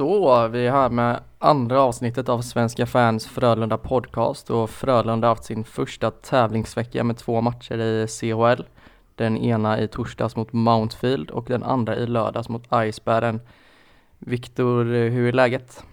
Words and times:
Så, 0.00 0.48
vi 0.48 0.66
är 0.66 0.70
här 0.70 0.90
med 0.90 1.20
andra 1.38 1.80
avsnittet 1.80 2.28
av 2.28 2.40
Svenska 2.40 2.86
fans 2.86 3.26
Frölunda 3.26 3.78
podcast 3.78 4.50
och 4.50 4.70
Frölunda 4.70 5.28
har 5.28 5.34
haft 5.34 5.44
sin 5.44 5.64
första 5.64 6.10
tävlingsvecka 6.10 7.04
med 7.04 7.16
två 7.16 7.40
matcher 7.40 7.78
i 7.78 8.06
CHL. 8.06 8.62
Den 9.14 9.36
ena 9.36 9.80
i 9.80 9.88
torsdags 9.88 10.36
mot 10.36 10.52
Mountfield 10.52 11.30
och 11.30 11.44
den 11.48 11.62
andra 11.62 11.96
i 11.96 12.06
lördags 12.06 12.48
mot 12.48 12.68
Icebären. 12.74 13.40
Viktor, 14.18 14.84
hur 14.84 15.28
är 15.28 15.32
läget? 15.32 15.84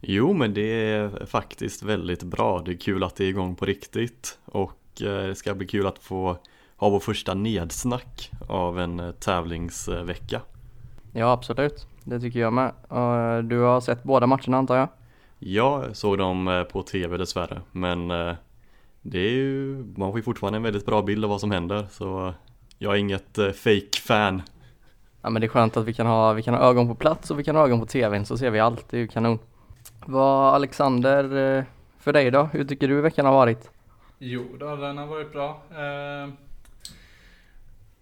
Jo, 0.00 0.32
men 0.32 0.54
det 0.54 0.90
är 0.90 1.26
faktiskt 1.26 1.82
väldigt 1.82 2.22
bra. 2.22 2.62
Det 2.64 2.72
är 2.72 2.76
kul 2.76 3.04
att 3.04 3.16
det 3.16 3.24
är 3.24 3.28
igång 3.28 3.54
på 3.54 3.66
riktigt 3.66 4.38
och 4.44 5.02
eh, 5.02 5.26
det 5.26 5.34
ska 5.34 5.54
bli 5.54 5.66
kul 5.66 5.86
att 5.86 5.98
få 5.98 6.36
ha 6.76 6.88
vår 6.88 7.00
första 7.00 7.34
nedsnack 7.34 8.30
av 8.48 8.80
en 8.80 9.00
eh, 9.00 9.10
tävlingsvecka. 9.10 10.40
Ja, 11.12 11.32
absolut. 11.32 11.86
Det 12.04 12.20
tycker 12.20 12.40
jag 12.40 12.52
med. 12.52 12.72
Du 13.44 13.58
har 13.58 13.80
sett 13.80 14.02
båda 14.02 14.26
matcherna 14.26 14.58
antar 14.58 14.76
jag? 14.76 14.88
Jag 15.38 15.96
såg 15.96 16.18
dem 16.18 16.48
eh, 16.48 16.62
på 16.62 16.82
tv 16.82 17.16
dessvärre, 17.16 17.60
men 17.72 18.08
det 19.00 19.18
är 19.18 19.30
ju, 19.30 19.76
man 19.96 20.10
får 20.10 20.18
ju 20.18 20.22
fortfarande 20.22 20.56
en 20.56 20.62
väldigt 20.62 20.86
bra 20.86 21.02
bild 21.02 21.24
av 21.24 21.30
vad 21.30 21.40
som 21.40 21.50
händer 21.50 21.86
så 21.90 22.34
jag 22.78 22.92
är 22.94 22.98
inget 22.98 23.36
fake 23.54 24.00
fan 24.06 24.42
Ja 25.22 25.30
men 25.30 25.40
det 25.40 25.46
är 25.46 25.48
skönt 25.48 25.76
att 25.76 25.84
vi 25.84 25.94
kan 25.94 26.06
ha, 26.06 26.32
vi 26.32 26.42
kan 26.42 26.54
ha 26.54 26.60
ögon 26.60 26.88
på 26.88 26.94
plats 26.94 27.30
och 27.30 27.38
vi 27.38 27.44
kan 27.44 27.56
ha 27.56 27.64
ögon 27.64 27.80
på 27.80 27.86
tvn 27.86 28.26
så 28.26 28.38
ser 28.38 28.50
vi 28.50 28.60
allt, 28.60 28.88
det 28.90 28.96
är 28.96 29.00
ju 29.00 29.08
kanon. 29.08 29.38
Vad 30.06 30.54
Alexander, 30.54 31.66
för 31.98 32.12
dig 32.12 32.30
då? 32.30 32.42
Hur 32.42 32.64
tycker 32.64 32.88
du 32.88 33.00
veckan 33.00 33.26
har 33.26 33.32
varit? 33.32 33.70
Jo 34.18 34.44
då, 34.60 34.76
den 34.76 34.98
har 34.98 35.06
varit 35.06 35.32
bra. 35.32 35.62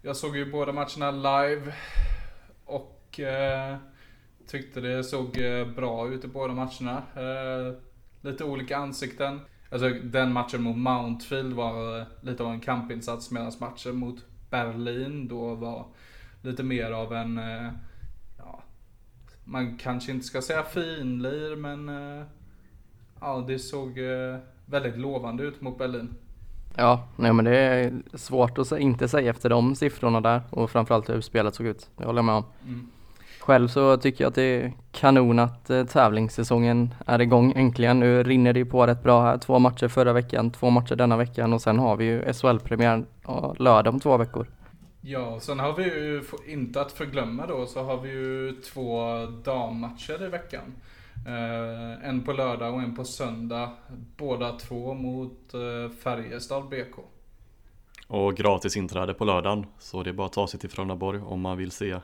Jag 0.03 0.17
såg 0.17 0.37
ju 0.37 0.53
båda 0.53 0.73
matcherna 0.73 1.11
live 1.11 1.73
och 2.65 3.21
eh, 3.21 3.77
tyckte 4.51 4.81
det 4.81 5.05
såg 5.05 5.39
eh, 5.39 5.67
bra 5.67 6.09
ut 6.09 6.25
i 6.25 6.29
båda 6.29 6.55
matcherna. 6.55 7.03
Eh, 7.17 7.75
lite 8.21 8.45
olika 8.45 8.77
ansikten. 8.77 9.41
Alltså 9.73 9.89
den 9.89 10.33
matchen 10.33 10.63
mot 10.63 10.77
Mountfield 10.77 11.53
var 11.53 11.99
eh, 11.99 12.07
lite 12.21 12.43
av 12.43 12.53
en 12.53 12.61
kampinsats 12.61 13.31
medan 13.31 13.53
matchen 13.61 13.97
mot 13.97 14.25
Berlin 14.51 15.29
då 15.29 15.55
var 15.55 15.87
lite 16.43 16.63
mer 16.63 16.91
av 16.91 17.13
en, 17.13 17.41
ja, 18.39 18.63
man 19.45 19.79
kanske 19.79 20.13
inte 20.13 20.27
ska 20.27 20.43
säga 20.43 20.63
finlir 20.63 21.57
men 21.57 21.89
ja, 23.21 23.45
det 23.49 23.59
såg 23.59 23.99
väldigt 24.67 24.97
lovande 24.99 25.43
ut 25.43 25.61
mot 25.61 25.79
Berlin. 25.79 26.15
Ja, 26.77 27.09
nej 27.17 27.33
men 27.33 27.45
det 27.45 27.57
är 27.57 27.93
svårt 28.15 28.59
att 28.59 28.73
inte 28.73 29.09
säga 29.09 29.31
efter 29.31 29.51
de 29.51 29.75
siffrorna 29.75 30.21
där 30.21 30.43
och 30.51 30.71
framförallt 30.71 31.09
hur 31.09 31.21
spelet 31.21 31.55
såg 31.55 31.67
ut. 31.67 31.91
Det 31.97 32.05
håller 32.05 32.19
jag 32.19 32.25
med 32.25 32.35
om. 32.35 32.45
Mm. 32.67 32.91
Själv 33.51 33.69
så 33.69 33.97
tycker 33.97 34.25
jag 34.25 34.29
att 34.29 34.35
det 34.35 34.43
är 34.43 34.73
kanon 34.93 35.39
att 35.39 35.71
eh, 35.71 35.85
tävlingssäsongen 35.85 36.95
är 37.07 37.21
igång 37.21 37.53
äntligen. 37.57 38.01
Nu 38.01 38.23
rinner 38.23 38.53
det 38.53 38.59
ju 38.59 38.67
på 38.67 38.87
rätt 38.87 39.03
bra 39.03 39.23
här. 39.23 39.39
Två 39.39 39.59
matcher 39.59 39.89
förra 39.89 40.13
veckan, 40.13 40.51
två 40.51 40.71
matcher 40.71 40.97
denna 40.97 41.17
veckan 41.17 41.53
och 41.53 41.63
sen 41.63 41.79
har 41.79 41.97
vi 41.97 42.05
ju 42.05 42.33
SHL-premiär 42.33 43.05
lördag 43.59 43.95
om 43.95 44.01
två 44.01 44.17
veckor. 44.17 44.47
Ja, 45.01 45.41
sen 45.41 45.59
har 45.59 45.77
vi 45.77 45.85
ju, 45.85 46.23
inte 46.47 46.81
att 46.81 46.93
förglömma 46.93 47.47
då, 47.47 47.67
så 47.67 47.83
har 47.83 48.01
vi 48.01 48.09
ju 48.11 48.53
två 48.53 49.27
dammatcher 49.45 50.27
i 50.27 50.29
veckan. 50.29 50.75
Uh, 51.27 52.09
en 52.09 52.23
på 52.25 52.33
lördag 52.33 52.75
och 52.75 52.81
en 52.81 52.95
på 52.95 53.05
söndag. 53.05 53.71
Båda 54.17 54.53
två 54.53 54.95
mot 54.95 55.55
uh, 55.55 55.91
Färjestad 55.91 56.69
BK. 56.69 56.97
Och 58.09 58.37
gratis 58.37 58.77
inträde 58.77 59.15
på 59.15 59.25
lördagen. 59.25 59.67
Så 59.79 60.03
det 60.03 60.11
är 60.11 60.15
bara 60.15 60.27
att 60.27 60.33
ta 60.33 60.47
sig 60.47 60.61
till 60.61 60.71
Frölundaborg 60.71 61.21
om 61.21 61.41
man 61.41 61.57
vill 61.57 61.71
se 61.71 61.97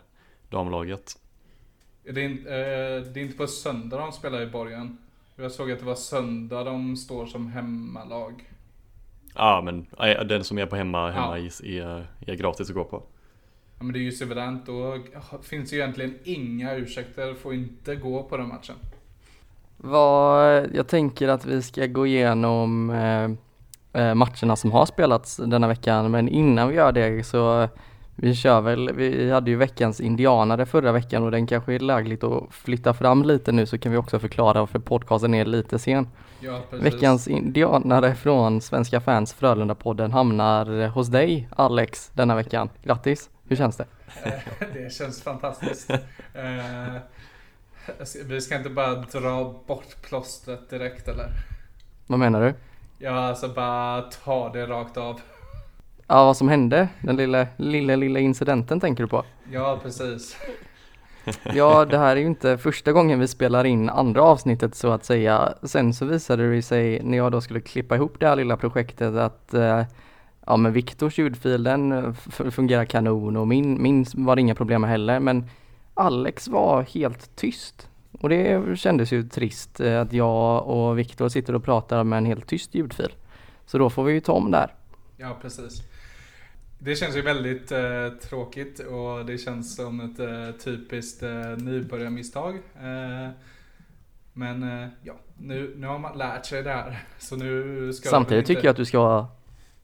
damlaget. 0.50 1.16
Det 2.14 2.20
är, 2.20 2.24
in, 2.24 2.38
uh, 2.38 3.12
det 3.12 3.20
är 3.20 3.24
inte 3.24 3.36
på 3.36 3.46
söndag 3.46 3.98
de 3.98 4.12
spelar 4.12 4.42
i 4.42 4.46
borgen. 4.46 4.98
Jag 5.36 5.52
såg 5.52 5.72
att 5.72 5.78
det 5.78 5.84
var 5.84 5.94
söndag 5.94 6.64
de 6.64 6.96
står 6.96 7.26
som 7.26 7.48
hemmalag. 7.48 8.50
Ja 9.34 9.62
men 9.64 9.86
den 10.28 10.44
som 10.44 10.58
är 10.58 10.66
på 10.66 10.76
hemma, 10.76 11.10
hemma 11.10 11.38
ja. 11.38 11.66
är, 11.66 12.06
är 12.26 12.34
gratis 12.34 12.68
att 12.68 12.74
gå 12.74 12.84
på. 12.84 13.02
Ja 13.78 13.84
men 13.84 13.92
det 13.92 13.98
är 13.98 14.02
ju 14.02 14.12
suveränt. 14.12 14.66
Då 14.66 14.98
finns 15.42 15.72
ju 15.72 15.76
egentligen 15.76 16.18
inga 16.24 16.74
ursäkter. 16.74 17.34
Får 17.34 17.54
inte 17.54 17.96
gå 17.96 18.22
på 18.22 18.36
den 18.36 18.48
matchen. 18.48 18.76
Vad, 19.76 20.66
jag 20.74 20.88
tänker 20.88 21.28
att 21.28 21.46
vi 21.46 21.62
ska 21.62 21.86
gå 21.86 22.06
igenom 22.06 22.90
eh, 22.90 23.24
eh, 24.02 24.14
matcherna 24.14 24.56
som 24.56 24.72
har 24.72 24.86
spelats 24.86 25.36
denna 25.36 25.68
veckan, 25.68 26.10
men 26.10 26.28
innan 26.28 26.68
vi 26.68 26.74
gör 26.74 26.92
det 26.92 27.26
så 27.26 27.68
vi 28.16 28.34
kör 28.34 28.60
väl, 28.60 28.92
vi 28.92 29.30
hade 29.30 29.50
ju 29.50 29.56
veckans 29.56 30.00
indianare 30.00 30.66
förra 30.66 30.92
veckan 30.92 31.22
och 31.22 31.30
den 31.30 31.46
kanske 31.46 31.74
är 31.74 31.78
lägligt 31.78 32.24
att 32.24 32.54
flytta 32.54 32.94
fram 32.94 33.22
lite 33.22 33.52
nu 33.52 33.66
så 33.66 33.78
kan 33.78 33.92
vi 33.92 33.98
också 33.98 34.18
förklara 34.18 34.60
varför 34.60 34.78
podcasten 34.78 35.34
är 35.34 35.44
lite 35.44 35.78
sen. 35.78 36.08
Ja, 36.40 36.60
veckans 36.70 37.28
indianare 37.28 38.14
från 38.14 38.60
Svenska 38.60 39.00
fans 39.00 39.34
Frölunda-podden 39.34 40.12
hamnar 40.12 40.88
hos 40.88 41.08
dig 41.08 41.48
Alex 41.56 42.10
denna 42.14 42.34
veckan. 42.34 42.70
Grattis! 42.82 43.30
Hur 43.48 43.56
känns 43.56 43.76
det? 43.76 43.86
det 44.74 44.92
känns 44.92 45.22
fantastiskt. 45.22 45.90
Eh, 46.34 46.96
vi 48.24 48.40
ska 48.40 48.56
inte 48.56 48.70
bara 48.70 48.94
dra 48.94 49.54
bort 49.66 50.02
plåstret 50.02 50.70
direkt 50.70 51.08
eller? 51.08 51.28
Vad 52.06 52.18
menar 52.18 52.40
du? 52.40 52.54
Ja, 52.98 53.10
alltså 53.10 53.48
bara 53.48 54.02
ta 54.02 54.52
det 54.52 54.66
rakt 54.66 54.96
av. 54.96 55.20
Ja, 56.08 56.24
vad 56.24 56.36
som 56.36 56.48
hände? 56.48 56.88
Den 57.00 57.16
lilla, 57.16 57.46
lilla, 57.56 57.96
lilla 57.96 58.20
incidenten 58.20 58.80
tänker 58.80 59.02
du 59.02 59.08
på? 59.08 59.24
Ja, 59.50 59.80
precis. 59.82 60.36
Ja, 61.54 61.84
det 61.84 61.98
här 61.98 62.16
är 62.16 62.20
ju 62.20 62.26
inte 62.26 62.58
första 62.58 62.92
gången 62.92 63.20
vi 63.20 63.28
spelar 63.28 63.64
in 63.64 63.88
andra 63.88 64.22
avsnittet 64.22 64.74
så 64.74 64.92
att 64.92 65.04
säga. 65.04 65.54
Sen 65.62 65.94
så 65.94 66.04
visade 66.04 66.50
det 66.50 66.62
sig 66.62 67.02
när 67.02 67.18
jag 67.18 67.32
då 67.32 67.40
skulle 67.40 67.60
klippa 67.60 67.96
ihop 67.96 68.20
det 68.20 68.26
här 68.26 68.36
lilla 68.36 68.56
projektet 68.56 69.14
att 69.14 69.54
eh, 69.54 69.82
ja 70.46 70.56
men 70.56 70.72
Viktors 70.72 71.18
ljudfil 71.18 71.62
den 71.62 72.14
fungerar 72.50 72.84
kanon 72.84 73.36
och 73.36 73.48
min, 73.48 73.82
min 73.82 74.06
var 74.14 74.36
det 74.36 74.40
inga 74.40 74.54
problem 74.54 74.80
med 74.80 74.90
heller 74.90 75.20
men 75.20 75.44
Alex 75.94 76.48
var 76.48 76.82
helt 76.82 77.36
tyst. 77.36 77.88
Och 78.20 78.28
det 78.28 78.78
kändes 78.78 79.12
ju 79.12 79.22
trist 79.22 79.80
eh, 79.80 80.00
att 80.00 80.12
jag 80.12 80.66
och 80.66 80.98
Viktor 80.98 81.28
sitter 81.28 81.54
och 81.54 81.64
pratar 81.64 82.04
med 82.04 82.16
en 82.16 82.26
helt 82.26 82.46
tyst 82.46 82.74
ljudfil. 82.74 83.12
Så 83.66 83.78
då 83.78 83.90
får 83.90 84.04
vi 84.04 84.12
ju 84.12 84.20
ta 84.20 84.32
om 84.32 84.50
där. 84.50 84.74
Ja, 85.16 85.36
precis. 85.42 85.82
Det 86.86 86.96
känns 86.96 87.16
ju 87.16 87.22
väldigt 87.22 87.72
eh, 87.72 88.08
tråkigt 88.08 88.78
och 88.78 89.26
det 89.26 89.38
känns 89.38 89.76
som 89.76 90.00
ett 90.00 90.18
eh, 90.18 90.64
typiskt 90.64 91.22
eh, 91.22 91.56
nybörjarmisstag. 91.56 92.54
Eh, 92.54 93.30
men 94.32 94.62
eh, 94.62 94.88
ja, 95.02 95.14
nu, 95.38 95.74
nu 95.76 95.86
har 95.86 95.98
man 95.98 96.18
lärt 96.18 96.46
sig 96.46 96.62
det 96.62 96.70
här. 96.70 97.02
Så 97.18 97.36
nu 97.36 97.92
ska 97.92 98.08
Samtidigt 98.08 98.42
inte... 98.42 98.46
tycker 98.46 98.64
jag 98.64 98.70
att 98.70 98.76
du 98.76 98.84
ska 98.84 98.98
vara 98.98 99.26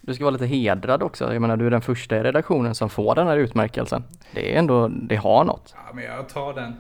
du 0.01 0.15
ska 0.15 0.25
vara 0.25 0.33
lite 0.33 0.47
hedrad 0.47 1.03
också. 1.03 1.33
Jag 1.33 1.41
menar 1.41 1.57
du 1.57 1.67
är 1.67 1.71
den 1.71 1.83
första 1.83 2.17
i 2.17 2.23
redaktionen 2.23 2.75
som 2.75 2.91
får 2.91 3.15
den 3.15 3.27
här 3.27 3.37
utmärkelsen. 3.37 4.05
Det 4.35 4.55
är 4.55 4.59
ändå, 4.59 4.89
det 4.89 5.17
har 5.17 5.45
något. 5.45 5.75
Ja 5.87 5.95
men 5.95 6.05
jag 6.05 6.29
tar 6.29 6.55
den. 6.55 6.75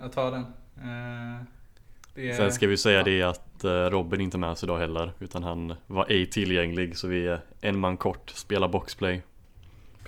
Jag 0.00 0.12
tar 0.12 0.30
den. 0.30 0.46
Eh, 0.76 2.28
är... 2.28 2.32
Sen 2.32 2.52
ska 2.52 2.66
vi 2.66 2.76
säga 2.76 3.02
det 3.02 3.22
att 3.22 3.64
Robin 3.90 4.20
inte 4.20 4.36
är 4.36 4.38
med 4.38 4.50
oss 4.50 4.64
idag 4.64 4.78
heller. 4.78 5.12
Utan 5.18 5.42
han 5.42 5.74
var 5.86 6.06
ej 6.08 6.26
tillgänglig 6.26 6.96
så 6.96 7.08
vi 7.08 7.26
är 7.26 7.40
en 7.60 7.78
man 7.78 7.96
kort, 7.96 8.30
spelar 8.30 8.68
boxplay. 8.68 9.22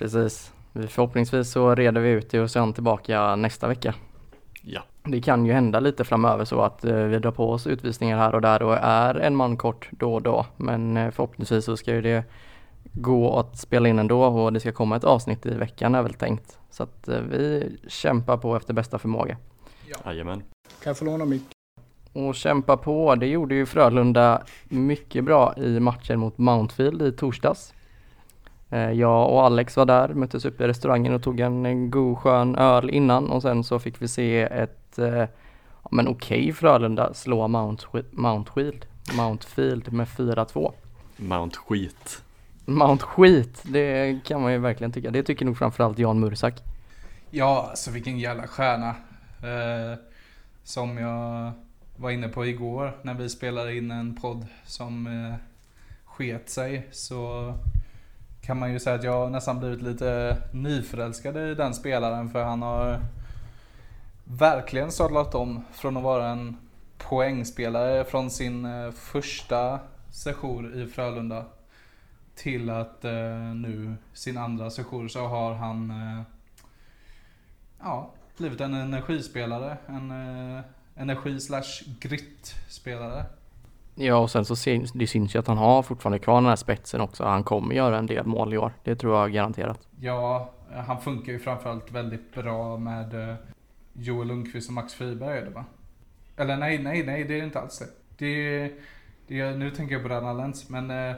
Precis. 0.01 0.53
Förhoppningsvis 0.73 1.51
så 1.51 1.75
reder 1.75 2.01
vi 2.01 2.09
ut 2.09 2.29
det 2.29 2.39
och 2.39 2.51
sen 2.51 2.73
tillbaka 2.73 3.35
nästa 3.35 3.67
vecka. 3.67 3.95
Ja. 4.61 4.81
Det 5.03 5.21
kan 5.21 5.45
ju 5.45 5.53
hända 5.53 5.79
lite 5.79 6.03
framöver 6.03 6.45
så 6.45 6.61
att 6.61 6.85
eh, 6.85 6.95
vi 6.95 7.19
drar 7.19 7.31
på 7.31 7.51
oss 7.51 7.67
utvisningar 7.67 8.17
här 8.17 8.35
och 8.35 8.41
där 8.41 8.61
och 8.61 8.77
är 8.77 9.15
en 9.15 9.35
man 9.35 9.57
kort 9.57 9.89
då 9.91 10.13
och 10.13 10.21
då. 10.21 10.45
Men 10.57 11.11
förhoppningsvis 11.11 11.65
så 11.65 11.77
ska 11.77 11.93
ju 11.95 12.01
det 12.01 12.23
gå 12.83 13.39
att 13.39 13.57
spela 13.57 13.89
in 13.89 13.99
ändå 13.99 14.23
och 14.23 14.53
det 14.53 14.59
ska 14.59 14.71
komma 14.71 14.95
ett 14.95 15.03
avsnitt 15.03 15.45
i 15.45 15.49
veckan 15.49 15.95
är 15.95 16.01
väl 16.03 16.13
tänkt. 16.13 16.59
Så 16.69 16.83
att 16.83 17.07
eh, 17.07 17.19
vi 17.19 17.71
kämpar 17.87 18.37
på 18.37 18.55
efter 18.55 18.73
bästa 18.73 18.99
förmåga. 18.99 19.37
Ja. 19.87 19.97
Jajamän. 20.05 20.43
Kan 20.83 20.89
jag 20.89 20.97
få 20.97 21.05
låna 21.05 21.25
mick? 21.25 21.43
Och 22.13 22.35
kämpa 22.35 22.77
på, 22.77 23.15
det 23.15 23.27
gjorde 23.27 23.55
ju 23.55 23.65
Frölunda 23.65 24.41
mycket 24.63 25.23
bra 25.23 25.53
i 25.57 25.79
matchen 25.79 26.19
mot 26.19 26.37
Mountfield 26.37 27.01
i 27.01 27.11
torsdags. 27.11 27.73
Eh, 28.71 28.91
jag 28.91 29.29
och 29.29 29.43
Alex 29.43 29.77
var 29.77 29.85
där, 29.85 30.07
möttes 30.09 30.45
upp 30.45 30.61
i 30.61 30.67
restaurangen 30.67 31.13
och 31.13 31.23
tog 31.23 31.39
en 31.39 31.91
god 31.91 32.17
skön 32.17 32.55
öl 32.55 32.89
innan 32.89 33.29
och 33.29 33.41
sen 33.41 33.63
så 33.63 33.79
fick 33.79 34.01
vi 34.01 34.07
se 34.07 34.41
ett 34.41 34.99
eh, 34.99 35.25
men 35.91 36.07
okej 36.07 36.39
okay, 36.39 36.53
Frölunda 36.53 37.13
slå 37.13 37.47
Mount, 37.47 37.85
Mountfield, 38.11 38.85
Mountfield 39.13 39.93
med 39.93 40.07
4-2. 40.07 40.73
Mount 41.17 41.57
skit. 41.57 42.21
Mount 42.65 43.05
skit, 43.05 43.63
det 43.63 44.19
kan 44.25 44.41
man 44.41 44.51
ju 44.51 44.57
verkligen 44.57 44.91
tycka. 44.91 45.11
Det 45.11 45.23
tycker 45.23 45.45
nog 45.45 45.57
framförallt 45.57 45.99
Jan 45.99 46.19
Mursak. 46.19 46.63
Ja, 47.29 47.67
alltså 47.69 47.91
vilken 47.91 48.19
jävla 48.19 48.47
stjärna. 48.47 48.89
Eh, 49.43 49.97
som 50.63 50.97
jag 50.97 51.51
var 51.97 52.11
inne 52.11 52.27
på 52.27 52.45
igår 52.45 52.97
när 53.01 53.13
vi 53.13 53.29
spelade 53.29 53.77
in 53.77 53.91
en 53.91 54.15
podd 54.15 54.45
som 54.65 55.07
eh, 55.07 55.35
sket 56.05 56.49
sig. 56.49 56.87
Så 56.91 57.53
kan 58.41 58.59
man 58.59 58.71
ju 58.73 58.79
säga 58.79 58.95
att 58.95 59.03
jag 59.03 59.31
nästan 59.31 59.59
blivit 59.59 59.81
lite 59.81 60.37
nyförälskad 60.51 61.37
i 61.37 61.55
den 61.55 61.73
spelaren 61.73 62.29
för 62.29 62.43
han 62.43 62.61
har 62.61 62.99
verkligen 64.23 64.91
sadlat 64.91 65.35
om 65.35 65.65
från 65.71 65.97
att 65.97 66.03
vara 66.03 66.27
en 66.27 66.57
poängspelare 66.97 68.05
från 68.05 68.29
sin 68.29 68.65
eh, 68.65 68.91
första 68.91 69.79
session 70.11 70.81
i 70.81 70.87
Frölunda 70.87 71.45
till 72.35 72.69
att 72.69 73.05
eh, 73.05 73.39
nu 73.55 73.95
sin 74.13 74.37
andra 74.37 74.69
session 74.69 75.09
så 75.09 75.27
har 75.27 75.53
han 75.53 75.91
eh, 75.91 76.21
ja, 77.79 78.11
blivit 78.37 78.61
en 78.61 78.73
energispelare. 78.73 79.77
En 79.87 80.11
energi 80.95 81.39
slash 81.39 81.83
grit 81.99 82.55
spelare. 82.69 83.25
Ja 84.01 84.17
och 84.17 84.31
sen 84.31 84.45
så 84.45 84.55
syns 84.55 84.91
det 84.91 85.07
syns 85.07 85.35
ju 85.35 85.39
att 85.39 85.47
han 85.47 85.57
har 85.57 85.83
fortfarande 85.83 86.19
kvar 86.19 86.35
den 86.35 86.45
här 86.45 86.55
spetsen 86.55 87.01
också. 87.01 87.23
Han 87.23 87.43
kommer 87.43 87.75
göra 87.75 87.97
en 87.97 88.05
del 88.05 88.25
mål 88.25 88.53
i 88.53 88.57
år. 88.57 88.73
Det 88.83 88.95
tror 88.95 89.19
jag 89.19 89.33
garanterat. 89.33 89.87
Ja, 89.99 90.51
han 90.75 91.01
funkar 91.01 91.31
ju 91.33 91.39
framförallt 91.39 91.91
väldigt 91.91 92.33
bra 92.33 92.77
med 92.77 93.29
eh, 93.29 93.35
Joel 93.93 94.27
Lundqvist 94.27 94.69
och 94.69 94.73
Max 94.73 94.93
Friberg 94.93 95.37
är 95.37 95.45
det 95.45 95.49
va? 95.49 95.65
Eller 96.37 96.57
nej, 96.57 96.83
nej, 96.83 97.03
nej 97.03 97.23
det 97.23 97.39
är 97.39 97.43
inte 97.43 97.59
alls 97.59 97.79
det. 97.79 97.87
det, 98.17 98.71
det 99.27 99.55
nu 99.55 99.71
tänker 99.71 99.93
jag 99.95 100.03
på 100.03 100.09
Ranna 100.09 100.33
Lens 100.33 100.69
men 100.69 100.91
uh, 100.91 101.15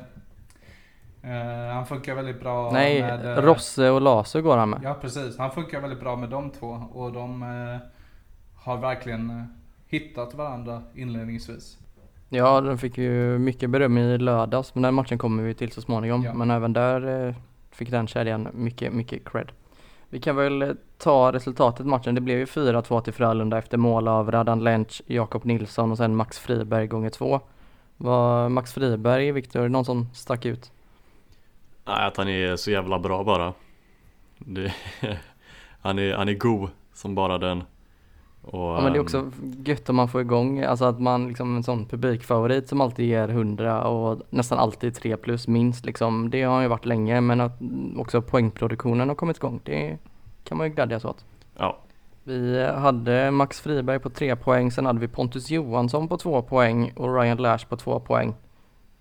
uh, 1.24 1.74
han 1.74 1.86
funkar 1.86 2.16
väldigt 2.16 2.40
bra 2.40 2.72
nej, 2.72 3.02
med... 3.02 3.26
Nej, 3.26 3.36
uh, 3.36 3.42
Rosse 3.42 3.90
och 3.90 4.02
Laser 4.02 4.42
går 4.42 4.58
han 4.58 4.70
med. 4.70 4.80
Ja 4.84 4.94
precis, 5.02 5.38
han 5.38 5.52
funkar 5.52 5.82
väldigt 5.82 6.00
bra 6.00 6.16
med 6.16 6.30
de 6.30 6.50
två 6.50 6.68
och 6.94 7.14
de 7.14 7.42
har 8.56 8.78
verkligen 8.78 9.48
hittat 9.88 10.34
varandra 10.34 10.82
inledningsvis. 10.96 11.78
Ja, 12.36 12.62
de 12.62 12.78
fick 12.78 12.98
ju 12.98 13.40
mycket 13.40 13.70
beröm 13.70 13.98
i 13.98 14.18
lördags, 14.18 14.76
men 14.76 14.82
den 14.82 14.94
matchen 14.94 15.18
kommer 15.18 15.44
vi 15.44 15.54
till 15.54 15.72
så 15.72 15.82
småningom. 15.82 16.24
Ja. 16.24 16.34
Men 16.34 16.52
även 16.52 16.74
där 16.74 17.28
eh, 17.28 17.36
fick 17.72 17.92
den 17.92 18.08
kedjan 18.08 18.48
mycket, 18.54 18.94
mycket 18.94 19.26
cred. 19.26 19.52
Vi 20.10 20.20
kan 20.20 20.36
väl 20.36 20.62
eh, 20.62 20.70
ta 20.98 21.32
resultatet 21.32 21.86
matchen. 21.86 22.16
Det 22.16 22.22
blev 22.22 22.38
ju 22.38 22.46
4-2 22.46 23.02
till 23.02 23.14
Frölunda 23.14 23.58
efter 23.58 23.78
mål 23.78 24.08
av 24.08 24.32
Radan 24.32 24.64
Lench, 24.64 25.02
Jakob 25.06 25.46
Nilsson 25.46 25.92
och 25.92 25.98
sen 25.98 26.16
Max 26.16 26.40
Friberg 26.40 26.88
gånger 26.88 27.10
två. 27.10 27.42
Var 27.98 28.50
Max 28.50 28.74
Friberg, 28.74 29.32
Viktor, 29.32 29.68
någon 29.68 29.86
som 29.86 30.10
stack 30.14 30.46
ut? 30.46 30.72
Nej, 31.86 32.08
att 32.08 32.18
han 32.18 32.30
är 32.30 32.56
så 32.56 32.72
jävla 32.72 33.00
bra 33.00 33.24
bara. 33.24 33.54
Det, 34.38 34.74
han, 35.82 36.00
är, 36.00 36.14
han 36.16 36.30
är 36.30 36.34
god 36.34 36.70
som 36.94 37.16
bara 37.16 37.38
den. 37.38 37.64
Och, 38.44 38.60
ja 38.60 38.82
men 38.82 38.94
det 38.94 39.00
är 39.00 39.02
också 39.02 39.18
ehm, 39.18 39.64
gött 39.66 39.90
om 39.90 39.96
man 39.96 40.08
får 40.08 40.22
igång, 40.22 40.64
alltså 40.64 40.86
att 40.86 41.00
man 41.00 41.28
liksom 41.28 41.56
en 41.56 41.64
sån 41.64 41.86
publikfavorit 41.86 42.70
som 42.70 42.82
alltid 42.82 43.06
ger 43.06 43.30
100 43.30 43.84
och 43.84 44.22
nästan 44.30 44.60
alltid 44.60 44.96
3 44.96 45.18
plus 45.18 45.48
minst 45.48 45.86
liksom. 45.86 46.30
Det 46.30 46.44
har 46.44 46.62
ju 46.62 46.68
varit 46.68 46.86
länge 46.86 47.22
men 47.22 47.42
att 47.42 47.60
också 47.98 48.22
poängproduktionen 48.22 49.08
har 49.08 49.16
kommit 49.16 49.38
igång, 49.38 49.60
det 49.64 49.98
kan 50.44 50.58
man 50.58 50.68
ju 50.68 50.74
glädjas 50.74 51.06
åt. 51.06 51.26
Ja. 51.58 51.78
Vi 52.24 52.70
hade 52.70 53.32
Max 53.32 53.62
Friberg 53.62 54.00
på 54.00 54.10
3 54.10 54.36
poäng, 54.36 54.72
sen 54.72 54.86
hade 54.86 55.00
vi 55.00 55.08
Pontus 55.08 55.50
Johansson 55.50 56.08
på 56.08 56.18
2 56.18 56.42
poäng 56.42 56.92
och 56.96 57.16
Ryan 57.16 57.38
Lash 57.38 57.68
på 57.68 57.78
2 57.78 58.00
poäng. 58.00 58.34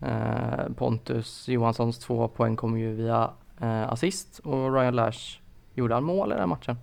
Eh, 0.01 0.73
Pontus 0.77 1.49
Johanssons 1.49 1.99
2 1.99 2.29
poäng 2.29 2.57
kom 2.57 2.79
ju 2.79 2.95
via 2.95 3.31
eh, 3.61 3.93
assist 3.93 4.39
och 4.39 4.75
Ryan 4.75 4.97
Lash 4.97 5.41
gjorde 5.75 5.95
han 5.95 6.05
mål 6.05 6.33
i 6.33 6.35
den 6.35 6.49
matchen? 6.49 6.77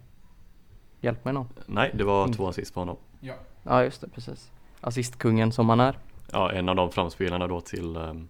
Hjälp 1.01 1.25
mig 1.25 1.33
någon. 1.33 1.47
Nej, 1.65 1.91
det 1.93 2.03
var 2.03 2.27
två 2.27 2.47
assist 2.47 2.73
på 2.73 2.79
honom. 2.79 2.97
Ja. 3.19 3.33
Ja, 3.63 3.83
just 3.83 4.01
det, 4.01 4.09
precis. 4.09 4.51
Assistkungen 4.81 5.51
som 5.51 5.69
han 5.69 5.79
är. 5.79 5.97
Ja, 6.31 6.51
en 6.51 6.69
av 6.69 6.75
de 6.75 6.91
framspelarna 6.91 7.47
då 7.47 7.61
till 7.61 7.97
um, 7.97 8.27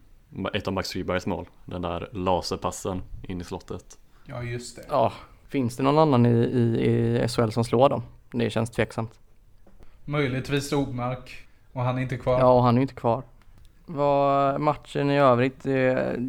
ett 0.54 0.68
av 0.68 0.74
Max 0.74 0.90
Fribergs 0.90 1.26
mål. 1.26 1.46
Den 1.66 1.82
där 1.82 2.10
laserpassen 2.12 3.02
in 3.22 3.42
i 3.42 3.44
slottet. 3.44 3.98
Ja, 4.26 4.44
just 4.44 4.76
det. 4.76 4.86
Ja, 4.90 5.14
finns 5.48 5.78
det 5.78 5.84
någon 5.84 5.98
annan 5.98 6.26
i, 6.26 6.30
i, 6.30 6.86
i 7.24 7.28
SHL 7.28 7.50
som 7.50 7.64
slår 7.64 7.90
dem? 7.90 8.04
Det 8.32 8.50
känns 8.50 8.70
tveksamt. 8.70 9.20
Möjligtvis 10.06 10.74
Ogmark. 10.74 11.48
Och 11.74 11.82
han 11.82 11.98
är 11.98 12.02
inte 12.02 12.18
kvar. 12.18 12.40
Ja, 12.40 12.52
och 12.52 12.64
han 12.64 12.78
är 12.78 12.82
inte 12.82 12.94
kvar. 12.94 13.24
Vad 13.86 14.62
matchen 14.62 15.12
i 15.12 15.20
övrigt, 15.20 15.66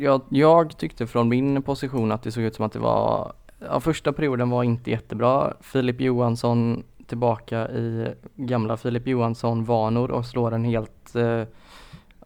jag, 0.00 0.22
jag 0.28 0.78
tyckte 0.78 1.06
från 1.06 1.28
min 1.28 1.62
position 1.62 2.12
att 2.12 2.22
det 2.22 2.32
såg 2.32 2.42
ut 2.42 2.54
som 2.54 2.64
att 2.64 2.72
det 2.72 2.78
var 2.78 3.32
Ja, 3.60 3.80
första 3.80 4.12
perioden 4.12 4.50
var 4.50 4.64
inte 4.64 4.90
jättebra. 4.90 5.54
Filip 5.60 6.00
Johansson 6.00 6.84
tillbaka 7.06 7.68
i 7.68 8.14
gamla 8.36 8.76
Filip 8.76 9.06
Johansson-vanor 9.06 10.10
och 10.10 10.26
slår 10.26 10.54
en 10.54 10.64
helt, 10.64 11.14
eh, 11.14 11.42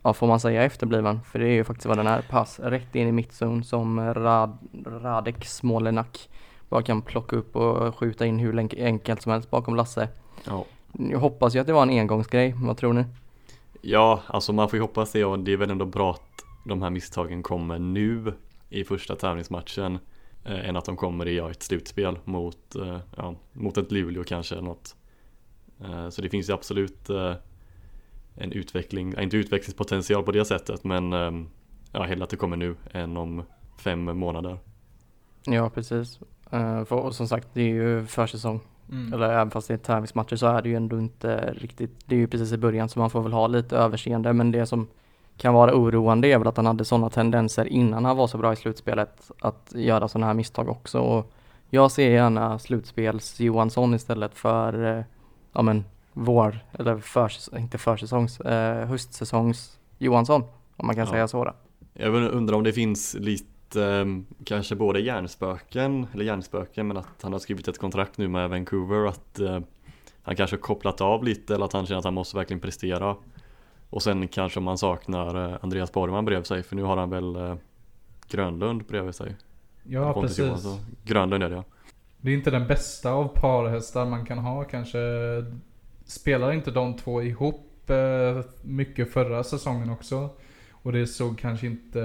ja 0.02 0.12
får 0.12 0.26
man 0.26 0.40
säga 0.40 0.62
efterbliven, 0.62 1.20
för 1.22 1.38
det 1.38 1.46
är 1.46 1.52
ju 1.52 1.64
faktiskt 1.64 1.86
vad 1.86 1.96
den 1.96 2.06
är, 2.06 2.22
pass 2.22 2.60
rätt 2.60 2.94
in 2.94 3.08
i 3.08 3.12
mittzon 3.12 3.64
som 3.64 4.14
Rad, 4.14 4.58
Radek 4.86 5.44
Smolenak 5.44 6.28
bara 6.68 6.82
kan 6.82 7.02
plocka 7.02 7.36
upp 7.36 7.56
och 7.56 7.96
skjuta 7.96 8.26
in 8.26 8.38
hur 8.38 8.58
enkelt 8.78 9.22
som 9.22 9.32
helst 9.32 9.50
bakom 9.50 9.76
Lasse. 9.76 10.08
Ja. 10.44 10.64
Jag 10.92 11.18
hoppas 11.18 11.54
ju 11.54 11.60
att 11.60 11.66
det 11.66 11.72
var 11.72 11.82
en 11.82 11.98
engångsgrej, 11.98 12.54
vad 12.56 12.76
tror 12.76 12.92
ni? 12.92 13.04
Ja, 13.82 14.20
alltså 14.26 14.52
man 14.52 14.68
får 14.68 14.76
ju 14.76 14.82
hoppas 14.82 15.12
det 15.12 15.24
och 15.24 15.38
det 15.38 15.52
är 15.52 15.56
väl 15.56 15.70
ändå 15.70 15.84
bra 15.84 16.10
att 16.10 16.44
de 16.64 16.82
här 16.82 16.90
misstagen 16.90 17.42
kommer 17.42 17.78
nu 17.78 18.32
i 18.68 18.84
första 18.84 19.16
tävlingsmatchen 19.16 19.98
eh, 20.44 20.68
än 20.68 20.76
att 20.76 20.84
de 20.84 20.96
kommer 20.96 21.28
i 21.28 21.36
ja, 21.36 21.50
ett 21.50 21.62
slutspel 21.62 22.18
mot, 22.24 22.76
eh, 22.76 22.98
ja, 23.16 23.34
mot 23.52 23.78
ett 23.78 23.92
Luleå 23.92 24.24
kanske 24.24 24.54
eller 24.54 24.64
något. 24.64 24.96
Eh, 25.80 26.08
så 26.08 26.22
det 26.22 26.28
finns 26.28 26.48
ju 26.48 26.52
absolut 26.52 27.10
eh, 27.10 27.34
en 28.34 28.52
utveckling, 28.52 29.14
inte 29.20 29.36
utvecklingspotential 29.36 30.22
på 30.22 30.32
det 30.32 30.44
sättet 30.44 30.84
men 30.84 31.12
ehm, 31.12 31.48
ja, 31.92 32.02
hellre 32.02 32.24
att 32.24 32.30
det 32.30 32.36
kommer 32.36 32.56
nu 32.56 32.76
än 32.92 33.16
om 33.16 33.42
fem 33.78 34.18
månader. 34.18 34.58
Ja 35.44 35.70
precis. 35.70 36.20
Uh, 36.52 36.84
för, 36.84 36.96
och 36.96 37.14
som 37.14 37.28
sagt 37.28 37.48
det 37.52 37.62
är 37.62 37.74
ju 37.74 38.06
försäsong. 38.06 38.60
Mm. 38.90 39.12
Eller 39.12 39.28
även 39.28 39.50
fast 39.50 39.68
det 39.68 39.74
är 39.74 39.78
tävlingsmatcher 39.78 40.36
så 40.36 40.46
är 40.46 40.62
det 40.62 40.68
ju 40.68 40.74
ändå 40.74 40.98
inte 40.98 41.54
riktigt, 41.56 41.90
det 42.06 42.14
är 42.14 42.18
ju 42.18 42.26
precis 42.26 42.52
i 42.52 42.56
början 42.58 42.88
så 42.88 42.98
man 42.98 43.10
får 43.10 43.22
väl 43.22 43.32
ha 43.32 43.46
lite 43.46 43.76
överseende 43.76 44.32
men 44.32 44.50
det 44.50 44.66
som 44.66 44.88
kan 45.36 45.54
vara 45.54 45.74
oroande 45.74 46.28
är 46.28 46.38
väl 46.38 46.48
att 46.48 46.56
han 46.56 46.66
hade 46.66 46.84
sådana 46.84 47.10
tendenser 47.10 47.64
innan 47.64 48.04
han 48.04 48.16
var 48.16 48.26
så 48.26 48.38
bra 48.38 48.52
i 48.52 48.56
slutspelet 48.56 49.30
att 49.40 49.72
göra 49.74 50.08
sådana 50.08 50.26
här 50.26 50.34
misstag 50.34 50.68
också. 50.68 50.98
Och 51.00 51.32
jag 51.70 51.90
ser 51.90 52.10
gärna 52.10 52.58
slutspels 52.58 53.40
Johansson 53.40 53.94
istället 53.94 54.34
för 54.34 54.98
eh, 54.98 55.04
ja 55.52 55.62
men 55.62 55.84
vår, 56.12 56.58
eller 56.72 56.96
för, 56.96 57.32
inte 57.58 57.78
försäsongs, 57.78 58.40
eh, 58.40 58.86
höstsäsongs 58.86 59.78
Johansson 59.98 60.42
om 60.76 60.86
man 60.86 60.94
kan 60.94 61.04
ja. 61.04 61.10
säga 61.10 61.28
så. 61.28 61.44
Då. 61.44 61.52
Jag 61.92 62.14
undrar 62.14 62.56
om 62.56 62.62
det 62.64 62.72
finns 62.72 63.14
lite 63.14 63.84
ehm, 63.84 64.26
kanske 64.44 64.74
både 64.74 65.00
hjärnspöken, 65.00 66.06
eller 66.12 66.24
hjärnspöken, 66.24 66.86
men 66.86 66.96
att 66.96 67.22
han 67.22 67.32
har 67.32 67.40
skrivit 67.40 67.68
ett 67.68 67.78
kontrakt 67.78 68.18
nu 68.18 68.28
med 68.28 68.50
Vancouver 68.50 69.06
att 69.06 69.40
eh, 69.40 69.60
han 70.22 70.36
kanske 70.36 70.56
har 70.56 70.60
kopplat 70.60 71.00
av 71.00 71.24
lite 71.24 71.54
eller 71.54 71.64
att 71.64 71.72
han 71.72 71.86
känner 71.86 71.98
att 71.98 72.04
han 72.04 72.14
måste 72.14 72.36
verkligen 72.36 72.60
prestera 72.60 73.16
och 73.90 74.02
sen 74.02 74.28
kanske 74.28 74.60
man 74.60 74.78
saknar 74.78 75.52
eh, 75.52 75.58
Andreas 75.60 75.92
Borgman 75.92 76.24
bredvid 76.24 76.46
sig 76.46 76.62
för 76.62 76.76
nu 76.76 76.82
har 76.82 76.96
han 76.96 77.10
väl 77.10 77.36
eh, 77.36 77.54
Grönlund 78.28 78.84
bredvid 78.86 79.14
sig. 79.14 79.36
Ja 79.82 80.12
Pontus 80.12 80.30
precis. 80.30 80.44
Johansson. 80.44 80.78
Grönlund 81.04 81.42
är 81.42 81.48
det 81.48 81.56
ja. 81.56 81.64
Det 82.20 82.30
är 82.30 82.34
inte 82.34 82.50
den 82.50 82.66
bästa 82.66 83.10
av 83.10 83.28
parhästar 83.28 84.06
man 84.06 84.26
kan 84.26 84.38
ha 84.38 84.64
kanske. 84.64 84.98
Spelar 86.04 86.52
inte 86.52 86.70
de 86.70 86.96
två 86.96 87.22
ihop 87.22 87.90
eh, 87.90 88.44
mycket 88.62 89.12
förra 89.12 89.44
säsongen 89.44 89.90
också? 89.90 90.30
Och 90.70 90.92
det 90.92 91.06
såg 91.06 91.38
kanske 91.38 91.66
inte 91.66 91.98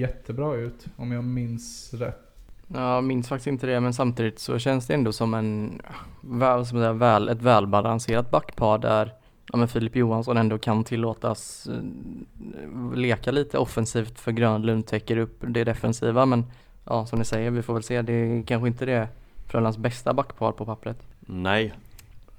jättebra 0.00 0.54
ut 0.54 0.86
om 0.96 1.12
jag 1.12 1.24
minns 1.24 1.94
rätt. 1.94 2.30
Jag 2.74 3.04
minns 3.04 3.28
faktiskt 3.28 3.46
inte 3.46 3.66
det 3.66 3.80
men 3.80 3.94
samtidigt 3.94 4.38
så 4.38 4.58
känns 4.58 4.86
det 4.86 4.94
ändå 4.94 5.12
som 5.12 5.34
en 5.34 5.82
väl, 6.20 6.66
som 6.66 6.78
säga, 6.78 6.92
väl, 6.92 7.28
ett 7.28 7.42
välbalanserat 7.42 8.30
backpar 8.30 8.78
där 8.78 9.12
ja, 9.52 9.58
men 9.58 9.68
Filip 9.68 9.96
Johansson 9.96 10.36
ändå 10.36 10.58
kan 10.58 10.84
tillåtas 10.84 11.68
uh, 11.70 12.94
leka 12.94 13.30
lite 13.30 13.58
offensivt 13.58 14.20
för 14.20 14.32
Grönlund 14.32 14.86
täcker 14.86 15.16
upp 15.16 15.38
det 15.40 15.64
defensiva 15.64 16.26
men 16.26 16.44
ja 16.84 17.06
som 17.06 17.18
ni 17.18 17.24
säger 17.24 17.50
vi 17.50 17.62
får 17.62 17.74
väl 17.74 17.82
se 17.82 18.02
det 18.02 18.12
är 18.12 18.42
kanske 18.42 18.68
inte 18.68 18.86
det 18.86 19.08
Frölundas 19.46 19.78
bästa 19.78 20.12
backpar 20.14 20.52
på 20.52 20.64
pappret. 20.66 20.98
Nej. 21.20 21.74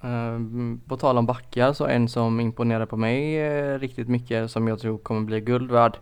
Uh, 0.04 0.40
på 0.88 0.98
tal 0.98 1.18
om 1.18 1.26
backar 1.26 1.74
så 1.74 1.86
en 1.86 2.10
som 2.10 2.40
imponerade 2.40 2.86
på 2.86 2.98
mig 2.98 3.50
uh, 3.50 3.80
riktigt 3.80 4.08
mycket 4.08 4.52
som 4.52 4.68
jag 4.68 4.80
tror 4.80 4.98
kommer 4.98 5.22
bli 5.22 5.42
guld 5.42 5.72
värd, 5.72 5.98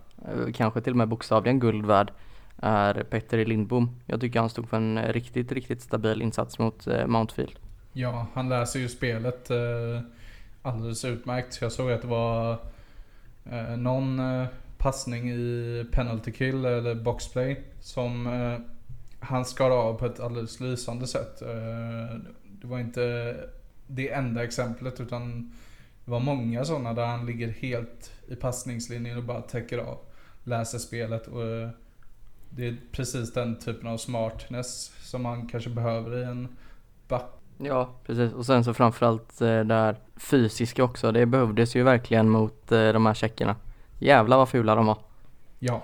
kanske 0.54 0.82
till 0.82 0.94
och 0.94 0.98
med 0.98 1.08
bokstavligen 1.08 1.60
guld 1.60 1.86
värd 1.86 2.12
är 2.58 3.04
Petter 3.04 3.46
Lindbom. 3.46 3.90
Jag 4.06 4.22
tycker 4.22 4.40
han 4.40 4.50
stod 4.50 4.70
för 4.70 4.78
en 4.78 5.04
riktigt, 5.14 5.52
riktigt 5.52 5.82
stabil 5.82 6.22
insats 6.22 6.60
mot 6.60 6.88
Mountfield. 7.08 7.60
Ja, 7.94 8.28
han 8.34 8.50
läser 8.50 8.80
ju 8.80 8.90
spelet 8.90 9.52
alldeles 10.62 11.06
utmärkt. 11.06 11.62
Jag 11.62 11.72
såg 11.72 11.92
att 11.92 12.02
det 12.02 12.08
var 12.08 12.58
eh, 13.46 13.78
någon 13.78 14.20
eh, 14.20 14.48
passning 14.78 15.32
i 15.32 15.86
penalty 15.92 16.32
kill 16.32 16.66
eller 16.66 16.96
boxplay 16.96 17.64
som 17.80 18.28
eh, 18.28 18.60
han 19.20 19.46
skar 19.46 19.72
av 19.72 19.94
på 19.94 20.06
ett 20.06 20.20
alldeles 20.20 20.60
lysande 20.60 21.08
sätt. 21.08 21.42
Eh, 21.42 22.18
det 22.44 22.68
var 22.68 22.80
inte 22.80 23.36
det 23.88 24.12
enda 24.12 24.44
exemplet 24.44 25.00
utan 25.00 25.54
det 26.06 26.12
var 26.12 26.20
många 26.20 26.66
sådana 26.66 26.94
där 26.94 27.06
han 27.06 27.26
ligger 27.26 27.48
helt 27.48 28.12
i 28.28 28.36
passningslinjen 28.36 29.18
och 29.18 29.24
bara 29.24 29.42
täcker 29.42 29.78
av. 29.78 29.98
Läser 30.44 30.78
spelet 30.78 31.28
och 31.28 31.46
eh, 31.46 31.70
det 32.50 32.68
är 32.68 32.78
precis 32.92 33.34
den 33.34 33.60
typen 33.60 33.88
av 33.88 33.98
smartness 33.98 34.92
som 35.02 35.24
man 35.24 35.48
kanske 35.48 35.70
behöver 35.70 36.18
i 36.18 36.24
en 36.24 36.48
back 37.08 37.39
Ja, 37.62 37.90
precis. 38.06 38.34
Och 38.34 38.46
sen 38.46 38.64
så 38.64 38.74
framförallt 38.74 39.42
eh, 39.42 39.60
där 39.60 39.96
fysiska 40.18 40.84
också. 40.84 41.12
Det 41.12 41.26
behövdes 41.26 41.76
ju 41.76 41.84
verkligen 41.84 42.30
mot 42.30 42.72
eh, 42.72 42.90
de 42.90 43.06
här 43.06 43.14
tjeckerna. 43.14 43.56
Jävlar 44.00 44.38
vad 44.38 44.50
fula 44.50 44.76
de 44.76 44.86
var. 44.86 44.98
Ja. 45.60 45.82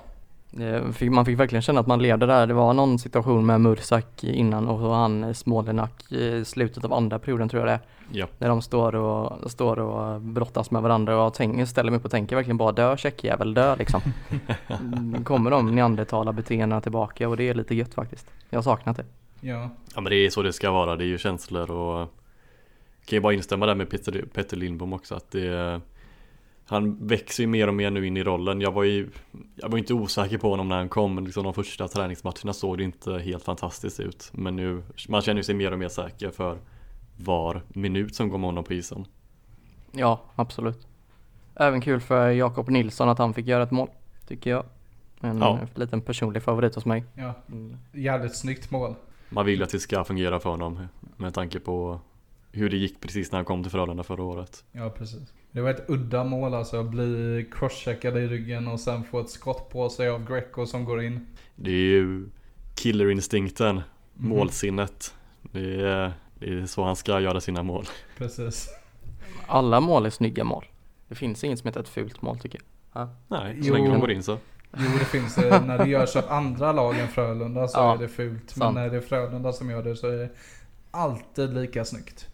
Eh, 0.60 0.92
fick, 0.92 1.12
man 1.12 1.26
fick 1.26 1.40
verkligen 1.40 1.62
känna 1.62 1.80
att 1.80 1.88
man 1.88 2.02
levde 2.02 2.26
där. 2.26 2.48
Det 2.48 2.54
var 2.54 2.74
någon 2.74 3.00
situation 3.00 3.46
med 3.46 3.62
Mursak 3.62 4.24
innan 4.24 4.68
och 4.68 4.80
så 4.80 4.94
han 4.94 5.34
Smolenak 5.34 6.12
i 6.12 6.46
slutet 6.46 6.86
av 6.86 6.94
andra 6.94 7.20
perioden 7.20 7.50
tror 7.50 7.60
jag 7.62 7.68
det 7.68 7.74
är. 7.74 7.80
Ja. 8.12 8.28
När 8.38 8.50
de 8.50 8.62
står 8.62 8.96
och, 8.96 9.52
står 9.52 9.80
och 9.80 10.22
brottas 10.22 10.72
med 10.72 10.82
varandra 10.82 11.24
och 11.24 11.34
tänker, 11.34 11.66
ställer 11.66 11.92
mig 11.92 11.98
upp 11.98 12.06
och 12.06 12.12
tänker 12.12 12.36
verkligen 12.36 12.58
bara 12.58 12.72
dö 12.72 12.98
tjeckjävel, 12.98 13.54
dö 13.54 13.76
liksom. 13.76 14.02
Mm, 14.68 15.24
kommer 15.24 15.52
de 15.52 15.76
neandertalarbeteendena 15.76 16.82
tillbaka 16.82 17.30
och 17.30 17.38
det 17.38 17.50
är 17.50 17.54
lite 17.54 17.76
gött 17.76 17.94
faktiskt. 17.94 18.32
Jag 18.50 18.58
har 18.58 18.64
saknat 18.64 18.98
det. 18.98 19.06
Ja. 19.46 19.70
Ja 19.96 20.02
men 20.02 20.10
det 20.10 20.16
är 20.16 20.30
så 20.30 20.42
det 20.42 20.54
ska 20.54 20.72
vara, 20.72 20.96
det 20.96 21.04
är 21.04 21.08
ju 21.08 21.18
känslor 21.18 21.72
och 21.72 22.00
jag 22.00 22.08
kan 23.06 23.18
ju 23.18 23.22
bara 23.22 23.34
instämma 23.34 23.66
där 23.66 23.76
med 23.76 23.90
Peter, 23.90 24.26
Peter 24.34 24.58
Lindbom 24.58 24.94
också 24.94 25.16
att 25.16 25.32
det 25.32 25.82
Han 26.66 27.08
växer 27.08 27.44
ju 27.44 27.48
mer 27.48 27.68
och 27.68 27.74
mer 27.74 27.92
nu 27.92 28.08
in 28.08 28.18
i 28.18 28.24
rollen. 28.24 28.62
Jag 28.62 28.72
var 28.72 28.84
ju 28.84 29.10
Jag 29.56 29.70
var 29.70 29.78
inte 29.78 29.94
osäker 29.94 30.38
på 30.38 30.50
honom 30.50 30.70
när 30.70 30.76
han 30.78 30.90
kom, 30.90 31.16
men 31.16 31.26
liksom 31.26 31.44
de 31.44 31.54
första 31.54 31.88
träningsmatcherna 31.88 32.54
såg 32.54 32.78
det 32.78 32.84
inte 32.84 33.14
helt 33.18 33.44
fantastiskt 33.44 34.00
ut. 34.00 34.30
Men 34.34 34.56
nu, 34.56 34.84
man 35.10 35.22
känner 35.22 35.42
sig 35.42 35.56
mer 35.56 35.72
och 35.72 35.80
mer 35.80 35.90
säker 35.90 36.30
för 36.30 36.58
var 37.18 37.62
minut 37.68 38.16
som 38.16 38.30
går 38.30 38.38
med 38.38 38.48
honom 38.48 38.64
på 38.64 38.74
isen. 38.74 39.06
Ja, 39.92 40.22
absolut. 40.36 40.88
Även 41.56 41.82
kul 41.82 42.00
för 42.02 42.30
Jakob 42.30 42.70
Nilsson 42.70 43.10
att 43.10 43.18
han 43.18 43.34
fick 43.34 43.48
göra 43.48 43.64
ett 43.64 43.72
mål, 43.72 43.90
tycker 44.28 44.50
jag. 44.50 44.66
En 45.22 45.38
Ja. 45.40 45.60
liten 45.76 46.02
personlig 46.02 46.44
favorit 46.44 46.76
hos 46.76 46.86
mig. 46.86 47.04
Ja. 47.14 47.34
Mm. 47.52 47.78
Jävligt 47.94 48.36
snyggt 48.36 48.72
mål. 48.72 48.96
Man 49.36 49.46
vill 49.46 49.64
att 49.64 49.70
det 49.70 49.80
ska 49.80 50.04
fungera 50.04 50.40
för 50.40 50.50
honom 50.50 50.88
med 51.18 51.34
tanke 51.34 51.60
på 51.60 52.00
hur 52.52 52.70
det 52.70 52.78
gick 52.78 53.02
precis 53.02 53.32
när 53.32 53.38
han 53.40 53.46
kom 53.46 53.64
till 53.64 53.72
Frölunda 53.72 54.04
förra 54.04 54.24
året. 54.24 54.64
Ja, 54.72 54.90
precis. 54.90 55.34
Det 55.52 55.62
var 55.62 55.70
ett 55.70 55.90
udda 55.90 56.24
mål 56.24 56.54
alltså. 56.54 56.84
Bli 56.84 57.46
crosscheckad 57.52 58.18
i 58.18 58.28
ryggen 58.28 58.68
och 58.68 58.80
sen 58.80 59.04
få 59.04 59.20
ett 59.20 59.30
skott 59.30 59.70
på 59.70 59.90
sig 59.90 60.10
av 60.10 60.28
Greco 60.28 60.66
som 60.66 60.86
går 60.86 61.02
in. 61.04 61.28
Det 61.56 61.72
är 61.72 61.74
ju 61.76 62.26
killerinstinkten, 62.76 63.76
Mhm. 63.76 64.30
målsinnet. 64.30 65.14
Det 65.42 65.82
är, 65.82 66.14
det 66.40 66.46
är 66.54 66.66
så 66.66 66.84
han 66.84 66.96
ska 66.96 67.20
göra 67.20 67.42
sina 67.42 67.64
mål. 67.64 67.86
Precis. 68.18 68.70
Alla 69.48 69.80
mål 69.80 70.06
är 70.06 70.10
snygga 70.10 70.44
mål. 70.44 70.66
Det 71.08 71.16
finns 71.16 71.44
inget 71.44 71.60
som 71.60 71.68
heter 71.68 71.80
ett 71.80 71.90
fult 71.90 72.22
mål 72.22 72.40
tycker 72.40 72.60
jag. 72.94 73.08
Nej, 73.28 73.62
så 73.64 73.68
Jo. 73.68 73.74
länge 73.74 73.90
de 73.90 74.00
går 74.00 74.12
in 74.12 74.24
så. 74.24 74.38
Jo, 74.78 74.86
det 75.00 75.06
finns 75.06 75.36
det. 75.36 75.60
När 75.68 75.78
det 75.78 75.88
görs 75.88 76.16
av 76.16 76.24
andra 76.30 76.72
lag 76.72 77.00
än 77.00 77.08
Frölunda 77.08 77.68
så 77.68 77.78
Ja, 77.80 77.94
är 77.94 77.98
det 77.98 78.08
fult. 78.08 78.50
sant. 78.50 78.74
Men 78.76 78.84
när 78.84 78.90
det 78.90 78.98
är 78.98 79.02
Frölunda 79.02 79.54
som 79.54 79.70
gör 79.70 79.84
det 79.84 79.96
så 79.96 80.08
är 80.08 80.18
det 80.18 80.30
alltid 80.92 81.54
lika 81.54 81.86
snyggt. 81.86 82.28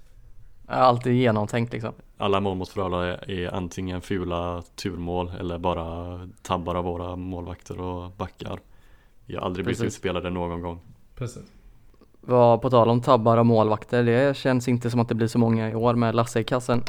Jag 0.67 0.75
alltid 0.77 1.13
genomtänkt 1.13 1.73
liksom. 1.73 1.93
Alla 2.17 2.39
mål 2.39 2.57
mot 2.57 2.69
Frölunda 2.69 3.05
är, 3.07 3.31
är 3.31 3.53
antingen 3.55 4.01
fula 4.01 4.63
turmål 4.75 5.31
eller 5.39 5.57
bara 5.57 6.19
tabbar 6.41 6.75
av 6.75 6.83
våra 6.83 7.15
målvakter 7.15 7.81
och 7.81 8.11
backar. 8.11 8.59
Vi 9.25 9.35
har 9.35 9.41
aldrig 9.45 9.65
blivit 9.65 9.79
Precis. 9.79 9.95
utspelade 9.95 10.29
någon 10.29 10.61
gång. 10.61 10.79
Precis. 11.15 11.43
Vad 12.21 12.61
på 12.61 12.69
tal 12.69 12.89
om 12.89 13.01
tabbar 13.01 13.37
och 13.37 13.45
målvakter, 13.45 14.03
det 14.03 14.37
känns 14.37 14.67
inte 14.67 14.89
som 14.91 14.99
att 14.99 15.09
det 15.09 15.15
blir 15.15 15.27
så 15.27 15.39
många 15.39 15.69
i 15.69 15.75
år 15.75 15.93
med 15.93 16.15
Lasse 16.15 16.39
i 16.39 16.43
kassen. 16.43 16.83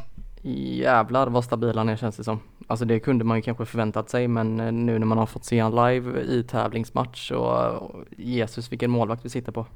Jävlar 0.45 1.27
vad 1.27 1.45
stabil 1.45 1.79
han 1.79 1.89
är 1.89 1.97
känns 1.97 2.17
det 2.17 2.25
som. 2.25 2.41
Alltså 2.67 2.85
det 2.85 3.01
kunde 3.01 3.25
man 3.25 3.39
ju 3.39 3.43
kanske 3.43 3.67
förväntat 3.67 4.11
sig 4.11 4.29
men 4.29 4.61
eh, 4.61 4.73
nu 4.73 4.99
när 4.99 5.07
man 5.07 5.19
har 5.19 5.27
fått 5.27 5.45
se 5.45 5.61
han 5.61 5.75
live 5.75 6.21
i 6.21 6.43
tävlingsmatch 6.43 7.31
och 7.31 7.91
Jesus 8.17 8.73
vilken 8.73 8.91
målvakt 8.91 9.25
vi 9.25 9.29
sitter 9.29 9.53
på. 9.53 9.67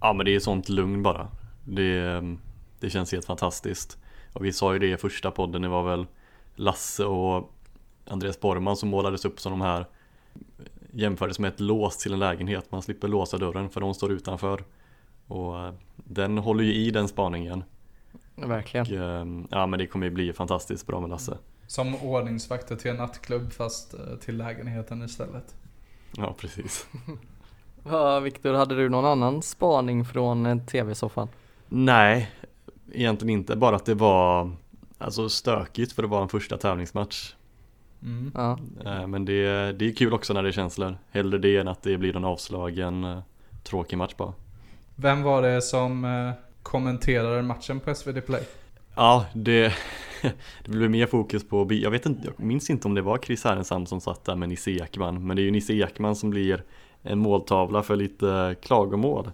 Ja 0.00 0.12
men 0.12 0.26
det 0.26 0.34
är 0.34 0.40
sånt 0.40 0.68
lugn 0.68 1.02
bara. 1.02 1.28
Det, 1.64 2.00
ehm, 2.00 2.38
det 2.80 2.90
känns 2.90 3.12
helt 3.12 3.26
fantastiskt. 3.26 3.98
Och 4.32 4.44
vi 4.44 4.52
sa 4.52 4.72
ju 4.72 4.78
det 4.78 4.90
i 4.90 4.96
första 4.96 5.30
podden, 5.30 5.62
det 5.62 5.68
var 5.68 5.82
väl 5.82 6.06
Lasse 6.54 7.04
och 7.04 7.52
Andreas 8.06 8.40
Borgman 8.40 8.76
som 8.76 8.88
målades 8.88 9.24
upp 9.24 9.40
som 9.40 9.52
de 9.52 9.60
här 9.60 9.80
eh, 9.80 9.86
jämfördes 10.92 11.38
med 11.38 11.48
ett 11.48 11.60
lås 11.60 11.96
till 11.96 12.12
en 12.12 12.18
lägenhet. 12.18 12.72
Man 12.72 12.82
slipper 12.82 13.08
låsa 13.08 13.38
dörren 13.38 13.70
för 13.70 13.80
de 13.80 13.94
står 13.94 14.12
utanför. 14.12 14.64
Och 15.26 15.58
eh, 15.58 15.72
den 15.96 16.38
håller 16.38 16.64
ju 16.64 16.74
i 16.74 16.90
den 16.90 17.08
spaningen. 17.08 17.64
Verkligen. 18.36 18.86
Och, 18.86 18.92
eh, 18.92 19.26
ja 19.50 19.66
men 19.66 19.78
det 19.78 19.86
kommer 19.86 20.06
ju 20.06 20.12
bli 20.12 20.32
fantastiskt 20.32 20.86
bra 20.86 21.00
med 21.00 21.10
Lasse. 21.10 21.38
Som 21.66 21.94
ordningsvakter 21.94 22.76
till 22.76 22.90
en 22.90 22.96
nattklubb 22.96 23.52
fast 23.52 23.94
eh, 23.94 24.00
till 24.20 24.36
lägenheten 24.36 25.02
istället. 25.02 25.54
Ja 26.16 26.34
precis. 26.38 26.86
Ja, 27.88 28.20
Viktor, 28.20 28.54
hade 28.54 28.76
du 28.76 28.88
någon 28.88 29.04
annan 29.04 29.42
spaning 29.42 30.04
från 30.04 30.46
eh, 30.46 30.58
tv-soffan? 30.58 31.28
Nej, 31.68 32.30
egentligen 32.92 33.38
inte. 33.38 33.56
Bara 33.56 33.76
att 33.76 33.84
det 33.84 33.94
var 33.94 34.50
alltså 34.98 35.28
stökigt 35.28 35.92
för 35.92 36.02
det 36.02 36.08
var 36.08 36.22
en 36.22 36.28
första 36.28 36.56
tävlingsmatch. 36.56 37.34
Mm. 38.02 38.32
Ja, 38.34 38.58
Eh, 38.84 39.06
Men 39.06 39.24
det, 39.24 39.72
det 39.72 39.88
är 39.88 39.94
kul 39.94 40.12
också 40.14 40.32
när 40.32 40.42
det 40.42 40.48
är 40.48 40.52
känslor. 40.52 40.98
Hellre 41.10 41.38
det 41.38 41.56
än 41.56 41.68
att 41.68 41.82
det 41.82 41.98
blir 41.98 42.16
en 42.16 42.24
avslagen 42.24 43.22
tråkig 43.62 43.98
match 43.98 44.14
bara. 44.16 44.32
Vem 44.94 45.22
var 45.22 45.42
det 45.42 45.62
som 45.62 46.04
Kommenterar 46.66 47.42
matchen 47.42 47.80
på 47.80 47.94
SvD 47.94 48.20
Play? 48.26 48.42
Ja, 48.94 49.26
det, 49.34 49.72
det 50.64 50.70
blev 50.70 50.90
mer 50.90 51.06
fokus 51.06 51.48
på, 51.48 51.66
jag 51.70 51.90
vet 51.90 52.06
inte, 52.06 52.22
jag 52.24 52.46
minns 52.46 52.70
inte 52.70 52.88
om 52.88 52.94
det 52.94 53.02
var 53.02 53.18
Chris 53.18 53.44
Härenstam 53.44 53.86
som 53.86 54.00
satt 54.00 54.24
där 54.24 54.36
med 54.36 54.48
Nisse 54.48 54.70
Ekman. 54.70 55.26
Men 55.26 55.36
det 55.36 55.42
är 55.42 55.44
ju 55.44 55.50
Nisse 55.50 55.72
Ekman 55.72 56.16
som 56.16 56.30
blir 56.30 56.64
en 57.02 57.18
måltavla 57.18 57.82
för 57.82 57.96
lite 57.96 58.56
klagomål. 58.62 59.30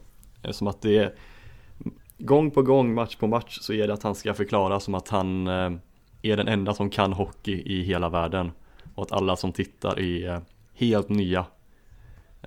Som 0.50 0.66
att 0.66 0.82
det 0.82 0.98
är 0.98 1.14
gång 2.18 2.50
på 2.50 2.62
gång, 2.62 2.94
match 2.94 3.16
på 3.16 3.26
match 3.26 3.58
så 3.60 3.72
är 3.72 3.86
det 3.86 3.94
att 3.94 4.02
han 4.02 4.14
ska 4.14 4.34
förklara 4.34 4.80
som 4.80 4.94
att 4.94 5.08
han 5.08 5.46
eh, 5.46 5.70
är 6.22 6.36
den 6.36 6.48
enda 6.48 6.74
som 6.74 6.90
kan 6.90 7.12
hockey 7.12 7.62
i 7.66 7.82
hela 7.82 8.08
världen. 8.08 8.52
Och 8.94 9.02
att 9.02 9.12
alla 9.12 9.36
som 9.36 9.52
tittar 9.52 10.00
är 10.00 10.34
eh, 10.34 10.40
helt 10.74 11.08
nya. 11.08 11.46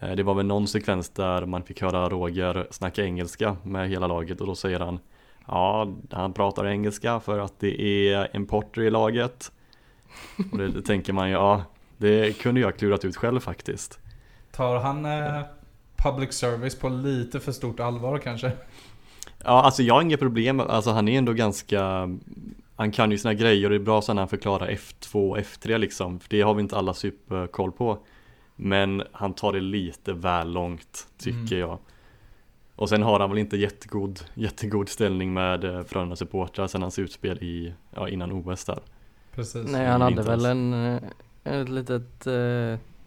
Eh, 0.01 0.11
Det 0.11 0.23
var 0.23 0.33
väl 0.33 0.45
någon 0.45 0.67
sekvens 0.67 1.09
där 1.09 1.45
man 1.45 1.63
fick 1.63 1.81
höra 1.81 2.09
Roger 2.09 2.67
snacka 2.71 3.03
engelska 3.03 3.57
med 3.63 3.89
hela 3.89 4.07
laget 4.07 4.41
och 4.41 4.47
då 4.47 4.55
säger 4.55 4.79
han 4.79 4.99
Ja, 5.47 5.87
han 6.11 6.33
pratar 6.33 6.67
engelska 6.67 7.19
för 7.19 7.39
att 7.39 7.59
det 7.59 7.81
är 7.81 8.27
en 8.33 8.45
porter 8.45 8.81
i 8.81 8.89
laget. 8.89 9.51
Och 10.51 10.57
det, 10.57 10.67
det 10.67 10.81
tänker 10.81 11.13
man 11.13 11.27
ju, 11.29 11.33
ja, 11.33 11.63
det 11.97 12.37
kunde 12.39 12.61
jag 12.61 12.77
klurat 12.77 13.05
ut 13.05 13.15
själv 13.15 13.39
faktiskt. 13.39 13.99
Tar 14.51 14.75
han 14.79 15.05
eh, 15.05 15.41
public 15.97 16.33
service 16.33 16.75
på 16.79 16.89
lite 16.89 17.39
för 17.39 17.51
stort 17.51 17.79
allvar 17.79 18.17
kanske? 18.17 18.51
Ja, 19.43 19.61
alltså 19.63 19.83
jag 19.83 19.93
har 19.93 20.01
inga 20.01 20.17
problem, 20.17 20.59
alltså 20.59 20.91
han 20.91 21.07
är 21.07 21.17
ändå 21.17 21.33
ganska 21.33 22.09
Han 22.75 22.91
kan 22.91 23.11
ju 23.11 23.17
sina 23.17 23.33
grejer 23.33 23.63
och 23.65 23.69
det 23.69 23.75
är 23.75 23.79
bra 23.79 24.01
sen 24.01 24.15
när 24.15 24.21
han 24.21 24.29
förklarar 24.29 24.67
F2 24.67 25.29
och 25.29 25.37
F3 25.37 25.77
liksom, 25.77 26.19
för 26.19 26.29
det 26.29 26.41
har 26.41 26.53
vi 26.53 26.61
inte 26.61 26.77
alla 26.77 26.93
superkoll 26.93 27.71
på. 27.71 27.97
Men 28.55 29.03
han 29.11 29.33
tar 29.33 29.53
det 29.53 29.61
lite 29.61 30.13
väl 30.13 30.51
långt, 30.51 31.07
tycker 31.17 31.55
jag. 31.59 31.77
Och 32.75 32.89
sen 32.89 33.03
har 33.03 33.19
han 33.19 33.29
väl 33.29 33.39
inte 33.39 33.57
jättegod, 33.57 34.19
jättegod 34.33 34.89
ställning 34.89 35.33
med 35.33 35.63
eh, 35.63 35.83
Frölunda 35.83 36.15
supportrar 36.15 36.67
sen 36.67 36.81
hans 36.81 36.99
utspel 36.99 37.37
i, 37.43 37.73
ja, 37.95 38.09
innan 38.09 38.31
OS 38.31 38.65
där. 38.65 38.79
Precis. 39.31 39.71
nej 39.71 39.87
han 39.87 40.01
hade 40.01 40.21
väl 40.21 40.45
en, 40.45 40.73
eh, 40.73 41.01
ett 41.43 41.69
litet, 41.69 42.27
eh, 42.27 42.33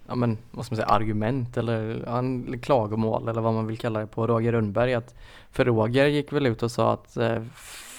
ja 0.06 0.14
men 0.14 0.38
vad 0.50 0.64
ska 0.64 0.74
man 0.74 0.76
säga, 0.76 0.86
argument 0.86 1.56
eller 1.56 2.08
en 2.18 2.60
klagomål 2.60 3.28
eller 3.28 3.40
vad 3.40 3.54
man 3.54 3.66
vill 3.66 3.78
kalla 3.78 4.00
det 4.00 4.06
på 4.06 4.26
Roger 4.26 4.52
Rönnberg. 4.52 4.94
Att, 4.94 5.14
för 5.50 5.64
Roger 5.64 6.06
gick 6.06 6.32
väl 6.32 6.46
ut 6.46 6.62
och 6.62 6.70
sa 6.70 6.92
att 6.92 7.16
eh, 7.16 7.42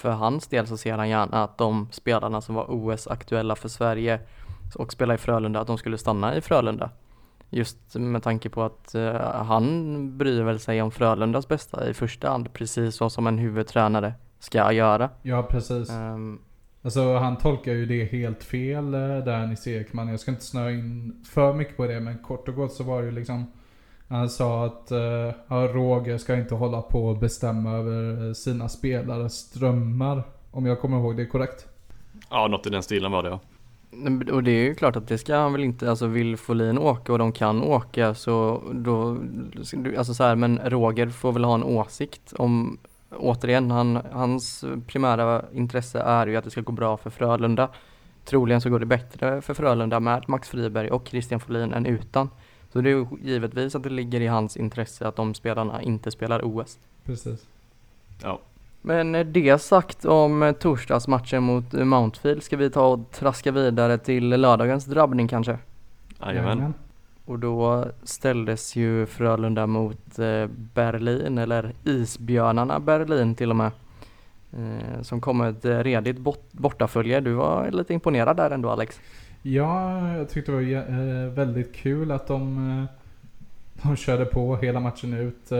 för 0.01 0.11
hans 0.11 0.47
del 0.47 0.67
så 0.67 0.77
ser 0.77 0.97
han 0.97 1.09
gärna 1.09 1.43
att 1.43 1.57
de 1.57 1.87
spelarna 1.91 2.41
som 2.41 2.55
var 2.55 2.65
OS-aktuella 2.69 3.55
för 3.55 3.69
Sverige 3.69 4.19
och 4.75 4.91
spelade 4.91 5.15
i 5.15 5.17
Frölunda, 5.17 5.59
att 5.59 5.67
de 5.67 5.77
skulle 5.77 5.97
stanna 5.97 6.35
i 6.35 6.41
Frölunda. 6.41 6.89
Just 7.49 7.95
med 7.95 8.23
tanke 8.23 8.49
på 8.49 8.63
att 8.63 8.95
eh, 8.95 9.13
han 9.21 10.17
bryr 10.17 10.43
väl 10.43 10.59
sig 10.59 10.81
om 10.81 10.91
Frölundas 10.91 11.47
bästa 11.47 11.89
i 11.89 11.93
första 11.93 12.29
hand, 12.29 12.53
precis 12.53 12.95
så 12.95 13.09
som 13.09 13.27
en 13.27 13.37
huvudtränare 13.37 14.13
ska 14.39 14.71
göra. 14.71 15.09
Ja, 15.21 15.43
precis. 15.43 15.89
Ehm, 15.89 16.39
Alltså 16.81 17.15
han 17.15 17.37
tolkar 17.37 17.71
ju 17.71 17.85
det 17.85 18.03
helt 18.03 18.43
fel 18.43 18.93
eh, 18.93 18.99
där 18.99 19.47
Nisse 19.47 19.71
Ekman. 19.71 20.07
Jag 20.07 20.19
ska 20.19 20.31
inte 20.31 20.43
snöa 20.43 20.71
in 20.71 21.23
för 21.33 21.53
mycket 21.53 21.77
på 21.77 21.87
det 21.87 21.99
men 21.99 22.17
kort 22.17 22.47
och 22.47 22.55
gott 22.55 22.73
så 22.73 22.83
var 22.83 23.01
det 23.01 23.05
ju 23.05 23.11
liksom 23.11 23.51
Han 24.07 24.29
sa 24.29 24.65
att 24.65 24.91
uh, 24.91 25.55
Roger 25.73 26.17
ska 26.17 26.35
inte 26.35 26.55
hålla 26.55 26.81
på 26.81 27.05
och 27.05 27.17
bestämma 27.17 27.71
över 27.71 28.33
sina 28.33 28.69
spelares 28.69 29.51
drömmar. 29.51 30.23
Om 30.51 30.65
jag 30.65 30.79
kommer 30.79 30.97
ihåg 30.97 31.17
det 31.17 31.25
korrekt. 31.25 31.67
Ja, 32.29 32.47
något 32.47 32.67
i 32.67 32.69
den 32.69 32.83
stilen 32.83 33.11
var 33.11 33.23
det 33.23 33.29
ja. 33.29 33.39
Och 34.31 34.43
det 34.43 34.51
är 34.51 34.63
ju 34.63 34.75
klart 34.75 34.95
att 34.95 35.07
det 35.07 35.17
ska 35.17 35.35
han 35.35 35.51
väl 35.51 35.63
inte, 35.63 35.89
alltså 35.89 36.07
vill 36.07 36.37
Folin 36.37 36.77
åka 36.77 37.11
och 37.11 37.19
de 37.19 37.31
kan 37.31 37.63
åka 37.63 38.13
så 38.13 38.63
då, 38.73 39.17
alltså 39.97 40.13
så 40.13 40.23
här, 40.23 40.35
men 40.35 40.59
Roger 40.65 41.09
får 41.09 41.31
väl 41.31 41.43
ha 41.43 41.55
en 41.55 41.63
åsikt 41.63 42.33
om, 42.33 42.77
återigen, 43.09 43.71
han, 43.71 43.99
hans 44.11 44.65
primära 44.87 45.45
intresse 45.53 45.99
är 45.99 46.27
ju 46.27 46.35
att 46.35 46.43
det 46.43 46.49
ska 46.49 46.61
gå 46.61 46.71
bra 46.71 46.97
för 46.97 47.09
Frölunda. 47.09 47.69
Troligen 48.25 48.61
så 48.61 48.69
går 48.69 48.79
det 48.79 48.85
bättre 48.85 49.41
för 49.41 49.53
Frölunda 49.53 49.99
med 49.99 50.23
Max 50.27 50.49
Friberg 50.49 50.89
och 50.89 51.07
Christian 51.07 51.39
Folin 51.39 51.73
än 51.73 51.85
utan. 51.85 52.29
Så 52.73 52.81
det 52.81 52.89
är 52.89 52.95
ju 52.95 53.05
givetvis 53.21 53.75
att 53.75 53.83
det 53.83 53.89
ligger 53.89 54.21
i 54.21 54.27
hans 54.27 54.57
intresse 54.57 55.07
att 55.07 55.15
de 55.15 55.33
spelarna 55.33 55.81
inte 55.81 56.11
spelar 56.11 56.41
OS. 56.43 56.79
Precis. 57.05 57.47
Ja, 58.23 58.39
Men 58.81 59.11
det 59.33 59.61
sagt 59.61 60.05
om 60.05 60.53
torsdagsmatchen 60.59 61.43
mot 61.43 61.73
Mountfield 61.73 62.43
ska 62.43 62.57
vi 62.57 62.69
ta 62.69 62.87
och 62.87 63.11
traska 63.11 63.51
vidare 63.51 63.97
till 63.97 64.29
lördagens 64.29 64.85
drabbning 64.85 65.27
kanske. 65.27 65.57
Jajamän. 66.21 66.73
Och 67.25 67.39
då 67.39 67.85
ställdes 68.03 68.75
ju 68.75 69.05
Frölunda 69.05 69.67
mot 69.67 70.19
eh, 70.19 70.47
Berlin, 70.73 71.37
eller 71.37 71.73
Isbjörnarna 71.83 72.79
Berlin 72.79 73.35
till 73.35 73.49
och 73.49 73.55
med. 73.55 73.71
Eh, 74.53 75.01
som 75.01 75.21
kom 75.21 75.41
ett 75.41 75.65
redigt 75.65 76.17
bort 76.17 76.51
bortafölje. 76.51 77.19
Du 77.19 77.33
var 77.33 77.71
lite 77.71 77.93
imponerad 77.93 78.37
där 78.37 78.51
ändå 78.51 78.69
Alex. 78.69 78.99
Ja, 79.41 80.07
jag 80.17 80.29
tyckte 80.29 80.51
det 80.51 80.57
var 80.57 81.23
eh, 81.23 81.29
väldigt 81.29 81.75
kul 81.75 82.11
att 82.11 82.27
de, 82.27 82.87
de 83.73 83.95
körde 83.95 84.25
på 84.25 84.55
hela 84.55 84.79
matchen 84.79 85.13
ut. 85.13 85.51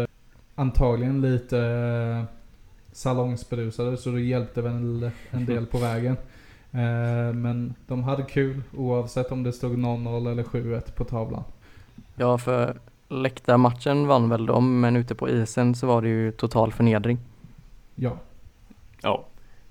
Antagligen 0.56 1.22
lite 1.22 1.58
salongsberusade 3.00 3.98
så 3.98 4.10
det 4.10 4.22
hjälpte 4.22 4.62
väl 4.62 5.12
en 5.32 5.46
del 5.46 5.66
på 5.66 5.78
vägen. 5.78 6.18
Men 7.34 7.74
de 7.88 8.04
hade 8.04 8.24
kul 8.24 8.62
oavsett 8.78 9.32
om 9.32 9.44
det 9.44 9.54
stod 9.54 9.78
0-0 9.78 10.32
eller 10.32 10.44
7-1 10.44 10.92
på 10.92 11.04
tavlan. 11.04 11.44
Ja, 12.16 12.38
för 12.38 12.80
läktarmatchen 13.10 14.08
vann 14.08 14.30
väl 14.30 14.46
de, 14.46 14.80
men 14.80 14.96
ute 14.96 15.16
på 15.16 15.30
isen 15.30 15.76
så 15.76 15.88
var 15.88 16.02
det 16.02 16.10
ju 16.10 16.32
total 16.32 16.72
förnedring. 16.72 17.18
Ja. 17.96 18.18
Ja, 19.02 19.26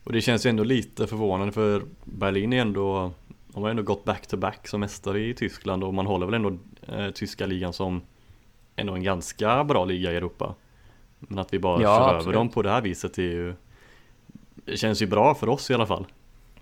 och 0.04 0.12
det 0.12 0.20
känns 0.20 0.46
ju 0.46 0.50
ändå 0.50 0.64
lite 0.64 1.06
förvånande 1.06 1.52
för 1.52 1.82
Berlin 2.04 2.52
är 2.52 2.60
ändå, 2.60 3.12
de 3.48 3.62
har 3.62 3.70
ändå 3.70 3.82
gått 3.82 4.04
back-to-back 4.04 4.60
-back 4.62 4.68
som 4.70 4.80
mästare 4.80 5.20
i 5.20 5.34
Tyskland 5.34 5.84
och 5.84 5.94
man 5.94 6.06
håller 6.06 6.26
väl 6.26 6.34
ändå 6.34 6.52
eh, 6.88 7.10
tyska 7.10 7.46
ligan 7.46 7.72
som 7.72 8.00
ändå 8.76 8.94
en 8.94 9.02
ganska 9.02 9.64
bra 9.64 9.84
liga 9.84 10.12
i 10.12 10.16
Europa. 10.16 10.54
Men 11.20 11.38
att 11.38 11.52
vi 11.54 11.58
bara 11.58 11.82
ja, 11.82 11.96
kör 11.98 12.18
över 12.18 12.32
dem 12.32 12.48
på 12.48 12.62
det 12.62 12.70
här 12.70 12.80
viset 12.80 13.18
är 13.18 13.22
ju 13.22 13.54
Det 14.64 14.76
känns 14.76 15.02
ju 15.02 15.06
bra 15.06 15.34
för 15.34 15.48
oss 15.48 15.70
i 15.70 15.74
alla 15.74 15.86
fall. 15.86 16.06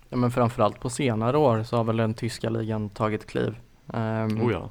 Ja 0.09 0.17
men 0.17 0.31
framförallt 0.31 0.79
på 0.79 0.89
senare 0.89 1.37
år 1.37 1.63
så 1.63 1.77
har 1.77 1.83
väl 1.83 1.97
den 1.97 2.13
tyska 2.13 2.49
ligan 2.49 2.89
tagit 2.89 3.25
kliv. 3.27 3.55
Um, 3.85 4.41
oh 4.41 4.51
ja 4.51 4.69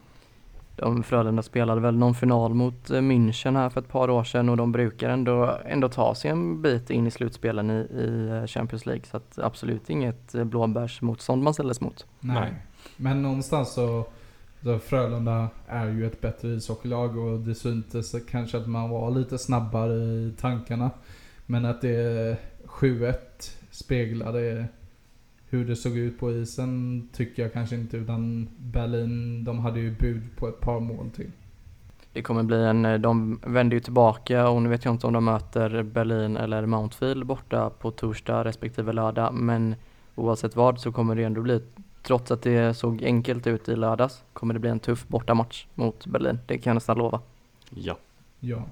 de 0.76 1.02
Frölunda 1.02 1.43
spelade 1.43 1.81
väl 1.81 1.97
någon 1.97 2.14
final 2.14 2.55
mot 2.55 2.90
eh, 2.90 2.95
München 2.95 3.57
här 3.57 3.71
för 3.71 3.81
ett 3.81 3.88
par 3.88 4.11
år 4.11 4.25
sedan 4.25 4.49
och 4.49 4.57
de 4.57 4.73
brukar 4.73 5.11
ändå, 5.11 5.59
ändå 5.64 5.88
ta 5.88 6.14
sig 6.14 6.31
en 6.31 6.62
bit 6.62 6.90
in 6.90 7.07
i 7.07 7.11
slutspelen 7.11 7.71
i, 7.71 7.75
i 7.75 8.28
eh, 8.28 8.47
Champions 8.47 8.87
League. 8.87 9.05
Så 9.11 9.16
att 9.16 9.38
absolut 9.38 9.90
inget 9.90 10.35
eh, 10.35 10.45
blåbärsmotstånd 10.45 11.43
man 11.43 11.55
ställdes 11.55 11.81
mot. 11.81 12.07
Nej. 12.21 12.40
Nej. 12.40 12.55
Men 12.97 13.23
någonstans 13.23 13.75
så, 13.75 14.07
så 14.66 14.78
Frölunda 14.78 15.49
är 15.66 15.87
ju 15.87 16.06
ett 16.06 16.20
bättre 16.20 16.49
ishockeylag 16.49 17.18
och 17.18 17.40
det 17.40 17.54
syntes 17.54 18.14
kanske 18.30 18.56
att 18.56 18.66
man 18.66 18.90
var 18.90 19.11
lite 19.11 19.38
snabbare 19.38 19.94
i 19.94 20.32
tankarna. 20.40 20.90
Men 21.46 21.64
att 21.64 21.80
det 21.80 22.37
7-1 22.64 23.14
speglade 23.70 24.66
hur 25.49 25.64
det 25.64 25.76
såg 25.76 25.96
ut 25.96 26.18
på 26.18 26.32
isen 26.32 27.08
tycker 27.12 27.42
jag 27.42 27.52
kanske 27.52 27.76
inte 27.76 27.96
utan 27.96 28.49
Berlin, 28.58 29.44
de 29.44 29.58
hade 29.58 29.80
ju 29.80 29.90
bud 29.90 30.23
på 30.37 30.49
ett 30.49 30.61
par 30.61 30.80
mål 30.80 31.11
till. 31.11 31.30
Det 32.12 32.23
kommer 32.23 32.42
bli 32.42 32.64
en, 32.64 32.85
eh, 32.85 32.99
de 32.99 33.40
vänder 33.46 33.75
ju 33.75 33.80
tillbaka 33.80 34.49
och 34.49 34.62
nu 34.62 34.68
vet 34.68 34.85
jag 34.85 34.94
inte 34.94 35.06
om 35.06 35.12
de 35.12 35.25
möter 35.25 35.82
Berlin 35.82 36.37
eller 36.37 36.66
Mountfield 36.66 37.26
borta 37.26 37.70
på 37.70 37.90
torsdag 37.90 38.44
respektive 38.44 38.92
lördag 38.92 39.35
men 39.35 39.75
oavsett 40.14 40.56
vad 40.56 40.80
så 40.80 40.92
kommer 40.92 41.14
det 41.14 41.25
ändå 41.25 41.42
bli, 41.42 41.62
trots 42.06 42.30
att 42.30 42.42
det 42.42 42.75
såg 42.75 43.04
enkelt 43.04 43.46
ut 43.46 43.68
i 43.68 43.76
lördags, 43.76 44.25
kommer 44.32 44.54
det 44.54 44.60
bli 44.60 44.70
en 44.70 44.80
tuff 44.80 45.08
bortamatch 45.08 45.66
mot 45.75 46.06
Berlin. 46.06 46.38
Det 46.46 46.58
kan 46.58 46.70
jag 46.70 46.75
nästan 46.75 46.98
lova. 46.98 47.20
Ja. 47.70 47.96
Ja. 48.40 48.62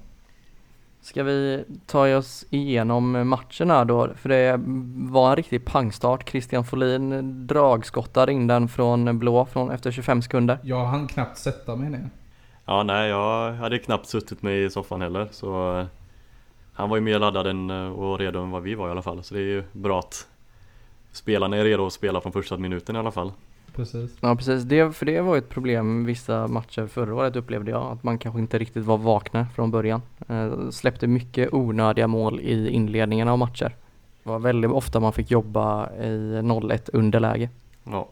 Ska 1.01 1.23
vi 1.23 1.65
ta 1.85 2.15
oss 2.15 2.45
igenom 2.49 3.11
matcherna 3.11 3.85
då? 3.85 4.09
För 4.15 4.29
det 4.29 4.59
var 5.11 5.29
en 5.29 5.35
riktig 5.35 5.65
pangstart. 5.65 6.29
Christian 6.29 6.65
Folin 6.65 7.47
dragskottar 7.47 8.29
in 8.29 8.47
den 8.47 8.67
från 8.67 9.19
blå 9.19 9.45
från 9.45 9.71
efter 9.71 9.91
25 9.91 10.21
sekunder. 10.21 10.59
Jag 10.63 10.85
hann 10.85 11.07
knappt 11.07 11.37
sätta 11.37 11.75
mig 11.75 11.89
ner. 11.89 12.09
Ja, 12.65 12.83
nej, 12.83 13.09
jag 13.09 13.53
hade 13.53 13.79
knappt 13.79 14.07
suttit 14.07 14.41
mig 14.41 14.63
i 14.63 14.69
soffan 14.69 15.01
heller. 15.01 15.27
Så 15.31 15.79
eh, 15.79 15.85
han 16.73 16.89
var 16.89 16.97
ju 16.97 17.01
mer 17.01 17.19
laddad 17.19 17.47
än, 17.47 17.69
eh, 17.69 17.89
och 17.89 18.19
redo 18.19 18.39
än 18.39 18.51
vad 18.51 18.63
vi 18.63 18.75
var 18.75 18.87
i 18.87 18.91
alla 18.91 19.01
fall. 19.01 19.23
Så 19.23 19.33
det 19.33 19.39
är 19.39 19.43
ju 19.43 19.63
bra 19.71 19.99
att 19.99 20.27
spelarna 21.15 21.57
är 21.57 21.63
redo 21.63 21.85
att 21.85 21.93
spela 21.93 22.21
från 22.21 22.31
första 22.31 22.57
minuten 22.57 22.95
i 22.95 22.99
alla 22.99 23.11
fall. 23.11 23.31
Precis. 23.75 24.17
Ja 24.21 24.35
precis, 24.35 24.63
det, 24.63 24.95
för 24.95 25.05
det 25.05 25.21
var 25.21 25.37
ett 25.37 25.49
problem 25.49 26.05
vissa 26.05 26.47
matcher 26.47 26.87
förra 26.87 27.15
året 27.15 27.35
upplevde 27.35 27.71
jag. 27.71 27.91
Att 27.91 28.03
man 28.03 28.17
kanske 28.17 28.39
inte 28.39 28.57
riktigt 28.57 28.85
var 28.85 28.97
vakna 28.97 29.47
från 29.55 29.71
början. 29.71 30.01
Eh, 30.27 30.69
släppte 30.69 31.07
mycket 31.07 31.53
onödiga 31.53 32.07
mål 32.07 32.39
i 32.39 32.69
inledningen 32.69 33.27
av 33.27 33.37
matcher. 33.37 33.75
Det 34.23 34.29
var 34.29 34.39
väldigt 34.39 34.71
ofta 34.71 34.99
man 34.99 35.13
fick 35.13 35.31
jobba 35.31 35.89
i 35.89 36.39
0-1 36.41 36.89
underläge. 36.93 37.49
Ja. 37.83 38.07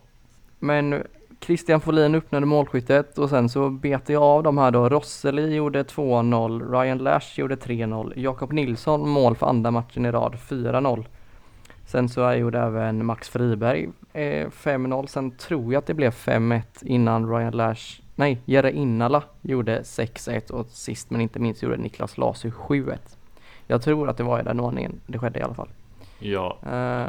Men 0.59 1.03
Christian 1.39 1.81
Folin 1.81 2.15
öppnade 2.15 2.45
målskyttet 2.45 3.17
och 3.17 3.29
sen 3.29 3.49
så 3.49 3.69
bet 3.69 4.09
jag 4.09 4.23
av 4.23 4.43
de 4.43 4.57
här 4.57 4.71
då. 4.71 4.89
Rosseli 4.89 5.55
gjorde 5.55 5.83
2-0, 5.83 6.71
Ryan 6.71 6.97
Lash 6.97 7.39
gjorde 7.39 7.55
3-0, 7.55 8.13
Jakob 8.15 8.53
Nilsson 8.53 9.09
mål 9.09 9.35
för 9.35 9.47
andra 9.47 9.71
matchen 9.71 10.05
i 10.05 10.11
rad 10.11 10.35
4-0. 10.35 11.05
Sen 11.93 12.09
så 12.09 12.33
gjorde 12.33 12.59
även 12.59 13.05
Max 13.05 13.29
Friberg 13.29 13.89
eh, 14.13 14.47
5-0. 14.49 15.07
Sen 15.07 15.31
tror 15.31 15.73
jag 15.73 15.79
att 15.79 15.85
det 15.85 15.93
blev 15.93 16.11
5-1 16.11 16.61
innan 16.81 17.29
Ryan 17.29 17.53
Lash, 17.53 18.01
nej, 18.15 18.41
Jere 18.45 18.71
Innala 18.71 19.23
gjorde 19.41 19.81
6-1 19.81 20.51
och 20.51 20.67
sist 20.67 21.09
men 21.09 21.21
inte 21.21 21.39
minst 21.39 21.61
gjorde 21.61 21.77
Niklas 21.77 22.17
Lasu 22.17 22.49
7-1. 22.49 22.97
Jag 23.67 23.81
tror 23.81 24.09
att 24.09 24.17
det 24.17 24.23
var 24.23 24.39
i 24.39 24.43
den 24.43 24.59
ordningen 24.59 25.01
det 25.07 25.19
skedde 25.19 25.39
i 25.39 25.41
alla 25.41 25.53
fall. 25.53 25.69
Ja. 26.19 26.57
Eh, 26.71 27.07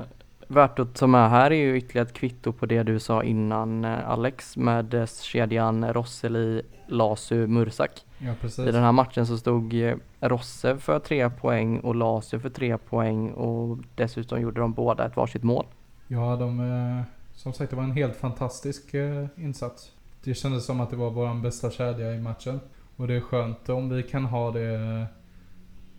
värt 0.48 0.78
att 0.78 0.94
ta 0.94 1.06
med 1.06 1.30
här 1.30 1.50
är 1.50 1.56
ju 1.56 1.76
ytterligare 1.76 2.06
ett 2.06 2.14
kvitto 2.14 2.52
på 2.52 2.66
det 2.66 2.82
du 2.82 2.98
sa 2.98 3.22
innan 3.22 3.84
eh, 3.84 4.10
Alex 4.10 4.56
med 4.56 5.08
kedjan 5.22 5.92
Rosseli, 5.92 6.62
Lasu, 6.86 7.46
Mursak. 7.46 7.90
Ja, 8.24 8.34
precis. 8.40 8.68
I 8.68 8.72
den 8.72 8.82
här 8.82 8.92
matchen 8.92 9.26
så 9.26 9.38
stod 9.38 9.74
eh, 9.74 9.96
Rosse 10.20 10.78
för 10.78 10.98
tre 10.98 11.30
poäng 11.30 11.80
och 11.80 11.94
Lasu 11.94 12.38
för 12.38 12.50
tre 12.50 12.78
poäng 12.78 13.30
och 13.30 13.78
dessutom 13.94 14.40
gjorde 14.40 14.60
de 14.60 14.72
båda 14.72 15.06
ett 15.06 15.16
varsitt 15.16 15.42
mål. 15.42 15.66
Ja, 16.08 16.36
de, 16.36 16.60
eh, 16.60 17.02
som 17.34 17.52
sagt 17.52 17.70
det 17.70 17.76
var 17.76 17.84
en 17.84 17.92
helt 17.92 18.16
fantastisk 18.16 18.94
insats. 19.36 19.92
Det 20.24 20.34
kändes 20.34 20.66
som 20.66 20.80
att 20.80 20.90
det 20.90 20.96
var 20.96 21.10
vår 21.10 21.42
bästa 21.42 21.70
kedja 21.70 22.14
i 22.14 22.20
matchen. 22.20 22.60
Och 22.96 23.08
det 23.08 23.14
är 23.14 23.20
skönt 23.20 23.68
om 23.68 23.88
vi 23.88 24.02
kan 24.02 24.24
ha 24.24 24.50
det 24.50 25.06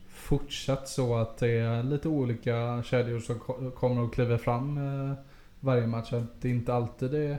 fortsatt 0.08 0.88
så 0.88 1.16
att 1.16 1.38
det 1.38 1.58
är 1.58 1.84
lite 1.84 2.08
olika 2.08 2.84
kedjor 2.84 3.20
som 3.20 3.40
kommer 3.72 4.02
och 4.02 4.14
kliver 4.14 4.38
fram 4.38 4.78
eh, 4.78 5.18
varje 5.60 5.88
match. 5.88 6.10
Det 6.42 6.48
är 6.48 6.54
inte 6.54 6.74
alltid 6.74 7.12
det 7.12 7.26
är 7.26 7.38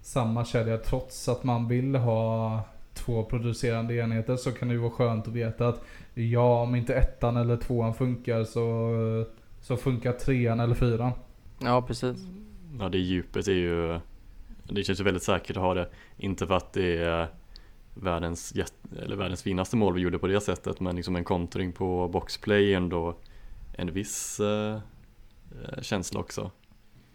samma 0.00 0.44
kedja 0.44 0.78
trots 0.78 1.28
att 1.28 1.44
man 1.44 1.68
vill 1.68 1.96
ha 1.96 2.60
två 2.94 3.24
producerande 3.24 3.94
enheter 3.94 4.36
så 4.36 4.52
kan 4.52 4.68
det 4.68 4.74
ju 4.74 4.80
vara 4.80 4.90
skönt 4.90 5.28
att 5.28 5.34
veta 5.34 5.68
att 5.68 5.84
ja, 6.14 6.62
om 6.62 6.74
inte 6.74 6.94
ettan 6.94 7.36
eller 7.36 7.56
tvåan 7.56 7.94
funkar 7.94 8.44
så, 8.44 8.90
så 9.60 9.76
funkar 9.76 10.12
trean 10.12 10.60
eller 10.60 10.74
fyran. 10.74 11.12
Ja, 11.58 11.82
precis. 11.82 12.16
Ja, 12.78 12.88
det 12.88 12.98
djupet 12.98 13.48
är 13.48 13.52
ju 13.52 14.00
Det 14.64 14.84
känns 14.84 15.00
ju 15.00 15.04
väldigt 15.04 15.22
säkert 15.22 15.56
att 15.56 15.62
ha 15.62 15.74
det. 15.74 15.88
Inte 16.16 16.46
för 16.46 16.54
att 16.54 16.72
det 16.72 17.02
är 17.02 17.28
världens, 17.94 18.54
eller 19.02 19.16
världens 19.16 19.42
finaste 19.42 19.76
mål 19.76 19.94
vi 19.94 20.00
gjorde 20.00 20.18
på 20.18 20.26
det 20.26 20.40
sättet 20.40 20.80
men 20.80 20.96
liksom 20.96 21.16
en 21.16 21.24
kontring 21.24 21.72
på 21.72 22.08
boxplay 22.08 22.72
är 22.72 22.76
ändå 22.76 23.16
en 23.72 23.92
viss 23.92 24.40
eh, 24.40 24.78
känsla 25.80 26.20
också. 26.20 26.50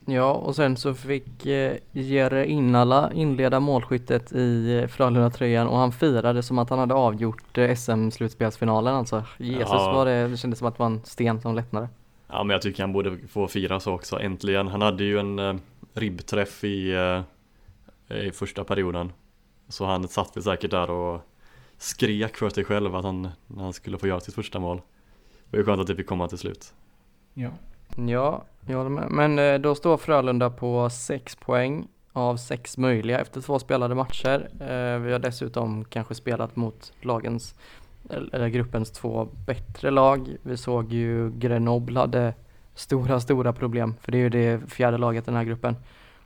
Ja 0.09 0.33
och 0.33 0.55
sen 0.55 0.77
så 0.77 0.93
fick 0.93 1.45
eh, 1.45 1.77
Jere 1.91 2.47
Innala 2.47 3.11
inleda 3.13 3.59
målskyttet 3.59 4.31
i 4.31 4.77
eh, 4.77 4.87
Frölunda-tröjan 4.87 5.67
och 5.67 5.77
han 5.77 5.91
firade 5.91 6.43
som 6.43 6.59
att 6.59 6.69
han 6.69 6.79
hade 6.79 6.93
avgjort 6.93 7.57
eh, 7.57 7.75
SM-slutspelsfinalen 7.75 8.95
alltså. 8.95 9.23
Jesus 9.37 9.69
ja. 9.71 9.93
var 9.93 10.05
det, 10.05 10.27
det 10.27 10.37
kändes 10.37 10.59
som 10.59 10.67
att 10.67 10.75
det 10.75 10.79
var 10.79 10.85
en 10.87 11.01
sten 11.03 11.41
som 11.41 11.55
lättnade. 11.55 11.89
Ja 12.27 12.43
men 12.43 12.53
jag 12.53 12.61
tycker 12.61 12.83
han 12.83 12.93
borde 12.93 13.17
få 13.27 13.47
fira 13.47 13.79
så 13.79 13.93
också, 13.93 14.19
äntligen. 14.19 14.67
Han 14.67 14.81
hade 14.81 15.03
ju 15.03 15.19
en 15.19 15.39
eh, 15.39 15.55
ribbträff 15.93 16.63
i, 16.63 16.91
eh, 18.09 18.17
i 18.17 18.31
första 18.31 18.63
perioden 18.63 19.11
så 19.67 19.85
han 19.85 20.07
satt 20.07 20.37
väl 20.37 20.43
säkert 20.43 20.71
där 20.71 20.89
och 20.89 21.21
skrek 21.77 22.37
för 22.37 22.49
sig 22.49 22.63
själv 22.63 22.95
att 22.95 23.03
han, 23.03 23.29
han 23.57 23.73
skulle 23.73 23.97
få 23.97 24.07
göra 24.07 24.19
sitt 24.19 24.35
första 24.35 24.59
mål. 24.59 24.81
Det 25.49 25.57
var 25.57 25.63
skönt 25.63 25.81
att 25.81 25.87
det 25.87 25.95
fick 25.95 26.07
komma 26.07 26.27
till 26.27 26.37
slut. 26.37 26.73
Ja. 27.33 27.49
Ja, 28.05 28.43
jag 28.65 28.77
håller 28.77 28.89
med. 28.89 29.11
Men 29.11 29.39
eh, 29.39 29.59
då 29.59 29.75
står 29.75 29.97
Frölunda 29.97 30.49
på 30.49 30.89
6 30.89 31.35
poäng 31.35 31.87
av 32.13 32.37
6 32.37 32.77
möjliga 32.77 33.19
efter 33.19 33.41
två 33.41 33.59
spelade 33.59 33.95
matcher. 33.95 34.49
Eh, 34.59 34.99
vi 34.99 35.11
har 35.11 35.19
dessutom 35.19 35.85
kanske 35.85 36.15
spelat 36.15 36.55
mot 36.55 36.93
lagens, 37.01 37.55
eller 38.09 38.47
gruppens 38.47 38.91
två 38.91 39.27
bättre 39.47 39.91
lag. 39.91 40.35
Vi 40.43 40.57
såg 40.57 40.93
ju 40.93 41.31
Grenoble 41.31 41.99
hade 41.99 42.33
stora, 42.75 43.19
stora 43.19 43.53
problem, 43.53 43.95
för 44.01 44.11
det 44.11 44.17
är 44.17 44.21
ju 44.21 44.29
det 44.29 44.71
fjärde 44.71 44.97
laget 44.97 45.23
i 45.23 45.25
den 45.25 45.35
här 45.35 45.43
gruppen. 45.43 45.75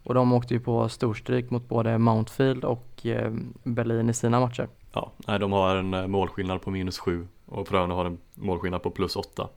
Och 0.03 0.13
de 0.13 0.33
åkte 0.33 0.53
ju 0.53 0.59
på 0.59 0.89
storstryk 0.89 1.49
mot 1.49 1.69
både 1.69 1.97
Mountfield 1.97 2.65
och 2.65 3.05
eh, 3.05 3.31
Berlin 3.63 4.09
i 4.09 4.13
sina 4.13 4.39
matcher. 4.39 4.67
Ja, 4.93 5.11
de 5.37 5.51
har 5.51 5.75
en 5.75 6.11
målskillnad 6.11 6.61
på 6.61 6.71
minus 6.71 6.99
7 6.99 7.27
och 7.45 7.67
Frölunda 7.67 7.95
har 7.95 8.05
en 8.05 8.17
målskillnad 8.35 8.83
på 8.83 8.89
plus 8.89 9.15
8. 9.15 9.47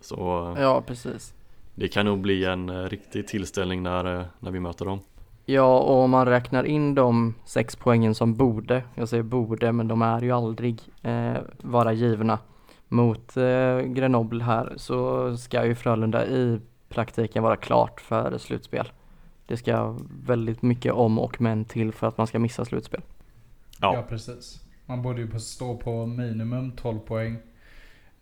Så 0.00 0.54
Ja, 0.58 0.82
precis. 0.86 1.34
Det 1.74 1.88
kan 1.88 2.06
nog 2.06 2.20
bli 2.20 2.44
en 2.44 2.68
eh, 2.68 2.84
riktig 2.84 3.26
tillställning 3.26 3.82
när, 3.82 4.18
eh, 4.20 4.26
när 4.40 4.50
vi 4.50 4.60
möter 4.60 4.84
dem. 4.84 5.00
Ja, 5.44 5.78
och 5.78 5.96
om 5.96 6.10
man 6.10 6.26
räknar 6.26 6.64
in 6.64 6.94
de 6.94 7.34
sex 7.44 7.76
poängen 7.76 8.14
som 8.14 8.34
borde, 8.34 8.82
jag 8.94 9.08
säger 9.08 9.22
borde, 9.22 9.72
men 9.72 9.88
de 9.88 10.02
är 10.02 10.22
ju 10.22 10.32
aldrig 10.32 10.80
eh, 11.02 11.36
vara 11.62 11.92
givna 11.92 12.38
mot 12.88 13.36
eh, 13.36 13.78
Grenoble 13.80 14.44
här 14.44 14.72
så 14.76 15.36
ska 15.36 15.66
ju 15.66 15.74
Frölunda 15.74 16.26
i 16.26 16.60
praktiken 16.88 17.42
vara 17.42 17.56
klart 17.56 18.00
för 18.00 18.38
slutspel. 18.38 18.92
Det 19.46 19.56
ska 19.56 19.98
väldigt 20.26 20.62
mycket 20.62 20.92
om 20.92 21.18
och 21.18 21.40
men 21.40 21.64
till 21.64 21.92
för 21.92 22.06
att 22.06 22.18
man 22.18 22.26
ska 22.26 22.38
missa 22.38 22.64
slutspel. 22.64 23.00
Ja. 23.80 23.94
Ja. 23.94 24.02
precis. 24.08 24.60
Man 24.86 25.02
borde 25.02 25.20
ju 25.20 25.38
stå 25.38 25.76
på 25.76 26.06
minimum 26.06 26.72
12 26.72 26.98
poäng. 26.98 27.36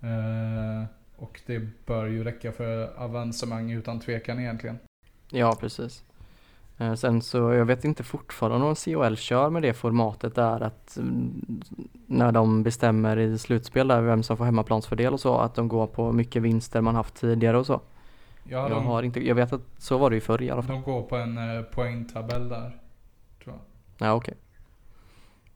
Eh, 0.00 0.84
och 1.20 1.40
det 1.46 1.86
bör 1.86 2.06
ju 2.06 2.24
räcka 2.24 2.52
för 2.52 3.02
avancemang 3.02 3.70
utan 3.70 4.00
tvekan 4.00 4.40
egentligen. 4.40 4.78
Ja, 5.30 5.56
precis. 5.60 6.04
Eh, 6.78 6.94
sen 6.94 7.22
så, 7.22 7.38
jag 7.38 7.64
vet 7.64 7.84
inte 7.84 8.02
fortfarande 8.02 8.66
om 8.66 8.74
CHL 8.74 9.14
kör 9.14 9.50
med 9.50 9.62
det 9.62 9.74
formatet 9.74 10.34
där 10.34 10.60
att 10.60 10.96
mm, 10.96 11.62
när 12.06 12.32
de 12.32 12.62
bestämmer 12.62 13.16
i 13.16 13.38
slutspel 13.38 13.88
där 13.88 14.00
vem 14.00 14.22
som 14.22 14.36
får 14.36 14.44
hemmaplansfördel 14.44 15.12
och 15.12 15.20
så, 15.20 15.38
att 15.38 15.54
de 15.54 15.68
går 15.68 15.86
på 15.86 16.12
mycket 16.12 16.42
vinster 16.42 16.80
man 16.80 16.94
haft 16.94 17.14
tidigare 17.14 17.58
och 17.58 17.66
så. 17.66 17.80
Ja, 18.44 18.58
jag 18.58 18.70
de, 18.70 18.86
har 18.86 19.02
inte, 19.02 19.26
jag 19.26 19.34
vet 19.34 19.52
att 19.52 19.62
så 19.78 19.98
var 19.98 20.10
det 20.10 20.16
ju 20.16 20.20
förr 20.20 20.42
i 20.42 20.50
alla 20.50 20.62
fall. 20.62 20.74
de 20.74 20.82
går 20.82 21.02
på 21.02 21.16
en 21.16 21.56
eh, 21.56 21.62
poängtabell 21.62 22.48
där. 22.48 22.78
Tror 23.44 23.56
jag. 23.56 24.08
Ja, 24.08 24.14
okej. 24.14 24.34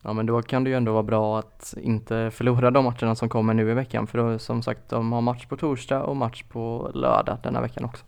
Ja, 0.07 0.13
men 0.13 0.27
då 0.27 0.43
kan 0.43 0.65
det 0.65 0.71
ju 0.71 0.77
ändå 0.77 0.93
vara 0.93 1.03
bra 1.03 1.39
att 1.39 1.75
inte 1.81 2.31
förlora 2.31 2.71
de 2.71 2.85
matcherna 2.85 3.15
som 3.15 3.29
kommer 3.29 3.55
nu 3.55 3.71
i 3.71 3.75
veckan, 3.75 4.07
för 4.07 4.19
då 4.19 4.39
som 4.39 4.63
sagt, 4.63 4.89
de 4.89 5.13
har 5.13 5.21
match 5.21 5.47
på 5.47 5.57
torsdag 5.57 6.03
och 6.03 6.17
match 6.17 6.45
på 6.49 6.91
lördag 6.95 7.39
denna 7.43 7.61
veckan 7.61 7.85
också. 7.85 8.05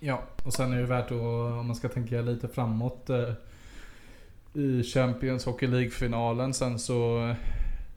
Ja, 0.00 0.22
och 0.44 0.52
sen 0.52 0.72
är 0.72 0.76
det 0.76 0.86
värt 0.86 1.04
att, 1.04 1.12
om 1.12 1.66
man 1.66 1.76
ska 1.76 1.88
tänka 1.88 2.20
lite 2.20 2.48
framåt 2.48 3.10
eh, 3.10 3.32
i 4.54 4.82
Champions 4.82 5.44
Hockey 5.44 5.66
League-finalen 5.66 6.54
sen 6.54 6.78
så 6.78 7.34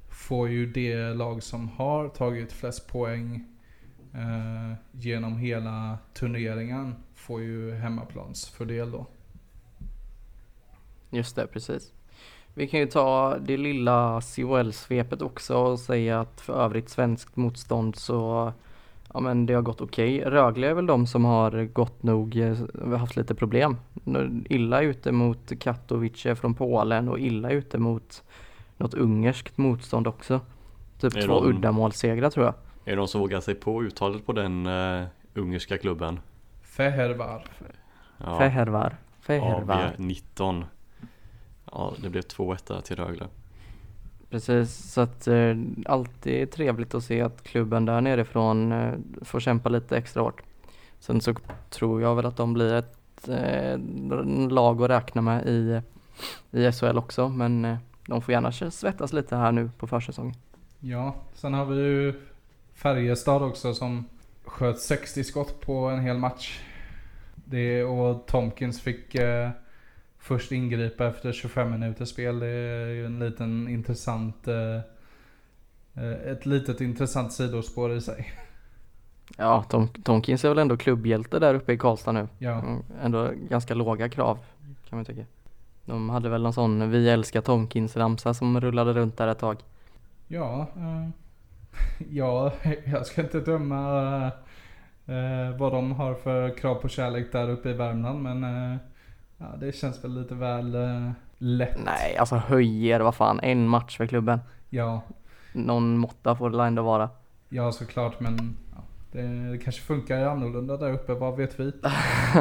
får 0.09 0.49
ju 0.49 0.71
det 0.71 1.13
lag 1.13 1.43
som 1.43 1.69
har 1.69 2.09
tagit 2.09 2.53
flest 2.53 2.87
poäng 2.87 3.45
eh, 4.13 4.77
genom 4.91 5.37
hela 5.37 5.97
turneringen 6.13 6.95
får 7.15 7.41
ju 7.41 7.73
hemmaplansfördel 7.73 8.91
då. 8.91 9.05
Just 11.09 11.35
det, 11.35 11.47
precis. 11.47 11.91
Vi 12.57 12.67
kan 12.67 12.79
ju 12.79 12.85
ta 12.85 13.37
det 13.39 13.57
lilla 13.57 14.21
CHL-svepet 14.21 15.21
också 15.21 15.57
och 15.57 15.79
säga 15.79 16.19
att 16.19 16.41
för 16.41 16.53
övrigt 16.53 16.89
svenskt 16.89 17.35
motstånd 17.35 17.95
så 17.95 18.53
ja 19.13 19.19
men 19.19 19.45
det 19.45 19.53
har 19.53 19.61
gått 19.61 19.81
okej. 19.81 20.21
Rögle 20.21 20.67
är 20.67 20.73
väl 20.73 20.85
de 20.85 21.07
som 21.07 21.25
har 21.25 21.63
gått 21.65 22.03
nog, 22.03 22.37
eh, 22.37 22.57
haft 22.97 23.15
lite 23.15 23.35
problem. 23.35 23.77
Illa 24.49 24.81
ute 24.81 25.11
mot 25.11 25.59
Katowice 25.59 26.35
från 26.35 26.53
Polen 26.53 27.09
och 27.09 27.19
illa 27.19 27.49
ute 27.51 27.77
mot 27.77 28.23
något 28.77 28.93
ungerskt 28.93 29.57
motstånd 29.57 30.07
också. 30.07 30.39
Typ 30.99 31.15
Är 31.15 31.21
två 31.21 31.41
de- 31.41 31.49
uddamålssegrar 31.49 32.29
tror 32.29 32.45
jag. 32.45 32.53
Är 32.85 32.91
det 32.91 32.95
någon 32.95 33.07
som 33.07 33.21
vågar 33.21 33.39
sig 33.39 33.55
på 33.55 33.83
uttalet 33.83 34.25
på 34.25 34.33
den 34.33 34.67
uh, 34.67 35.05
ungerska 35.33 35.77
klubben? 35.77 36.19
Fehervar. 36.63 37.43
Ja, 38.17 38.37
Fehervar. 38.37 38.97
Fehervar. 39.21 39.95
AV19 39.97 40.63
Ja, 41.71 41.93
det 42.01 42.09
blev 42.09 42.23
2-1 42.23 42.67
där 42.67 42.81
till 42.81 42.95
Rögle 42.95 43.27
Precis, 44.29 44.91
så 44.93 45.01
att 45.01 45.27
eh, 45.27 45.55
alltid 45.85 46.51
trevligt 46.51 46.93
att 46.93 47.03
se 47.03 47.21
att 47.21 47.43
klubben 47.43 47.85
där 47.85 48.01
nerifrån 48.01 48.71
eh, 48.71 48.93
får 49.21 49.39
kämpa 49.39 49.69
lite 49.69 49.97
extra 49.97 50.21
hårt. 50.23 50.41
Sen 50.99 51.21
så 51.21 51.35
tror 51.69 52.01
jag 52.01 52.15
väl 52.15 52.25
att 52.25 52.37
de 52.37 52.53
blir 52.53 52.73
ett 52.73 53.29
eh, 53.29 53.79
lag 54.49 54.83
att 54.83 54.89
räkna 54.89 55.21
med 55.21 55.47
i, 55.47 55.81
i 56.51 56.71
SHL 56.71 56.97
också, 56.97 57.29
men 57.29 57.65
eh, 57.65 57.77
de 58.07 58.21
får 58.21 58.31
gärna 58.31 58.51
svettas 58.51 59.13
lite 59.13 59.35
här 59.35 59.51
nu 59.51 59.69
på 59.77 59.87
försäsongen. 59.87 60.35
Ja, 60.79 61.15
sen 61.33 61.53
har 61.53 61.65
vi 61.65 61.75
ju 61.75 62.13
Färjestad 62.73 63.43
också 63.43 63.73
som 63.73 64.05
sköt 64.45 64.79
60 64.79 65.23
skott 65.23 65.61
på 65.61 65.89
en 65.89 65.99
hel 65.99 66.17
match. 66.17 66.61
Det, 67.35 67.83
och 67.83 68.25
Tomkins 68.25 68.81
fick 68.81 69.15
eh, 69.15 69.49
först 70.27 70.51
ingripa 70.51 71.07
efter 71.07 71.31
25 71.31 71.71
minuters 71.71 72.09
spel. 72.09 72.39
Det 72.39 72.47
är 72.47 72.87
ju 72.87 73.05
en 73.05 73.19
liten 73.19 73.67
intressant 73.67 74.47
eh, 74.47 74.75
eh, 75.93 76.31
ett 76.31 76.45
litet 76.45 76.81
intressant 76.81 77.33
sidospår 77.33 77.93
i 77.93 78.01
sig. 78.01 78.31
Ja, 79.37 79.63
Tom, 79.69 79.87
Tomkins 79.87 80.45
är 80.45 80.49
väl 80.49 80.57
ändå 80.57 80.77
klubbhjälte 80.77 81.39
där 81.39 81.53
uppe 81.53 81.73
i 81.73 81.77
Karlstad 81.77 82.11
nu. 82.11 82.27
Ja, 82.37 82.51
Mm, 82.59 82.83
Ändå 83.01 83.31
ganska 83.49 83.73
låga 83.73 84.09
krav 84.09 84.39
kan 84.89 84.97
man 84.97 85.05
tycka. 85.05 85.25
De 85.85 86.09
hade 86.09 86.29
väl 86.29 86.43
någon 86.43 86.53
sån 86.53 86.89
Vi 86.89 87.09
älskar 87.09 87.41
Tomkins-ramsa 87.41 88.33
som 88.33 88.61
rullade 88.61 88.93
runt 88.93 89.17
där 89.17 89.27
ett 89.27 89.39
tag. 89.39 89.57
ja, 90.27 90.67
eh, 90.77 91.09
ja 92.11 92.51
jag 92.85 93.05
ska 93.05 93.21
inte 93.21 93.39
döma 93.39 94.25
eh, 95.05 95.57
vad 95.57 95.71
de 95.73 95.91
har 95.91 96.13
för 96.13 96.57
krav 96.57 96.75
på 96.75 96.87
kärlek 96.89 97.31
där 97.31 97.49
uppe 97.49 97.69
i 97.69 97.73
Värmland 97.73 98.23
men 98.23 98.43
eh, 98.43 98.77
ja, 99.37 99.45
det 99.59 99.75
känns 99.75 100.03
väl 100.03 100.21
lite 100.21 100.35
väl 100.35 100.75
eh, 100.75 101.11
lätt. 101.37 101.77
Nej, 101.85 102.17
alltså 102.17 102.35
höjer, 102.35 102.99
vad 102.99 103.15
fan, 103.15 103.39
en 103.43 103.67
match 103.67 103.97
för 103.97 104.07
klubben. 104.07 104.39
Ja, 104.69 105.01
Någon 105.53 105.97
måtta 105.97 106.35
får 106.35 106.49
det 106.49 106.63
ändå 106.63 106.81
vara. 106.83 107.09
Ja 107.49 107.71
såklart 107.71 108.19
men 108.19 108.57
ja, 108.75 108.81
det, 109.11 109.51
det 109.51 109.57
kanske 109.57 109.81
funkar 109.81 110.25
annorlunda 110.25 110.77
där 110.77 110.91
uppe, 110.93 111.13
vad 111.13 111.37
vet 111.37 111.59
vi? 111.59 111.71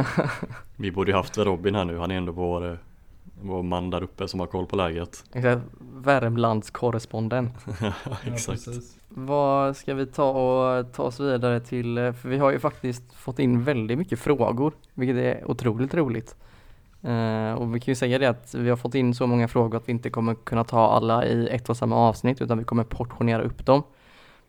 Vi 0.77 0.93
borde 0.93 1.11
ju 1.11 1.17
haft 1.17 1.39
Robin 1.39 1.75
här 1.75 1.85
nu, 1.85 1.99
han 1.99 2.11
är 2.11 2.17
ändå 2.17 2.33
vår, 2.33 2.71
eh, 2.71 2.77
vår 3.43 3.63
man 3.63 3.91
där 3.91 4.03
uppe 4.03 4.29
som 4.29 4.41
har 4.41 4.47
koll 4.47 4.67
på 4.67 4.77
läget 4.77 5.25
Exakt, 5.33 5.63
Värmlands 5.95 6.71
korrespondent. 6.71 7.55
Ja, 7.81 7.93
Exakt 8.27 8.65
precis. 8.65 8.97
Vad 9.09 9.77
ska 9.77 9.95
vi 9.95 10.07
ta 10.07 10.31
och 10.31 10.93
ta 10.93 11.03
oss 11.03 11.21
vidare 11.21 11.61
till? 11.61 11.99
eh, 11.99 12.13
För 12.13 12.29
vi 12.29 12.39
har 12.39 12.53
ju 12.53 12.59
faktiskt 12.59 13.15
fått 13.15 13.39
in 13.39 13.65
väldigt 13.65 13.99
mycket 13.99 14.19
frågor, 14.19 14.73
vilket 14.95 15.17
är 15.17 15.51
otroligt 15.51 15.95
roligt. 15.95 16.37
Eh, 17.05 17.53
och 17.55 17.75
vi 17.75 17.81
kan 17.81 17.93
ju 17.93 17.97
säga 17.97 18.19
det 18.19 18.27
att 18.27 18.55
vi 18.55 18.69
har 18.71 18.77
fått 18.77 18.95
in 18.95 19.15
så 19.15 19.27
många 19.27 19.49
frågor 19.49 19.77
att 19.79 19.89
vi 19.89 19.93
inte 19.93 20.11
kommer 20.11 20.35
kunna 20.35 20.65
ta 20.65 20.87
alla 20.91 21.27
i 21.27 21.49
ett 21.49 21.69
och 21.69 21.77
samma 21.77 21.97
avsnitt 21.97 22.41
utan 22.41 22.59
vi 22.59 22.65
kommer 22.65 22.85
portionera 22.85 23.43
upp 23.43 23.67
dem. 23.67 23.83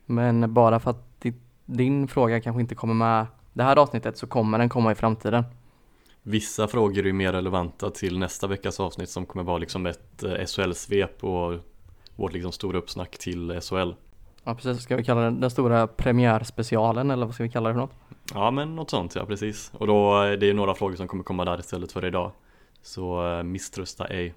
Men 0.06 0.54
bara 0.54 0.80
för 0.80 0.92
att 0.92 1.22
di- 1.22 1.34
din 1.66 2.08
fråga 2.08 2.42
kanske 2.42 2.62
inte 2.62 2.76
kommer 2.76 2.94
med 2.94 3.26
det 3.54 3.64
här 3.64 3.76
avsnittet 3.78 4.18
så 4.18 4.28
kommer 4.28 4.58
den 4.58 4.70
komma 4.70 4.92
i 4.92 4.96
framtiden. 4.96 5.44
Vissa 6.24 6.68
frågor 6.68 7.06
är 7.08 7.14
mer 7.14 7.34
relevanta 7.34 7.90
till 7.90 8.20
nästa 8.20 8.48
veckas 8.48 8.80
avsnitt 8.80 9.10
som 9.10 9.26
kommer 9.26 9.44
vara 9.44 9.58
liksom 9.58 9.86
ett 9.86 10.24
eh, 10.24 10.32
SHL-svep 10.46 11.24
och 11.24 11.54
vårt 12.16 12.34
liksom 12.34 12.52
stora 12.52 12.78
uppsnack 12.78 13.18
till 13.18 13.62
SHL 13.62 13.92
Ja 14.44 14.56
precis, 14.56 14.82
ska 14.84 14.96
vi 14.96 15.04
kalla 15.04 15.22
den 15.22 15.40
den 15.42 15.50
stora 15.50 15.88
premiärspecialen 15.88 17.12
eller 17.12 17.26
vad 17.26 17.36
ska 17.36 17.44
vi 17.44 17.50
kalla 17.50 17.70
det 17.70 17.74
för 17.76 17.82
något? 17.82 17.94
Ja 18.34 18.52
men 18.52 18.76
något 18.76 18.90
sånt 18.90 19.16
ja 19.16 19.26
precis 19.26 19.72
Och 19.74 19.88
då 19.88 20.18
är 20.22 20.38
det 20.38 20.54
några 20.54 20.76
frågor 20.76 20.96
som 20.96 21.08
kommer 21.08 21.24
komma 21.24 21.46
där 21.46 21.60
istället 21.60 21.92
för 21.92 22.06
idag 22.06 22.32
Så 22.86 23.28
eh, 23.38 23.44
misströsta 23.44 24.08
ej 24.08 24.34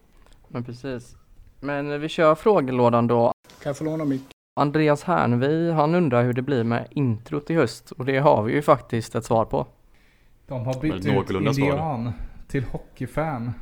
Men 0.48 0.64
precis. 0.64 1.16
Men 1.61 2.00
vi 2.00 2.08
kör 2.08 2.34
frågelådan 2.34 3.06
då. 3.06 3.32
Kan 3.62 3.70
jag 3.70 3.76
få 3.78 3.84
låna 3.84 4.04
mick? 4.04 4.22
Andreas 4.61 5.02
Hernvi, 5.02 5.70
han 5.70 5.94
undrar 5.94 6.22
hur 6.24 6.32
det 6.32 6.42
blir 6.42 6.64
med 6.64 6.88
introt 6.90 7.50
i 7.50 7.54
höst 7.54 7.90
och 7.90 8.04
det 8.04 8.18
har 8.18 8.42
vi 8.42 8.52
ju 8.52 8.62
faktiskt 8.62 9.14
ett 9.14 9.24
svar 9.24 9.44
på. 9.44 9.66
De 10.46 10.66
har 10.66 10.80
bytt 10.80 10.94
ut 10.94 11.04
någorlunda 11.04 11.54
svar. 11.54 11.66
indian 11.66 12.12
till 12.48 12.64
hockeyfan. 12.64 13.52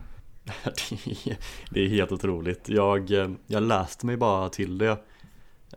Det 0.65 1.31
är- 1.31 1.37
Det 1.71 1.81
är 1.85 1.89
helt 1.89 2.13
otroligt 2.13 2.69
Jag, 2.69 3.11
eh, 3.11 3.29
jag 3.47 3.63
läste 3.63 4.07
mig 4.07 4.17
bara 4.17 4.49
till 4.49 4.79
det 4.79 4.91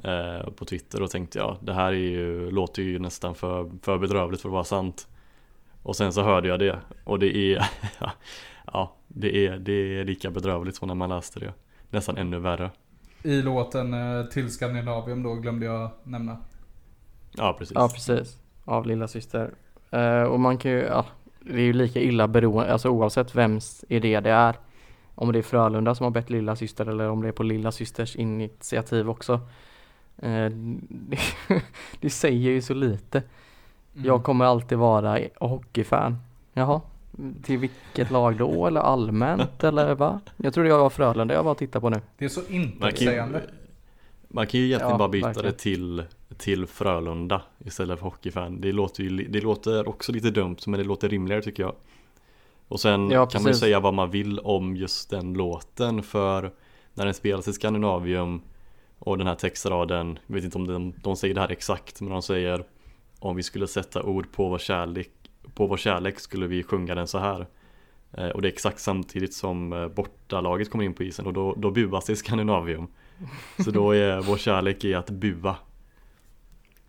eh, 0.04 0.50
På 0.56 0.65
Twitter 0.65 1.02
och 1.02 1.10
tänkte 1.12 1.38
jag 1.39 1.58
Det 1.62 1.74
här 1.74 1.88
är 1.91 1.93
ju, 1.98 2.52
låter 2.52 2.82
ju 2.82 3.00
nästan 3.00 3.36
för, 3.36 3.72
för 3.82 3.98
bedrövligt 3.98 4.41
för 4.41 4.50
att 4.50 4.54
vara 4.54 4.63
sant 4.63 5.08
Och 5.84 5.95
sen 5.95 6.13
så 6.13 6.22
hörde 6.24 6.48
jag 6.48 6.60
det 6.60 6.80
och 7.04 7.19
det 7.19 7.36
är 7.38 7.65
Ja, 8.74 8.96
det 9.08 9.48
är, 9.48 9.58
det 9.58 10.00
är 10.00 10.04
lika 10.04 10.32
bedrövligt 10.32 10.76
som 10.76 10.88
när 10.88 10.96
man 10.96 11.10
läste 11.10 11.40
det 11.40 11.54
Nästan 11.90 12.18
ännu 12.18 12.40
värre 12.40 12.72
I 13.24 13.42
låten 13.42 13.94
eh, 13.94 14.26
till 14.26 14.52
Skandinavium 14.52 15.24
då 15.24 15.36
glömde 15.36 15.66
jag 15.66 15.90
nämna. 16.04 16.38
Ja 17.32 17.56
precis 17.60 17.76
Ja 17.76 17.90
precis, 17.94 18.38
av 18.66 18.86
lilla 18.86 19.08
syster. 19.08 19.52
Eh, 19.92 20.24
och 20.24 20.40
man 20.40 20.58
kan 20.58 20.72
ju, 20.72 20.78
ja, 20.78 21.06
det 21.40 21.54
är 21.54 21.62
ju 21.62 21.74
lika 21.74 22.00
illa 22.00 22.28
beroende, 22.28 22.74
alltså 22.74 22.90
oavsett 22.90 23.36
vems 23.36 23.86
idé 23.88 24.20
det 24.20 24.32
är. 24.32 24.56
Om 25.16 25.32
det 25.32 25.40
är 25.40 25.44
Frölunda 25.44 25.96
som 25.96 26.04
har 26.04 26.12
bett 26.12 26.30
lilla 26.30 26.56
syster 26.56 26.86
eller 26.86 27.10
om 27.10 27.22
det 27.22 27.28
är 27.28 27.32
på 27.32 27.44
lilla 27.44 27.72
systers 27.72 28.16
initiativ 28.16 29.10
också. 29.10 29.40
Det, 30.16 31.20
det 32.00 32.10
säger 32.10 32.52
ju 32.52 32.62
så 32.62 32.74
lite. 32.74 33.18
Mm. 33.96 34.06
Jag 34.06 34.24
kommer 34.24 34.46
alltid 34.46 34.78
vara 34.78 35.20
hockeyfan. 35.40 36.18
Jaha, 36.54 36.82
till 37.44 37.58
vilket 37.58 38.12
lag 38.12 38.38
då 38.38 38.68
eller 38.68 38.82
allmänt 38.82 39.64
eller 39.64 39.96
va? 39.96 40.20
Jag 40.38 40.54
trodde 40.54 40.70
jag 40.70 40.78
var 40.80 40.90
Frölunda 40.90 41.34
jag 41.34 41.44
var 41.44 41.52
och 41.52 41.58
tittade 41.58 41.82
på 41.82 41.90
nu. 41.90 42.02
Det 42.18 42.26
är 42.26 42.30
så 42.30 42.42
intetsägande. 42.50 43.42
man 44.28 44.48
kan 44.48 44.60
ju 44.60 44.66
egentligen 44.66 44.92
Ja, 44.92 44.98
bara 44.98 45.10
byta 45.10 45.28
verkligen. 45.28 45.52
det 45.52 45.58
till 45.58 46.04
till 46.38 46.68
Frölunda 46.68 47.42
istället 47.66 48.00
för 48.00 48.06
hockeyfan. 48.06 48.62
Det 48.62 48.72
låter, 48.72 49.04
ju, 49.04 49.10
det 49.28 49.42
låter 49.42 49.90
också 49.90 50.12
lite 50.12 50.30
dumt 50.32 50.58
men 50.68 50.80
det 50.80 50.84
låter 50.86 51.10
rimligare 51.10 51.42
tycker 51.42 51.64
jag. 51.64 51.76
Och 52.68 52.80
sen 52.80 53.12
Ja, 53.12 53.26
kan 53.26 53.44
man 53.44 53.52
ju 53.52 53.58
säga 53.58 53.80
vad 53.80 53.94
man 53.94 54.12
vill 54.12 54.40
om 54.40 54.76
just 54.76 55.10
den 55.10 55.34
låten 55.34 56.04
för 56.04 56.52
när 56.94 57.06
den 57.06 57.14
spelas 57.14 57.48
i 57.48 57.54
Skandinavium 57.54 58.42
och 59.00 59.18
den 59.18 59.28
här 59.28 59.36
textraden, 59.36 60.20
jag 60.28 60.36
vet 60.36 60.44
inte 60.44 60.58
om 60.58 60.68
de, 60.68 60.94
de 61.04 61.16
säger 61.16 61.36
det 61.36 61.42
här 61.42 61.52
exakt 61.52 62.02
men 62.02 62.10
de 62.12 62.22
säger 62.22 62.64
om 63.20 63.36
vi 63.36 63.44
skulle 63.44 63.68
sätta 63.68 64.04
ord 64.04 64.32
på 64.32 64.50
vår 64.50 64.58
kärlek, 64.58 65.12
på 65.54 65.68
vår 65.68 65.78
kärlek 65.78 66.20
skulle 66.20 66.48
vi 66.48 66.64
sjunga 66.64 66.96
den 66.96 67.08
så 67.08 67.18
här. 67.18 67.48
Eh, 68.12 68.28
och 68.28 68.42
det 68.42 68.48
är 68.48 68.52
exakt 68.52 68.80
samtidigt 68.80 69.34
som 69.34 69.74
eh, 69.74 69.88
bortalaget 69.88 70.70
kommer 70.70 70.84
in 70.84 70.94
på 70.94 71.04
isen 71.04 71.26
och 71.26 71.34
då, 71.34 71.54
då 71.58 71.72
buas 71.72 72.06
det 72.06 72.14
i 72.14 72.16
Skandinavium. 72.16 72.88
Så 73.64 73.72
då 73.72 73.92
är 73.96 74.22
vår 74.22 74.38
kärlek 74.38 74.86
i 74.86 74.94
att 74.94 75.10
bua. 75.10 75.56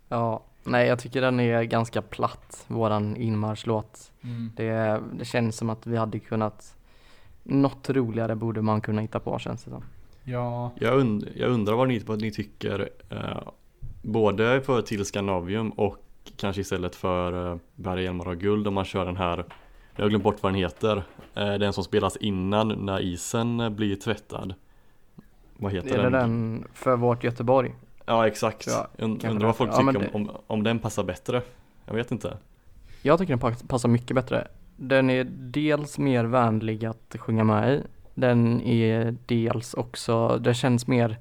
Ja, 0.09 0.45
nej 0.65 0.89
jag 0.89 0.99
tycker 0.99 1.21
den 1.21 1.41
är 1.41 1.63
ganska 1.63 2.03
platt, 2.03 2.65
våran 2.67 3.17
inmarschlåt. 3.17 4.13
Mm. 4.23 4.53
Det, 4.57 5.01
det 5.19 5.25
känns 5.25 5.57
som 5.57 5.71
att 5.71 5.87
vi 5.87 5.97
hade 5.97 6.19
kunnat, 6.19 6.77
något 7.43 7.91
roligare 7.91 8.37
borde 8.37 8.63
man 8.63 8.81
kunna 8.81 9.01
hitta 9.01 9.21
på 9.21 9.39
känns 9.39 9.65
det 9.65 9.71
som. 9.71 9.85
Ja, 10.25 10.73
Jag, 10.79 10.99
und 11.01 11.29
jag 11.37 11.51
undrar 11.51 11.75
vad 11.75 11.89
ni, 11.89 11.99
vad 11.99 12.21
ni 12.21 12.31
tycker 12.31 12.91
eh, 13.11 13.43
Både 14.03 14.61
för 14.61 14.83
till 14.83 15.05
Skandinavium 15.05 15.71
och 15.71 15.97
kanske 16.37 16.61
istället 16.61 16.97
för 16.97 17.51
eh, 17.53 17.57
Berga 17.75 18.03
Hjälmar 18.03 18.29
och 18.29 18.39
Guld 18.39 18.69
om 18.69 18.75
man 18.75 18.85
kör 18.85 19.05
den 19.05 19.17
här 19.17 19.45
Jag 19.97 20.05
har 20.05 20.09
glömt 20.09 20.25
bort 20.25 20.43
vad 20.43 20.53
den 20.53 20.61
heter 20.61 21.03
eh, 21.35 21.55
Den 21.55 21.73
som 21.73 21.85
spelas 21.85 22.17
innan 22.17 22.69
när 22.69 23.01
isen 23.01 23.61
eh, 23.61 23.69
blir 23.69 23.97
tvättad 23.97 24.55
Vad 25.57 25.73
heter 25.73 25.99
Är 25.99 26.03
det 26.03 26.03
den? 26.03 26.13
den 26.13 26.65
för 26.75 26.97
vårt 26.97 27.25
Göteborg? 27.25 27.75
Ja 28.07 28.27
exakt 28.27 28.69
Undrar 28.99 29.47
vad 29.47 29.57
folk 29.57 29.71
det. 29.71 29.77
Ja, 29.77 29.93
tycker 29.93 30.09
men 30.11 30.29
om, 30.29 30.31
om, 30.47 30.63
den 30.63 30.79
passar 30.79 31.05
bättre 31.05 31.43
Jag 31.87 31.95
vet 31.95 32.11
inte 32.13 32.37
Jag 33.03 33.19
tycker 33.19 33.33
den 33.33 33.39
pa- 33.39 33.67
passar 33.69 33.89
mycket 33.89 34.15
bättre. 34.15 34.49
Den 34.77 35.11
är 35.11 35.25
dels 35.31 35.99
mer 35.99 36.25
vänlig 36.25 36.85
att 36.85 37.17
sjunga 37.19 37.45
med 37.45 37.75
i. 37.75 37.83
Den 38.15 38.61
är 38.61 39.17
dels 39.27 39.75
också, 39.75 40.39
det 40.39 40.55
känns 40.55 40.87
mer 40.87 41.19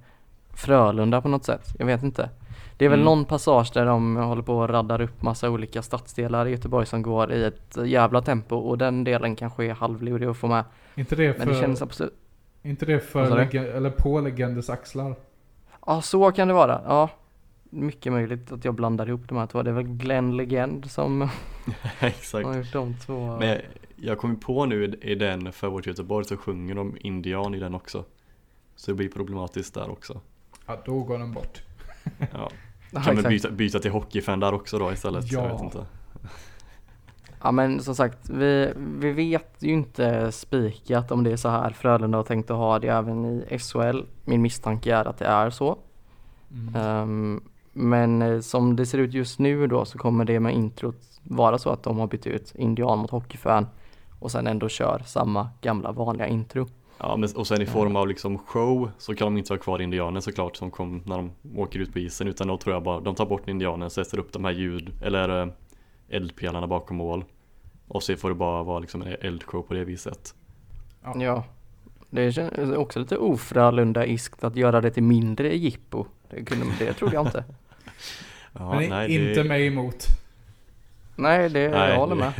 Frölunda 0.53 1.21
på 1.21 1.27
något 1.27 1.45
sätt. 1.45 1.75
Jag 1.79 1.85
vet 1.85 2.03
inte. 2.03 2.29
Det 2.79 2.85
är 2.85 2.89
väl 2.89 2.99
Mm. 2.99 3.05
någon 3.05 3.25
passage 3.25 3.71
där 3.73 3.85
de 3.85 4.15
håller 4.15 4.41
på 4.41 4.57
och 4.57 4.69
raddar 4.69 5.01
upp 5.01 5.21
massa 5.21 5.49
olika 5.49 5.81
stadsdelar 5.81 6.45
i 6.45 6.51
Göteborg 6.51 6.85
som 6.85 7.01
går 7.01 7.31
i 7.31 7.43
ett 7.43 7.77
jävla 7.85 8.21
tempo 8.21 8.55
och 8.55 8.77
den 8.77 9.03
delen 9.03 9.35
kanske 9.35 9.65
är 9.65 9.73
halvlurig 9.73 10.27
att 10.27 10.37
få 10.37 10.47
med. 10.47 10.63
inte 10.95 11.15
det 11.15 11.37
Men 11.37 11.47
det 11.47 11.53
för, 11.53 11.61
känns 11.61 11.81
absolut, 11.81 12.13
inte 12.61 12.85
det 12.85 12.99
för 12.99 13.35
lege- 13.37 13.73
eller 13.73 13.89
på 13.89 14.21
Legenders 14.21 14.69
axlar? 14.69 15.15
ja 15.85 16.01
så 16.01 16.31
kan 16.31 16.47
det 16.47 16.53
vara. 16.53 16.81
Ja, 16.85 17.09
mycket 17.69 18.13
möjligt 18.13 18.51
att 18.51 18.65
jag 18.65 18.73
blandar 18.75 19.07
ihop 19.09 19.21
de 19.27 19.37
här 19.37 19.47
två. 19.47 19.61
Det 19.63 19.69
är 19.69 19.73
väl 19.73 19.83
Glenn 19.87 20.37
Legend 20.37 20.91
som 20.91 21.21
Exakt 21.99 22.45
har 22.47 22.55
gjort 22.57 22.73
de 22.73 22.93
två. 23.05 23.37
Men 23.39 23.47
jag, 23.47 23.57
jag 23.95 24.17
kommer 24.17 24.35
på 24.35 24.65
nu 24.65 24.85
i- 25.01 25.15
den 25.15 25.51
för 25.53 25.67
vårt 25.67 25.87
Göteborg 25.87 26.25
så 26.25 26.37
sjunger 26.37 26.75
de 26.75 26.97
indian 27.01 27.55
i 27.55 27.59
den 27.59 27.75
också 27.75 28.03
Så 28.75 28.91
det 28.91 28.95
blir 28.95 29.09
problematiskt 29.09 29.73
där 29.73 29.89
också 29.91 30.21
Ja, 30.65 30.77
då 30.85 30.99
går 31.03 31.17
den 31.17 31.31
bort. 31.33 31.61
Ja, 32.33 32.49
Kan 32.91 33.01
vi 33.03 33.11
exakt. 33.11 33.29
byta, 33.29 33.51
byta 33.51 33.79
till 33.79 33.91
hockeyfan 33.91 34.39
där 34.39 34.53
också 34.53 34.79
då 34.79 34.91
istället? 34.91 35.31
Jag 35.31 35.43
Ja. 35.49 35.53
vet 35.53 35.61
inte. 35.63 35.85
Ja 37.41 37.51
men 37.51 37.79
som 37.83 37.95
sagt, 37.95 38.29
vi, 38.29 38.73
vi 38.75 39.11
vet 39.11 39.55
ju 39.59 39.71
inte 39.73 40.31
spikat 40.31 41.11
om 41.11 41.23
det 41.23 41.31
är 41.31 41.35
så 41.37 41.49
här 41.49 41.69
Frölunda 41.69 42.17
har 42.17 42.23
tänkt 42.23 42.51
att 42.51 42.57
ha 42.57 42.79
det 42.79 42.87
även 42.87 43.25
i 43.25 43.59
SHL. 43.59 44.01
Min 44.25 44.41
misstanke 44.41 44.95
är 44.95 45.05
att 45.07 45.17
det 45.17 45.25
är 45.25 45.49
så. 45.49 45.77
Mm. 46.51 46.75
Ehm, 46.75 47.41
men 47.73 48.21
eh, 48.21 48.39
som 48.39 48.75
det 48.75 48.85
ser 48.85 48.97
ut 48.97 49.13
just 49.13 49.39
nu 49.39 49.67
då 49.67 49.85
så 49.85 49.97
kommer 49.97 50.25
det 50.25 50.39
med 50.39 50.53
introt 50.53 50.95
vara 51.23 51.57
så 51.57 51.69
att 51.69 51.83
de 51.83 51.99
har 51.99 52.07
bytt 52.07 52.27
ut 52.27 52.53
Indian 52.55 52.99
mot 52.99 53.11
Hockeyfan 53.11 53.67
och 54.19 54.31
sen 54.31 54.47
ändå 54.47 54.69
kör 54.69 55.01
samma 55.05 55.49
gamla 55.61 55.91
vanliga 55.91 56.27
intro. 56.27 56.67
Ja, 56.99 57.17
men, 57.17 57.29
och 57.35 57.47
sen 57.47 57.61
i 57.61 57.65
form 57.65 57.95
av 57.95 58.07
liksom 58.07 58.37
show 58.37 58.91
så 58.97 59.15
kan 59.15 59.25
de 59.27 59.37
inte 59.37 59.53
ha 59.53 59.57
kvar 59.57 59.81
indianen 59.81 60.21
såklart 60.21 60.55
som 60.55 60.71
kom 60.71 61.01
när 61.05 61.17
de 61.17 61.31
åker 61.55 61.79
ut 61.79 61.93
på 61.93 61.99
isen 61.99 62.27
utan 62.27 62.47
då 62.47 62.57
tror 62.57 62.75
jag 62.75 62.83
bara 62.83 62.99
de 62.99 63.15
tar 63.15 63.25
bort 63.25 63.47
indianen, 63.47 63.89
sätter 63.89 64.19
upp 64.19 64.33
de 64.33 64.45
här 64.45 64.51
ljud 64.51 64.93
eller 65.03 65.41
eh, 65.41 65.47
eldpelarna 66.09 66.67
bakom 66.67 66.97
mål 66.97 67.23
och 67.87 68.03
så 68.03 68.15
får 68.15 68.29
det 68.29 68.35
bara 68.35 68.63
vara 68.63 68.79
liksom 68.79 69.01
en 69.01 69.15
eldshow 69.21 69.61
på 69.61 69.73
det 69.73 69.85
viset. 69.85 70.35
Ja. 71.15 71.43
Det 72.09 72.31
känns 72.31 72.75
också 72.75 72.99
lite 72.99 73.17
ofrölunda-iskt 73.17 74.43
att 74.43 74.55
göra 74.55 74.81
det 74.81 74.91
till 74.91 75.03
mindre 75.03 75.57
jippo. 75.57 76.05
Det, 76.29 76.45
kunde, 76.45 76.65
det 76.79 76.93
trodde 76.93 77.13
jag 77.13 77.27
inte. 77.27 77.43
Ja, 78.53 78.79
Men 78.79 78.89
nej, 78.89 79.15
inte 79.15 79.43
det, 79.43 79.49
mig 79.49 79.67
emot. 79.67 80.05
Nej, 81.15 81.49
det, 81.49 81.69
nej, 81.69 81.89
jag 81.89 81.97
håller 81.97 82.15
med. 82.15 82.33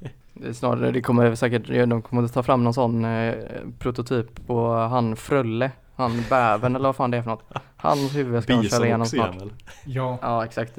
Snarare, 0.52 0.90
det 0.90 1.00
kommer 1.00 1.34
säkert, 1.34 1.66
de 1.88 2.02
kommer 2.02 2.22
att 2.22 2.32
ta 2.32 2.42
fram 2.42 2.64
någon 2.64 2.74
sån 2.74 3.04
eh, 3.04 3.34
prototyp 3.78 4.46
på 4.46 4.74
han 4.74 5.16
Frölle, 5.16 5.70
han 5.96 6.24
bäven 6.30 6.76
eller 6.76 6.88
vad 6.88 6.96
fan 6.96 7.10
det 7.10 7.16
är 7.16 7.22
för 7.22 7.30
något. 7.30 7.44
Hans 7.76 8.16
huvud 8.16 8.42
ska 8.42 8.56
de 8.56 8.68
köra 8.68 8.86
igenom 8.86 9.06
igen 9.12 9.26
snart. 9.26 9.42
väl? 9.42 9.52
Ja, 9.86 10.18
Ja 10.22 10.44
exakt. 10.44 10.78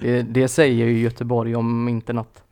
Det, 0.00 0.22
det 0.22 0.48
säger 0.48 0.86
ju 0.86 0.98
Göteborg 0.98 1.56
om 1.56 1.88
inte 1.88 2.12
något. 2.12 2.42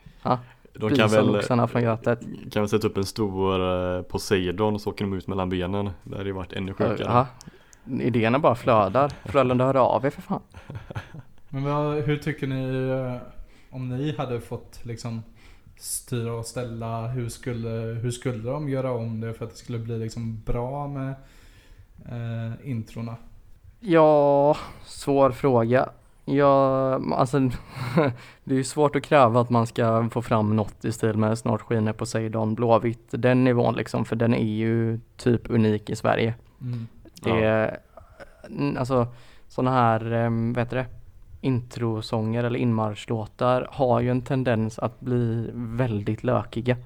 De 0.74 0.90
kan 0.90 1.08
väl, 1.08 1.24
Bisonoxarna 1.24 1.68
från 1.68 1.82
Götet. 1.82 2.20
kan 2.52 2.62
väl 2.62 2.68
sätta 2.68 2.86
upp 2.86 2.96
en 2.96 3.04
stor 3.04 3.96
eh, 3.96 4.02
Poseidon 4.02 4.74
och 4.74 4.80
så 4.80 4.90
åker 4.90 5.04
de 5.04 5.12
ut 5.12 5.26
mellan 5.26 5.48
benen. 5.48 5.90
Det 6.02 6.16
hade 6.16 6.28
ju 6.28 6.32
varit 6.32 6.52
ännu 6.52 6.74
sjukare. 6.74 6.96
Ja, 7.04 7.26
idéerna 8.00 8.38
bara 8.38 8.54
flödar. 8.54 9.12
Frölunda 9.24 9.64
hör 9.64 9.76
av 9.76 10.06
er 10.06 10.10
för 10.10 10.22
fan. 10.22 10.40
men 11.48 11.64
vad, 11.64 12.02
hur 12.02 12.16
tycker 12.16 12.46
ni 12.46 12.90
eh, 12.90 13.28
om 13.70 13.88
ni 13.88 14.16
hade 14.16 14.40
fått 14.40 14.80
liksom 14.82 15.22
styra 15.82 16.32
och 16.32 16.46
ställa, 16.46 17.06
hur 17.06 17.28
skulle, 17.28 17.68
hur 18.02 18.10
skulle 18.10 18.50
de 18.50 18.68
göra 18.68 18.92
om 18.92 19.20
det 19.20 19.34
för 19.34 19.44
att 19.44 19.50
det 19.50 19.56
skulle 19.56 19.78
bli 19.78 19.98
liksom 19.98 20.42
bra 20.46 20.88
med 20.88 21.14
eh, 22.08 22.70
introna? 22.70 23.16
Ja, 23.80 24.56
svår 24.84 25.30
fråga. 25.30 25.88
Ja, 26.24 26.94
alltså 27.14 27.38
det 28.44 28.54
är 28.54 28.58
ju 28.58 28.64
svårt 28.64 28.96
att 28.96 29.02
kräva 29.02 29.40
att 29.40 29.50
man 29.50 29.66
ska 29.66 30.08
få 30.12 30.22
fram 30.22 30.56
något 30.56 30.84
i 30.84 30.92
stil 30.92 31.16
med 31.16 31.38
Snart 31.38 31.60
skiner 31.60 31.92
Poseidon 31.92 32.54
blåvitt. 32.54 33.08
Den 33.10 33.44
nivån 33.44 33.74
liksom, 33.74 34.04
för 34.04 34.16
den 34.16 34.34
är 34.34 34.52
ju 34.52 35.00
typ 35.16 35.50
unik 35.50 35.90
i 35.90 35.96
Sverige. 35.96 36.34
Mm. 36.60 36.86
Det 37.22 37.44
är, 37.44 37.78
n- 38.50 38.76
alltså 38.78 39.06
sådana 39.48 39.70
här, 39.76 40.12
um, 40.12 40.52
vad 40.52 40.64
heter 40.64 40.76
det, 40.76 40.86
introsånger 41.42 42.44
eller 42.44 42.58
inmarschlåtar 42.58 43.68
har 43.72 44.00
ju 44.00 44.10
en 44.10 44.22
tendens 44.22 44.78
att 44.78 45.00
bli 45.00 45.50
väldigt 45.54 46.24
lökiga. 46.24 46.76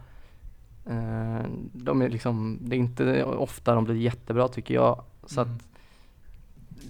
Eh, 0.86 1.44
de 1.72 2.02
är 2.02 2.08
liksom, 2.08 2.58
det 2.60 2.76
är 2.76 2.78
inte 2.78 3.24
ofta 3.24 3.74
de 3.74 3.84
blir 3.84 3.96
jättebra 3.96 4.48
tycker 4.48 4.74
jag. 4.74 5.02
Så 5.26 5.40
Mm. 5.40 5.54
att 5.54 5.62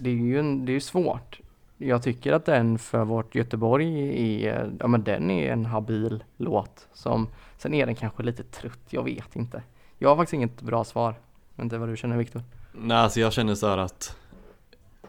det 0.01 0.09
är 0.09 0.13
ju 0.13 0.39
en, 0.39 0.65
det 0.65 0.71
är 0.75 0.79
svårt. 0.79 1.39
Jag 1.77 2.03
tycker 2.03 2.33
att 2.33 2.45
den 2.45 2.79
för 2.79 3.05
vårt 3.05 3.35
Göteborg 3.35 4.45
är, 4.45 4.71
ja 4.79 4.87
men 4.87 5.03
den 5.03 5.31
är 5.31 5.51
en 5.53 5.65
habil 5.65 6.23
låt. 6.37 6.87
Som, 6.93 7.27
sen 7.57 7.73
är 7.73 7.85
den 7.85 7.95
kanske 7.95 8.23
lite 8.23 8.43
trött, 8.43 8.79
jag 8.89 9.03
vet 9.03 9.35
inte. 9.35 9.63
Jag 9.97 10.09
har 10.09 10.15
faktiskt 10.15 10.33
inget 10.33 10.61
bra 10.61 10.83
svar. 10.83 11.11
Jag 11.55 11.55
vet 11.55 11.63
inte 11.63 11.77
vad 11.77 11.89
du 11.89 11.97
känner 11.97 12.17
Viktor? 12.17 12.41
Nej, 12.73 12.97
alltså 12.97 13.19
jag 13.19 13.33
känner 13.33 13.55
så 13.55 13.67
här 13.67 13.77
att 13.77 14.15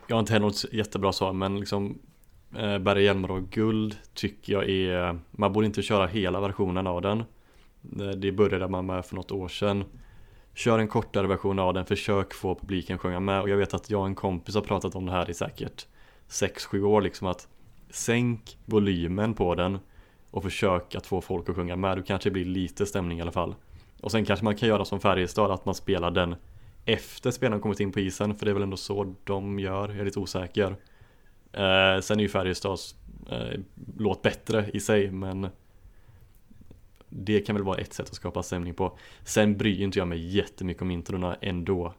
Jag 0.07 0.17
har 0.17 0.21
inte 0.21 0.33
heller 0.33 0.47
något 0.47 0.73
jättebra 0.73 1.13
svar 1.13 1.33
men 1.33 1.61
liksom 1.61 1.99
Berg 2.51 2.79
Berga 2.79 3.01
Hjälmar 3.01 3.41
Guld 3.41 3.97
tycker 4.15 4.53
jag 4.53 4.69
är 4.69 5.19
Man 5.31 5.53
borde 5.53 5.67
inte 5.67 5.83
köra 5.83 6.07
hela 6.07 6.41
versionen 6.41 6.87
av 6.87 7.03
den. 7.03 7.25
Det- 7.81 8.17
Det 8.17 8.33
började 8.33 8.69
man 8.69 8.87
med 8.87 9.05
för 9.07 9.17
något 9.17 9.33
år 9.33 9.49
sedan. 9.49 9.85
Kör 10.55 10.79
en 10.79 10.89
kortare 10.89 11.27
version 11.27 11.59
av 11.59 11.75
den, 11.75 11.87
försök 11.87 12.35
få 12.35 12.55
publiken 12.55 12.99
sjunga 12.99 13.21
med. 13.21 13.41
Och 13.43 13.49
jag 13.49 13.57
vet 13.57 13.75
att 13.75 13.91
jag 13.91 14.01
och 14.01 14.07
en 14.07 14.15
kompis 14.15 14.55
har 14.55 14.63
pratat 14.63 14.95
om 14.95 15.07
det 15.07 15.13
här 15.13 15.31
i 15.31 15.35
säkert 15.35 15.87
6-7 16.29 16.83
år 16.85 17.03
liksom 17.03 17.27
att 17.27 17.49
Sänk 17.91 18.59
volymen 18.65 19.35
på 19.35 19.55
den 19.55 19.79
och 20.31 20.43
försök 20.43 20.95
att 20.95 21.07
få 21.07 21.21
folk 21.21 21.49
att 21.49 21.57
sjunga 21.57 21.77
med, 21.77 21.97
då 21.99 22.03
kanske 22.03 22.29
det 22.29 22.33
blir 22.33 22.45
lite 22.45 22.87
stämning 22.87 23.19
i 23.19 23.23
alla 23.23 23.33
fall. 23.33 23.55
Och 24.01 24.11
sen 24.11 24.25
kanske 24.25 24.45
man 24.45 24.57
kan 24.57 24.69
göra 24.69 24.85
som 24.85 25.01
Färjestad, 25.01 25.51
att 25.51 25.65
man 25.65 25.75
spelar 25.75 26.11
den 26.11 26.35
efter 26.85 27.31
spelaren 27.31 27.61
kommit 27.63 27.81
in 27.81 27.93
på 27.93 28.01
isen 28.01 28.35
för 28.35 28.45
det 28.47 28.51
är 28.53 28.55
väl 28.55 28.63
ändå 28.63 28.77
så 28.77 29.15
de 29.25 29.59
gör, 29.59 29.89
jag 29.89 29.99
är 29.99 30.05
lite 30.05 30.19
osäker 30.21 30.77
eh, 31.53 32.01
Sen 32.01 32.19
är 32.19 32.23
ju 32.23 32.29
Färjestads 32.29 32.95
eh, 33.31 33.61
låt 33.97 34.23
bättre 34.23 34.71
i 34.73 34.81
sig 34.81 35.11
men 35.11 35.49
Det 37.09 37.41
kan 37.41 37.57
väl 37.57 37.65
vara 37.65 37.79
ett 37.79 37.93
sätt 37.93 38.09
att 38.09 38.15
skapa 38.15 38.43
stämning 38.43 38.75
på 38.75 38.99
Sen 39.25 39.57
bryr 39.57 39.83
inte 39.83 39.99
jag 39.99 40.09
mig 40.09 40.37
jättemycket 40.37 40.83
om 40.83 40.91
introna 40.91 41.37
ändå 41.41 41.95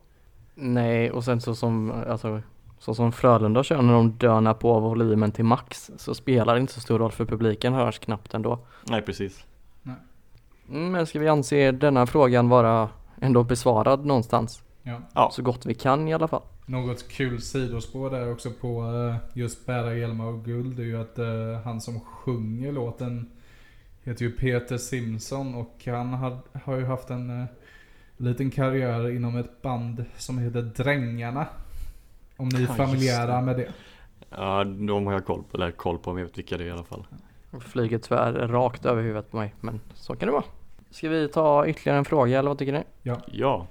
Nej, 0.56 1.12
och 1.12 1.24
sen 1.24 1.42
så 1.42 1.56
som, 1.56 1.92
alltså, 1.92 2.42
så 2.80 2.96
som 2.96 3.12
Frölunda 3.12 3.64
kör 3.64 3.82
när 3.82 3.94
de 3.94 4.12
dönar 4.12 4.54
på 4.54 4.80
volymen 4.80 5.32
till 5.32 5.46
max 5.46 5.92
så 5.98 6.16
spelar 6.16 6.56
det 6.56 6.62
inte 6.62 6.74
så 6.74 6.82
stor 6.82 7.00
roll 7.00 7.12
för 7.12 7.26
publiken 7.26 7.74
hörs 7.74 8.00
knappt 8.00 8.34
ändå. 8.34 8.60
Nej 8.84 9.02
precis 9.02 9.46
Mm, 10.70 10.92
Men 10.92 11.06
ska 11.06 11.20
vi 11.20 11.28
anse 11.28 11.72
denna 11.72 12.08
frågan 12.08 12.50
vara 12.50 12.90
ändå 13.22 13.44
besvarad 13.44 14.06
någonstans? 14.06 14.64
Ja. 14.84 15.02
Ja. 15.14 15.30
Så 15.34 15.42
gott 15.42 15.66
vi 15.66 15.74
kan 15.74 16.08
i 16.08 16.14
alla 16.14 16.28
fall. 16.28 16.42
Något 16.70 17.08
kul 17.08 17.42
sidospår 17.42 18.10
där 18.10 18.32
också 18.32 18.52
på 18.52 18.84
eh, 18.84 19.38
just 19.38 19.66
Bära 19.66 19.94
hjälmar 19.96 20.26
och 20.26 20.46
guld 20.46 20.80
är 20.80 20.84
ju 20.84 21.02
att 21.02 21.20
eh, 21.20 21.62
han 21.64 21.82
som 21.82 22.00
sjunger 22.00 22.72
låten 22.72 23.32
heter 24.04 24.26
ju 24.26 24.32
Peter 24.32 24.78
Simson 24.78 25.56
och 25.56 25.76
han 25.86 26.14
har, 26.14 26.38
har 26.64 26.78
ju 26.78 26.86
haft 26.86 27.10
en 27.10 27.42
eh, 27.42 27.46
liten 28.18 28.52
karriär 28.52 29.10
inom 29.10 29.38
ett 29.38 29.62
band 29.62 30.06
som 30.18 30.38
heter 30.40 30.62
Drängarna. 30.62 31.46
Om 32.38 32.50
ni 32.50 32.58
är 32.64 32.68
Ja, 32.68 32.74
familjära 32.74 33.36
det. 33.36 33.42
med 33.42 33.58
det. 33.58 33.72
Ja, 34.30 34.64
de 34.64 35.06
har 35.06 35.14
jag 35.14 35.26
koll 35.26 35.44
på, 35.52 35.58
eller 35.58 35.72
koll 35.72 35.98
på, 35.98 36.14
men 36.14 36.20
jag 36.22 36.28
vet 36.28 36.38
vilka 36.38 36.58
det 36.58 36.64
är 36.64 36.68
i 36.68 36.72
alla 36.72 36.84
fall. 36.84 37.06
Flyger 37.60 37.98
tyvärr 37.98 38.34
rakt 38.48 38.86
över 38.86 39.02
huvudet 39.02 39.32
på 39.32 39.38
mig, 39.38 39.54
men 39.62 39.80
så 39.94 40.16
kan 40.16 40.28
det 40.28 40.34
vara. 40.34 40.44
Ska 40.90 41.10
vi 41.10 41.28
ta 41.28 41.68
ytterligare 41.68 41.98
en 41.98 42.06
fråga 42.06 42.40
eller 42.40 42.50
vad 42.50 42.58
tycker 42.58 42.74
ni? 42.74 42.84
Ja, 43.32 43.68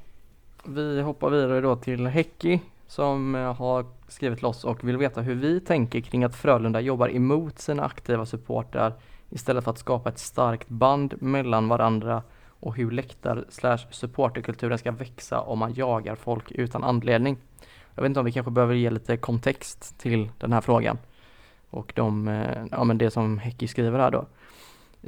Vi 0.65 1.01
hoppar 1.03 1.31
vidare 1.31 1.61
då 1.61 1.77
till 1.77 2.07
Häcki 2.07 2.61
som 2.89 3.35
eh, 3.35 3.55
har 3.55 3.87
skrivit 4.09 4.43
loss 4.43 4.65
och 4.65 4.89
vill 4.89 4.97
veta 4.97 5.21
hur 5.21 5.35
vi 5.35 5.61
tänker 5.61 6.01
kring 6.01 6.25
att 6.25 6.37
Frölunda 6.37 6.81
jobbar 6.81 7.09
emot 7.09 7.59
sina 7.59 7.85
aktiva 7.85 8.27
supportrar 8.27 8.93
istället 9.31 9.65
för 9.65 9.71
att 9.71 9.79
skapa 9.79 10.09
ett 10.09 10.19
starkt 10.19 10.69
band 10.69 11.23
mellan 11.23 11.69
varandra 11.69 12.23
och 12.61 12.77
hur 12.77 12.91
läktar 12.91 13.45
slash 13.49 13.79
supporterkulturen 13.91 14.79
ska 14.79 14.91
växa 14.93 15.41
om 15.41 15.59
man 15.59 15.75
jagar 15.75 16.15
folk 16.15 16.51
utan 16.51 16.85
anledning. 16.85 17.37
Jag 17.95 18.03
vet 18.03 18.11
inte 18.11 18.21
om 18.21 18.27
vi 18.27 18.33
kanske 18.33 18.51
behöver 18.51 18.75
ge 18.75 18.91
lite 18.91 19.17
kontext 19.17 19.99
till 19.99 20.31
den 20.39 20.53
här 20.53 20.61
frågan 20.61 20.99
och 21.71 21.93
de, 21.97 22.29
eh, 22.29 22.65
ja 22.71 22.85
men 22.85 22.99
det 22.99 23.11
som 23.11 23.39
Häcki 23.39 23.69
skriver 23.69 23.99
här 23.99 24.11
då. 24.11 24.27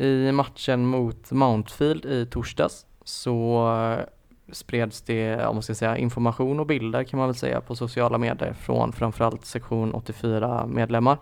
I 0.03 0.33
matchen 0.33 0.87
mot 0.87 1.31
Mountfield 1.31 2.05
i 2.05 2.27
torsdags 2.27 2.87
så 3.05 3.69
eh, 3.79 4.05
spreds 4.53 5.03
det, 5.03 5.47
om 5.47 5.57
man 5.57 5.63
ska 5.63 5.75
säga, 5.75 5.97
information 5.97 6.61
och 6.61 6.67
bilder 6.67 7.05
kan 7.05 7.19
man 7.19 7.29
väl 7.29 7.35
säga 7.35 7.61
på 7.61 7.77
sociala 7.77 8.19
medier 8.19 8.53
från 8.53 8.93
framförallt 8.93 9.45
sektion 9.45 9.95
84 9.95 10.67
medlemmar 10.67 11.19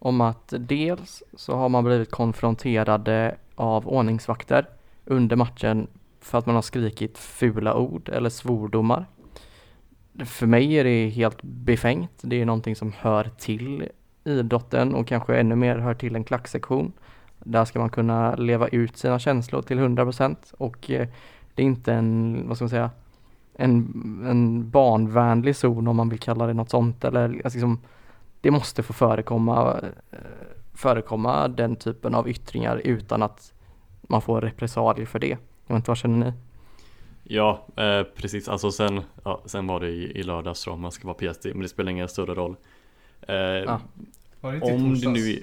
om 0.00 0.20
att 0.20 0.54
dels 0.58 1.22
så 1.36 1.56
har 1.56 1.68
man 1.68 1.84
blivit 1.84 2.10
konfronterade 2.10 3.36
av 3.54 3.88
ordningsvakter 3.88 4.68
under 5.04 5.36
matchen 5.36 5.86
för 6.20 6.38
att 6.38 6.46
man 6.46 6.54
har 6.54 6.62
skrikit 6.62 7.18
fula 7.18 7.74
ord 7.74 8.08
eller 8.08 8.30
svordomar. 8.30 9.06
För 10.24 10.46
mig 10.46 10.72
är 10.74 10.84
det 10.84 11.08
helt 11.08 11.42
befängt. 11.42 12.10
Det 12.20 12.40
är 12.40 12.46
någonting 12.46 12.76
som 12.76 12.92
hör 12.98 13.30
till 13.38 13.88
idrotten 14.24 14.94
och 14.94 15.06
kanske 15.06 15.36
ännu 15.36 15.56
mer 15.56 15.78
hör 15.78 15.94
till 15.94 16.16
en 16.16 16.24
klacksektion. 16.24 16.92
Där 17.38 17.64
ska 17.64 17.78
man 17.78 17.90
kunna 17.90 18.34
leva 18.34 18.68
ut 18.68 18.96
sina 18.96 19.18
känslor 19.18 19.62
till 19.62 19.78
100% 19.78 20.36
och 20.58 20.90
eh, 20.90 21.08
det 21.54 21.62
är 21.62 21.66
inte 21.66 21.92
en, 21.92 22.44
vad 22.48 22.56
ska 22.56 22.64
man 22.64 22.70
säga, 22.70 22.90
en, 23.54 23.76
en 24.26 24.70
barnvänlig 24.70 25.56
zon 25.56 25.88
om 25.88 25.96
man 25.96 26.08
vill 26.08 26.18
kalla 26.18 26.46
det 26.46 26.54
något 26.54 26.70
sånt 26.70 27.04
eller 27.04 27.24
alltså 27.24 27.40
liksom, 27.56 27.80
det 28.40 28.50
måste 28.50 28.82
få 28.82 28.92
förekomma, 28.92 29.80
eh, 30.12 30.18
förekomma 30.74 31.48
den 31.48 31.76
typen 31.76 32.14
av 32.14 32.28
yttringar 32.28 32.80
utan 32.84 33.22
att 33.22 33.52
man 34.02 34.22
får 34.22 34.40
repressalier 34.40 35.06
för 35.06 35.18
det. 35.18 35.28
Jag 35.66 35.74
vet 35.74 35.76
inte, 35.76 35.90
vad 35.90 35.98
känner 35.98 36.26
ni? 36.26 36.32
ja 37.24 37.66
eh, 37.76 38.02
precis. 38.02 38.48
Alltså 38.48 38.70
sen, 38.72 39.00
ja, 39.24 39.40
sen 39.44 39.66
var 39.66 39.80
det 39.80 39.88
i, 39.88 40.18
i 40.18 40.22
lördags 40.22 40.64
då, 40.64 40.70
om 40.70 40.80
man 40.80 40.92
ska 40.92 41.06
vara 41.06 41.14
petig, 41.18 41.54
men 41.54 41.62
det 41.62 41.68
spelar 41.68 41.90
ingen 41.90 42.08
större 42.08 42.34
roll. 42.34 42.56
Eh, 43.28 43.34
Ja. 43.36 43.80
Var 44.40 44.50
det 44.52 44.56
inte 44.56 44.68
i 44.70 44.74
om 44.74 44.94
det 45.00 45.08
nu 45.10 45.42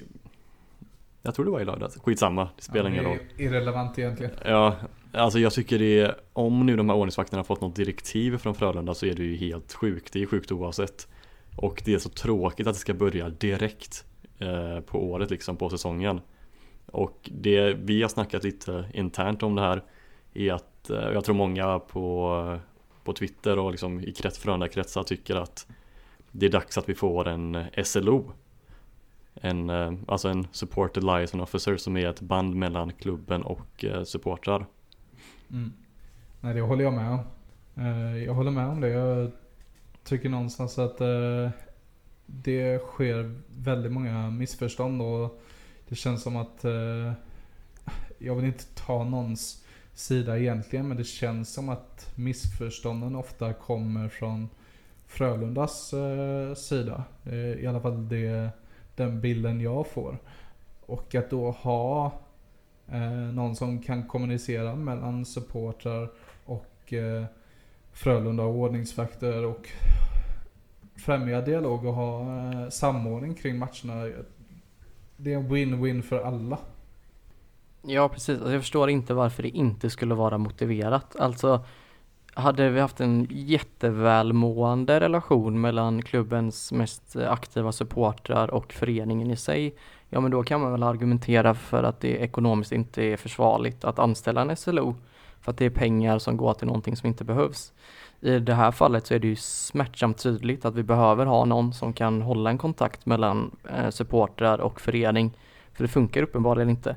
Jag 1.22 1.34
tror 1.34 1.44
det 1.44 1.50
var 1.50 1.60
i 1.60 1.64
lördags, 1.64 1.98
skitsamma, 2.00 2.48
det 2.56 2.62
spelar 2.62 2.90
Ja, 2.90 2.92
ingen 2.92 3.04
det 3.04 3.10
roll. 3.10 3.18
är 3.36 3.42
Irrelevant 3.42 3.98
egentligen. 3.98 4.32
Ja, 4.44 4.76
alltså 5.12 5.38
jag 5.38 5.52
tycker 5.52 5.78
det 5.78 6.00
är, 6.00 6.16
om 6.32 6.66
nu 6.66 6.76
de 6.76 6.88
här 6.88 6.96
ordningsvakterna 6.96 7.38
har 7.38 7.44
fått 7.44 7.60
något 7.60 7.76
direktiv 7.76 8.38
från 8.38 8.54
Frölunda 8.54 8.94
så 8.94 9.06
är 9.06 9.14
det 9.14 9.22
ju 9.22 9.36
helt 9.36 9.72
sjukt, 9.72 10.12
det 10.12 10.22
är 10.22 10.26
sjukt 10.26 10.52
oavsett. 10.52 11.08
Och 11.56 11.82
det 11.84 11.94
är 11.94 11.98
så 11.98 12.08
tråkigt 12.08 12.66
att 12.66 12.74
det 12.74 12.80
ska 12.80 12.94
börja 12.94 13.28
direkt 13.28 14.04
eh, 14.38 14.80
på 14.80 15.10
året 15.10 15.30
liksom, 15.30 15.56
på 15.56 15.70
säsongen. 15.70 16.20
Och 16.86 17.30
det 17.32 17.74
vi 17.74 18.02
har 18.02 18.08
snackat 18.08 18.44
lite 18.44 18.84
internt 18.94 19.42
om 19.42 19.54
det 19.54 19.62
här 19.62 19.82
är 20.34 20.52
att 20.52 20.90
eh, 20.90 20.96
jag 20.96 21.24
tror 21.24 21.34
många 21.34 21.78
på, 21.78 22.58
på 23.04 23.12
Twitter 23.12 23.58
och 23.58 23.70
liksom 23.70 24.00
i 24.00 24.12
krets, 24.12 24.38
Frölunda-kretsar 24.38 25.02
tycker 25.02 25.36
att 25.36 25.66
det 26.32 26.46
är 26.46 26.50
dags 26.50 26.78
att 26.78 26.88
vi 26.88 26.94
får 26.94 27.28
en 27.28 27.54
eh, 27.54 27.82
SLO. 27.84 28.32
En, 29.34 29.70
eh, 29.70 29.92
alltså 30.08 30.28
en 30.28 30.46
Supported 30.52 31.04
Liaison 31.04 31.40
Officer 31.40 31.76
som 31.76 31.96
är 31.96 32.06
ett 32.06 32.20
band 32.20 32.54
mellan 32.54 32.92
klubben 32.92 33.42
och 33.42 33.84
eh, 33.84 34.04
supportrar. 34.04 34.66
Mm. 35.50 35.72
Nej, 36.40 36.54
det 36.54 36.60
håller 36.60 36.84
jag 36.84 36.92
med 36.92 37.10
om. 37.10 37.20
Eh, 37.74 38.24
jag 38.24 38.34
håller 38.34 38.50
med 38.50 38.66
om 38.66 38.80
det. 38.80 38.88
Jag 38.88 39.30
tycker 40.04 40.28
någonstans 40.28 40.78
att 40.78 41.00
eh, 41.00 41.50
det 42.26 42.78
sker 42.78 43.40
väldigt 43.56 43.92
många 43.92 44.30
missförstånd 44.30 45.02
och 45.02 45.40
det 45.88 45.94
känns 45.94 46.22
som 46.22 46.36
att 46.36 46.64
eh, 46.64 47.12
jag 48.18 48.34
vill 48.34 48.44
inte 48.44 48.64
ta 48.74 49.04
någons 49.04 49.64
sida 49.94 50.38
egentligen 50.38 50.88
men 50.88 50.96
det 50.96 51.04
känns 51.04 51.52
som 51.54 51.68
att 51.68 52.12
missförstånden 52.14 53.16
ofta 53.16 53.52
kommer 53.52 54.08
från 54.08 54.48
Frölundas 55.06 55.92
eh, 55.92 56.54
sida. 56.54 57.04
I 57.58 57.66
alla 57.66 57.80
fall 57.80 58.08
det, 58.08 58.50
den 58.96 59.20
bilden 59.20 59.60
jag 59.60 59.86
får. 59.86 60.18
Och 60.86 61.14
att 61.14 61.30
då 61.30 61.50
ha 61.50 62.12
Eh, 62.92 63.10
någon 63.10 63.56
som 63.56 63.82
kan 63.82 64.02
kommunicera 64.02 64.74
mellan 64.74 65.24
supportrar 65.24 66.10
och 66.44 66.92
eh, 66.92 67.24
Frölunda 67.92 68.42
och 68.42 68.54
ordningsvakter 68.54 69.44
och 69.44 69.68
främja 70.96 71.40
dialog 71.40 71.84
och 71.84 71.94
ha 71.94 72.20
eh, 72.22 72.68
samordning 72.68 73.34
kring 73.34 73.58
matcherna. 73.58 74.12
Det 75.16 75.32
är 75.32 75.36
en 75.36 75.48
win-win 75.48 76.02
för 76.02 76.20
alla. 76.20 76.58
Ja 77.82 78.08
precis, 78.08 78.38
alltså 78.38 78.52
jag 78.52 78.62
förstår 78.62 78.90
inte 78.90 79.14
varför 79.14 79.42
det 79.42 79.48
inte 79.48 79.90
skulle 79.90 80.14
vara 80.14 80.38
motiverat. 80.38 81.16
Alltså 81.16 81.64
hade 82.38 82.70
vi 82.70 82.80
haft 82.80 83.00
en 83.00 83.26
jättevälmående 83.30 85.00
relation 85.00 85.60
mellan 85.60 86.02
klubbens 86.02 86.72
mest 86.72 87.16
aktiva 87.16 87.72
supportrar 87.72 88.50
och 88.50 88.72
föreningen 88.72 89.30
i 89.30 89.36
sig, 89.36 89.74
ja 90.08 90.20
men 90.20 90.30
då 90.30 90.42
kan 90.42 90.60
man 90.60 90.72
väl 90.72 90.82
argumentera 90.82 91.54
för 91.54 91.82
att 91.82 92.00
det 92.00 92.16
ekonomiskt 92.16 92.72
inte 92.72 93.02
är 93.02 93.16
försvarligt 93.16 93.84
att 93.84 93.98
anställa 93.98 94.40
en 94.40 94.56
SLO 94.56 94.96
för 95.40 95.50
att 95.50 95.58
det 95.58 95.64
är 95.64 95.70
pengar 95.70 96.18
som 96.18 96.36
går 96.36 96.54
till 96.54 96.66
någonting 96.66 96.96
som 96.96 97.06
inte 97.06 97.24
behövs. 97.24 97.72
I 98.20 98.38
det 98.38 98.54
här 98.54 98.70
fallet 98.70 99.06
så 99.06 99.14
är 99.14 99.18
det 99.18 99.28
ju 99.28 99.36
smärtsamt 99.36 100.22
tydligt 100.22 100.64
att 100.64 100.74
vi 100.74 100.82
behöver 100.82 101.26
ha 101.26 101.44
någon 101.44 101.72
som 101.72 101.92
kan 101.92 102.22
hålla 102.22 102.50
en 102.50 102.58
kontakt 102.58 103.06
mellan 103.06 103.56
eh, 103.76 103.90
supportrar 103.90 104.58
och 104.60 104.80
förening, 104.80 105.38
för 105.72 105.84
det 105.84 105.88
funkar 105.88 106.22
uppenbarligen 106.22 106.70
inte. 106.70 106.96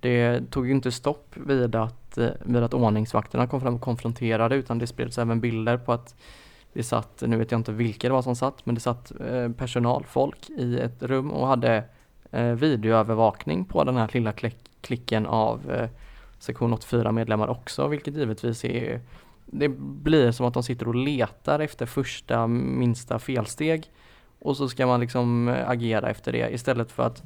Det 0.00 0.50
tog 0.50 0.66
ju 0.66 0.72
inte 0.72 0.92
stopp 0.92 1.36
vid 1.36 1.74
att, 1.74 2.05
eh, 2.18 2.30
vid 2.40 2.62
att 2.62 2.74
ordningsvakterna 2.74 3.46
kom 3.46 3.60
fram 3.60 3.74
och 3.74 3.80
konfronterade 3.80 4.56
utan 4.56 4.78
det 4.78 4.86
spreds 4.86 5.18
även 5.18 5.40
bilder 5.40 5.76
på 5.76 5.92
att 5.92 6.14
det 6.72 6.82
satt, 6.82 7.22
nu 7.26 7.36
vet 7.36 7.50
jag 7.50 7.60
inte 7.60 7.72
vilka 7.72 8.08
det 8.08 8.14
var 8.14 8.22
som 8.22 8.36
satt, 8.36 8.66
men 8.66 8.74
det 8.74 8.80
satt 8.80 9.12
personal, 9.18 9.54
personalfolk 9.54 10.50
i 10.50 10.78
ett 10.78 11.02
rum 11.02 11.30
och 11.30 11.46
hade 11.46 11.84
eh, 12.30 12.44
videoövervakning 12.44 13.64
på 13.64 13.84
den 13.84 13.96
här 13.96 14.10
lilla 14.12 14.32
klicken 14.80 15.26
av 15.26 15.70
eh, 15.70 15.88
sektion 16.38 16.72
84 16.72 17.12
medlemmar 17.12 17.48
också, 17.48 17.88
vilket 17.88 18.16
givetvis 18.16 18.64
är 18.64 19.00
det 19.46 19.68
blir 19.78 20.32
som 20.32 20.46
att 20.46 20.54
de 20.54 20.62
sitter 20.62 20.88
och 20.88 20.94
letar 20.94 21.60
efter 21.60 21.86
första 21.86 22.46
minsta 22.46 23.18
felsteg. 23.18 23.90
Och 24.38 24.56
så 24.56 24.68
ska 24.68 24.86
man 24.86 25.00
liksom 25.00 25.56
agera 25.66 26.10
efter 26.10 26.32
det 26.32 26.50
istället 26.50 26.92
för 26.92 27.02
att 27.02 27.22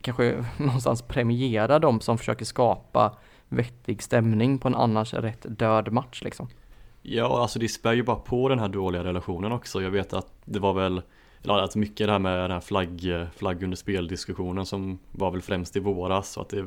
kanske 0.00 0.44
någonstans 0.56 1.02
premiera 1.02 1.78
de 1.78 2.00
som 2.00 2.18
försöker 2.18 2.44
skapa 2.44 3.16
vettig 3.52 4.02
stämning 4.02 4.58
på 4.58 4.68
en 4.68 4.74
annars 4.74 5.14
rätt 5.14 5.46
död 5.48 5.92
match 5.92 6.22
liksom. 6.22 6.48
Ja, 7.02 7.42
alltså 7.42 7.58
det 7.58 7.68
spär 7.68 7.92
ju 7.92 8.02
bara 8.02 8.16
på 8.16 8.48
den 8.48 8.58
här 8.58 8.68
dåliga 8.68 9.04
relationen 9.04 9.52
också. 9.52 9.82
Jag 9.82 9.90
vet 9.90 10.12
att 10.12 10.32
det 10.44 10.58
var 10.58 10.72
väl, 10.72 11.02
eller 11.42 11.54
att 11.58 11.76
mycket 11.76 12.06
det 12.06 12.12
här 12.12 12.18
med 12.18 12.38
den 12.38 12.50
här 12.50 12.60
flagg, 12.60 13.00
flagg 13.36 13.62
under 13.62 13.76
speldiskussionen 13.76 14.66
som 14.66 14.98
var 15.12 15.30
väl 15.30 15.42
främst 15.42 15.76
i 15.76 15.80
våras. 15.80 16.30
Så 16.32 16.40
att 16.40 16.48
det, 16.48 16.64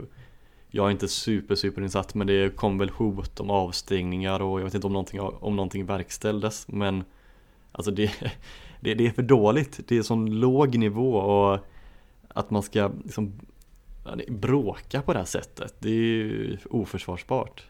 jag 0.69 0.87
är 0.87 0.91
inte 0.91 1.07
super, 1.07 1.55
super 1.55 1.81
insatt 1.81 2.15
men 2.15 2.27
det 2.27 2.55
kom 2.55 2.77
väl 2.77 2.89
hot 2.89 3.39
om 3.39 3.49
avstängningar 3.49 4.41
och 4.41 4.59
jag 4.59 4.65
vet 4.65 4.73
inte 4.73 4.87
om 4.87 4.93
någonting, 4.93 5.19
om 5.19 5.55
någonting 5.55 5.85
verkställdes. 5.85 6.67
Men 6.67 7.03
alltså 7.71 7.91
det, 7.91 8.11
det, 8.79 8.93
det 8.93 9.07
är 9.07 9.11
för 9.11 9.23
dåligt. 9.23 9.79
Det 9.87 9.97
är 9.97 10.03
sån 10.03 10.39
låg 10.39 10.77
nivå 10.77 11.15
och 11.15 11.59
att 12.27 12.49
man 12.49 12.63
ska 12.63 12.91
liksom 13.03 13.33
bråka 14.27 15.01
på 15.01 15.13
det 15.13 15.19
här 15.19 15.25
sättet. 15.25 15.75
Det 15.79 15.89
är 15.89 15.93
ju 15.93 16.57
oförsvarsbart. 16.69 17.63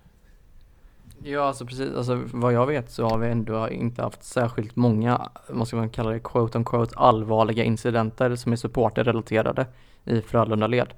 Ja 1.24 1.42
alltså 1.42 1.66
precis, 1.66 1.96
alltså 1.96 2.24
vad 2.34 2.54
jag 2.54 2.68
vet 2.68 2.92
så 2.92 3.10
har 3.10 3.18
vi 3.18 3.28
ändå 3.28 3.70
inte 3.70 4.02
haft 4.02 4.24
särskilt 4.24 4.76
många, 4.76 5.30
vad 5.50 5.68
ska 5.68 5.78
man 5.78 5.90
kalla 5.90 6.10
det, 6.10 6.20
quote 6.20 6.58
on 6.58 6.66
quote 6.66 6.96
allvarliga 6.96 7.64
incidenter 7.64 8.36
som 8.36 8.52
är 8.52 8.56
supporterrelaterade 8.56 9.68
i 10.04 10.22
Frölunda-led. 10.22 10.94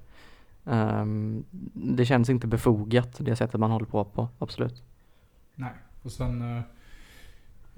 Ehm, 0.65 1.45
det 1.73 2.05
känns 2.05 2.29
inte 2.29 2.47
befogat 2.47 3.15
det 3.17 3.35
sättet 3.35 3.59
man 3.59 3.71
håller 3.71 3.85
på 3.85 4.05
på, 4.05 4.27
absolut. 4.39 4.83
Nej. 5.55 5.73
Och 6.03 6.11
sen, 6.11 6.57
eh, 6.57 6.63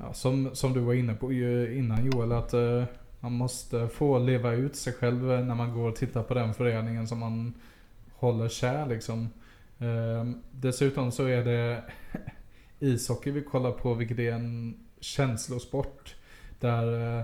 Ja, 0.01 0.13
som, 0.13 0.49
som 0.53 0.73
du 0.73 0.79
var 0.79 0.93
inne 0.93 1.13
på 1.13 1.33
innan 1.33 2.05
Joel, 2.05 2.31
att 2.31 2.53
eh, 2.53 2.83
man 3.19 3.31
måste 3.31 3.87
få 3.87 4.19
leva 4.19 4.51
ut 4.51 4.75
sig 4.75 4.93
själv 4.93 5.23
när 5.23 5.55
man 5.55 5.73
går 5.73 5.89
och 5.89 5.95
tittar 5.95 6.23
på 6.23 6.33
den 6.33 6.53
föreningen 6.53 7.07
som 7.07 7.19
man 7.19 7.53
håller 8.13 8.49
kär 8.49 8.85
liksom. 8.85 9.29
Ehm, 9.79 10.41
dessutom 10.51 11.11
så 11.11 11.25
är 11.25 11.43
det 11.43 11.83
ishockey 12.79 13.31
vi 13.31 13.41
kollar 13.41 13.71
på, 13.71 13.93
vilket 13.93 14.19
är 14.19 14.31
en 14.31 14.79
känslosport. 14.99 16.15
Där 16.59 17.17
eh, 17.17 17.23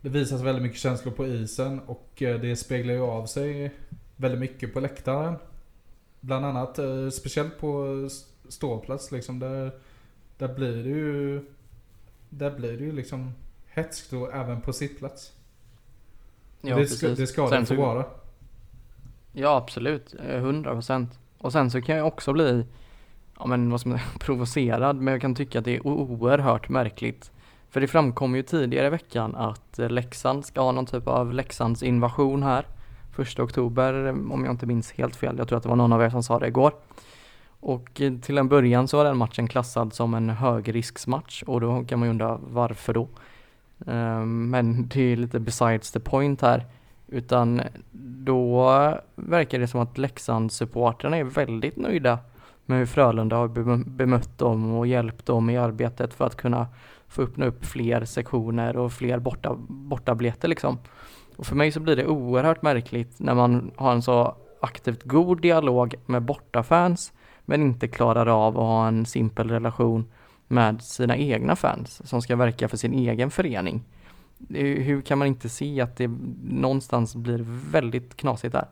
det 0.00 0.08
visas 0.08 0.42
väldigt 0.42 0.62
mycket 0.62 0.80
känslor 0.80 1.12
på 1.12 1.26
isen 1.26 1.80
och 1.80 2.22
eh, 2.22 2.40
det 2.40 2.56
speglar 2.56 2.94
ju 2.94 3.00
av 3.00 3.26
sig 3.26 3.74
väldigt 4.16 4.40
mycket 4.40 4.74
på 4.74 4.80
läktaren. 4.80 5.34
Bland 6.20 6.46
annat, 6.46 6.78
eh, 6.78 7.08
speciellt 7.08 7.58
på 7.60 8.08
ståplats 8.48 9.12
liksom. 9.12 9.38
Där, 9.38 9.72
där 10.38 10.54
blir 10.54 10.84
det 10.84 10.88
ju 10.88 11.44
där 12.28 12.50
blir 12.50 12.72
det 12.72 12.84
ju 12.84 12.92
liksom 12.92 13.32
hetskt 13.74 14.10
då 14.10 14.30
även 14.30 14.60
på 14.60 14.72
sittplats. 14.72 15.32
Ja, 16.60 16.76
det, 16.76 16.86
ska, 16.86 17.08
det 17.08 17.26
ska 17.26 17.50
det 17.50 17.66
få 17.66 17.74
vara. 17.74 18.04
Ja 19.32 19.56
absolut, 19.56 20.14
Eh, 20.28 20.36
100 20.36 20.72
procent. 20.72 21.18
Och 21.38 21.52
sen 21.52 21.70
så 21.70 21.82
kan 21.82 21.96
jag 21.96 22.06
också 22.06 22.32
bli, 22.32 22.66
ja 23.38 23.46
men 23.46 23.70
vad 23.70 23.86
man 23.86 23.98
säga, 23.98 24.08
provocerad 24.18 24.96
men 24.96 25.12
jag 25.12 25.20
kan 25.20 25.34
tycka 25.34 25.58
att 25.58 25.64
det 25.64 25.76
är 25.76 25.86
oerhört 25.86 26.68
märkligt. 26.68 27.30
För 27.70 27.80
det 27.80 27.86
framkom 27.86 28.36
ju 28.36 28.42
tidigare 28.42 28.86
i 28.86 28.90
veckan 28.90 29.34
att 29.36 29.78
eh, 29.78 29.88
Leksand 29.88 30.46
ska 30.46 30.60
ha 30.60 30.72
någon 30.72 30.86
typ 30.86 31.06
av 31.06 31.32
Leksands 31.32 31.82
invasion 31.82 32.42
här. 32.42 32.66
Första 33.12 33.42
oktober 33.42 34.06
eh, 34.06 34.32
om 34.32 34.44
jag 34.44 34.54
inte 34.54 34.66
minns 34.66 34.92
helt 34.92 35.16
fel. 35.16 35.38
Jag 35.38 35.48
tror 35.48 35.56
att 35.56 35.62
det 35.62 35.68
var 35.68 35.76
någon 35.76 35.92
av 35.92 36.02
er 36.02 36.10
som 36.10 36.22
sa 36.22 36.38
det 36.38 36.46
igår. 36.46 36.72
Och 37.60 38.00
eh, 38.00 38.12
till 38.18 38.38
en 38.38 38.48
början 38.48 38.88
så 38.88 38.96
var 38.96 39.04
den 39.04 39.16
matchen 39.16 39.48
klassad 39.48 39.92
som 39.94 40.14
en 40.14 40.30
högrisksmatch 40.30 41.42
och 41.42 41.60
då 41.60 41.84
kan 41.84 41.98
man 41.98 42.08
ju 42.08 42.10
undra 42.10 42.40
varför 42.42 42.92
då. 42.92 43.08
Ehm, 43.86 44.50
men 44.50 44.88
det 44.88 45.00
är 45.00 45.16
lite 45.16 45.40
besides 45.40 45.92
the 45.92 46.00
point 46.00 46.40
här. 46.40 46.66
Utan 47.06 47.62
då 48.24 48.68
verkar 49.14 49.58
det 49.58 49.66
som 49.66 49.80
att 49.80 49.98
Leksandssupportrarna 49.98 51.16
är 51.16 51.24
väldigt 51.24 51.76
nöjda 51.76 52.18
med 52.66 52.78
hur 52.78 52.86
Frölunda 52.86 53.36
har 53.36 53.48
bemött 53.90 54.38
dem 54.38 54.72
och 54.72 54.86
hjälpt 54.86 55.26
dem 55.26 55.50
i 55.50 55.56
arbetet 55.56 56.14
för 56.14 56.26
att 56.26 56.36
kunna 56.36 56.66
få 57.08 57.22
öppna 57.22 57.46
upp 57.46 57.64
fler 57.64 58.04
sektioner 58.04 58.76
och 58.76 58.92
fler 58.92 59.18
borta, 59.18 59.56
bortabiljetter 59.68 60.48
liksom. 60.48 60.78
Och 61.36 61.46
för 61.46 61.56
mig 61.56 61.72
så 61.72 61.80
blir 61.80 61.96
det 61.96 62.06
oerhört 62.06 62.62
märkligt 62.62 63.20
när 63.20 63.34
man 63.34 63.70
har 63.76 63.92
en 63.92 64.02
så 64.02 64.36
aktivt 64.60 65.02
god 65.02 65.40
dialog 65.40 65.94
med 66.06 66.22
bortafans 66.22 67.12
men 67.44 67.62
inte 67.62 67.88
klarar 67.88 68.26
av 68.26 68.58
att 68.58 68.64
ha 68.64 68.88
en 68.88 69.06
simpel 69.06 69.50
relation 69.50 70.04
med 70.54 70.82
sina 70.82 71.16
egna 71.16 71.56
fans 71.56 72.08
som 72.08 72.22
ska 72.22 72.36
verka 72.36 72.68
för 72.68 72.76
sin 72.76 72.94
egen 72.94 73.30
förening. 73.30 73.82
Hur 74.48 75.02
kan 75.02 75.18
man 75.18 75.28
inte 75.28 75.48
se 75.48 75.80
att 75.80 75.96
det 75.96 76.10
någonstans 76.44 77.16
blir 77.16 77.44
väldigt 77.70 78.16
knasigt 78.16 78.52
där? 78.52 78.66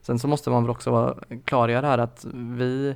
Sen 0.00 0.18
så 0.18 0.28
måste 0.28 0.50
man 0.50 0.62
väl 0.62 0.70
också 0.70 0.90
vara 0.90 1.14
klargöra 1.44 1.86
här 1.86 1.98
att 1.98 2.24
vi 2.32 2.94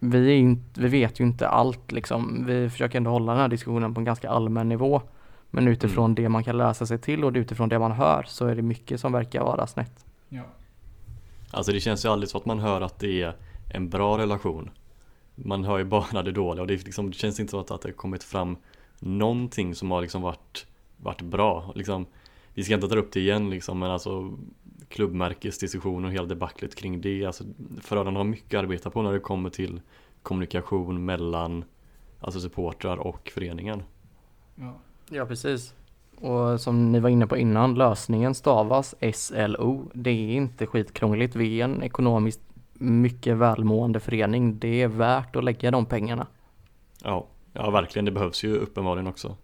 vi, 0.00 0.30
är 0.30 0.36
inte, 0.36 0.80
vi 0.80 0.88
vet 0.88 1.20
ju 1.20 1.24
inte 1.24 1.48
allt 1.48 1.92
liksom. 1.92 2.44
Vi 2.46 2.70
försöker 2.70 2.96
ändå 2.96 3.10
hålla 3.10 3.32
den 3.32 3.40
här 3.40 3.48
diskussionen 3.48 3.94
på 3.94 4.00
en 4.00 4.04
ganska 4.04 4.30
allmän 4.30 4.68
nivå. 4.68 5.02
Men 5.50 5.68
utifrån 5.68 6.14
det 6.14 6.28
man 6.28 6.44
kan 6.44 6.56
läsa 6.56 6.86
sig 6.86 6.98
till 6.98 7.24
och 7.24 7.32
utifrån 7.34 7.68
det 7.68 7.78
man 7.78 7.92
hör 7.92 8.24
så 8.28 8.46
är 8.46 8.54
det 8.54 8.62
mycket 8.62 9.00
som 9.00 9.12
verkar 9.12 9.40
vara 9.40 9.66
snett. 9.66 10.04
Ja. 10.28 10.42
Alltså 11.50 11.72
det 11.72 11.80
känns 11.80 12.04
ju 12.04 12.08
aldrig 12.08 12.28
så 12.28 12.38
att 12.38 12.46
man 12.46 12.58
hör 12.58 12.80
att 12.80 12.98
det 12.98 13.22
är 13.22 13.36
en 13.74 13.88
bra 13.88 14.18
relation 14.18 14.70
Man 15.44 15.64
hör 15.64 15.78
ju 15.78 15.84
bara 15.84 16.22
det 16.22 16.32
dåliga 16.32 16.62
och 16.62 16.66
det, 16.66 16.84
liksom, 16.84 17.10
det 17.10 17.16
känns 17.16 17.40
inte 17.40 17.50
som 17.50 17.60
att, 17.60 17.70
att 17.70 17.82
det 17.82 17.88
har 17.88 17.92
kommit 17.92 18.22
fram 18.22 18.56
någonting 18.98 19.74
som 19.74 19.90
har 19.90 20.02
liksom 20.02 20.22
varit, 20.22 20.66
varit 20.96 21.22
bra 21.22 21.72
liksom, 21.74 22.06
Vi 22.54 22.64
ska 22.64 22.74
inte 22.74 22.88
ta 22.88 22.96
upp 22.96 23.12
det 23.12 23.20
igen 23.20 23.50
liksom 23.50 23.78
men 23.78 23.90
alltså 23.90 24.38
klubbmärkesdiskussioner 24.88 26.08
och 26.08 26.14
hela 26.14 26.26
debaclet 26.26 26.74
kring 26.74 27.00
det 27.00 27.24
alltså, 27.24 27.44
Frölunda 27.80 28.20
har 28.20 28.24
mycket 28.24 28.58
att 28.58 28.64
arbeta 28.64 28.90
på 28.90 29.02
när 29.02 29.12
det 29.12 29.20
kommer 29.20 29.50
till 29.50 29.80
kommunikation 30.22 31.04
mellan 31.04 31.64
Alltså 32.22 32.40
supportrar 32.40 32.96
och 32.96 33.30
föreningen 33.34 33.82
Ja. 34.54 34.74
Ja 35.10 35.26
precis. 35.26 35.74
Och 36.20 36.60
som 36.60 36.92
ni 36.92 37.00
var 37.00 37.08
inne 37.08 37.26
på 37.26 37.36
innan, 37.36 37.74
lösningen 37.74 38.34
stavas 38.34 38.94
SLO. 39.14 39.90
Det 39.94 40.10
är 40.10 40.34
inte 40.34 40.66
skitkrångligt. 40.66 41.36
Vi 41.36 41.60
är 41.60 41.64
en 41.64 41.82
ekonomiskt 41.82 42.40
mycket 42.80 43.36
välmående 43.36 44.00
förening. 44.00 44.58
Det 44.58 44.82
är 44.82 44.88
värt 44.88 45.36
att 45.36 45.44
lägga 45.44 45.70
de 45.70 45.86
pengarna. 45.86 46.26
Ja, 47.04 47.26
ja 47.52 47.70
verkligen 47.70 48.04
det 48.04 48.10
behövs 48.10 48.44
ju 48.44 48.56
uppenbarligen 48.56 49.06
också 49.06 49.36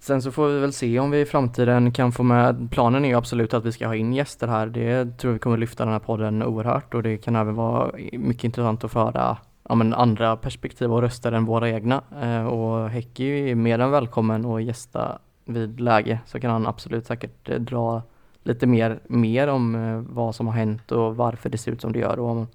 Sen 0.00 0.22
så 0.22 0.32
får 0.32 0.48
vi 0.48 0.60
väl 0.60 0.72
se 0.72 0.98
om 0.98 1.10
vi 1.10 1.20
i 1.20 1.26
framtiden 1.26 1.92
kan 1.92 2.12
få 2.12 2.22
med, 2.22 2.68
planen 2.70 3.04
är 3.04 3.08
ju 3.08 3.14
absolut 3.14 3.54
att 3.54 3.64
vi 3.64 3.72
ska 3.72 3.86
ha 3.86 3.94
in 3.94 4.12
gäster 4.12 4.48
här. 4.48 4.66
Det 4.66 5.18
tror 5.18 5.32
vi 5.32 5.38
kommer 5.38 5.56
lyfta 5.56 5.84
den 5.84 5.92
här 5.92 6.00
podden 6.00 6.42
oerhört 6.42 6.94
och 6.94 7.02
det 7.02 7.16
kan 7.16 7.36
även 7.36 7.54
vara 7.54 7.90
mycket 8.12 8.44
intressant 8.44 8.84
att 8.84 8.92
föra 8.92 9.36
ja, 9.68 9.74
men 9.74 9.94
andra 9.94 10.36
perspektiv 10.36 10.92
och 10.92 11.02
röster 11.02 11.32
än 11.32 11.44
våra 11.44 11.70
egna. 11.70 12.02
Eh, 12.22 12.46
och 12.46 12.90
Häcki 12.90 13.50
är 13.50 13.54
mer 13.54 13.78
än 13.78 13.90
välkommen 13.90 14.44
att 14.44 14.62
gästa 14.62 15.18
vid 15.44 15.80
läge 15.80 16.20
så 16.26 16.40
kan 16.40 16.50
han 16.50 16.66
absolut 16.66 17.06
säkert 17.06 17.48
eh, 17.48 17.58
dra 17.58 18.02
lite 18.42 18.66
mer, 18.66 19.00
mer 19.06 19.48
om 19.48 19.74
eh, 19.74 20.14
vad 20.14 20.34
som 20.34 20.46
har 20.46 20.54
hänt 20.54 20.92
och 20.92 21.16
varför 21.16 21.50
det 21.50 21.58
ser 21.58 21.72
ut 21.72 21.80
som 21.80 21.92
det 21.92 21.98
gör 21.98 22.18
och 22.18 22.30
om, 22.30 22.46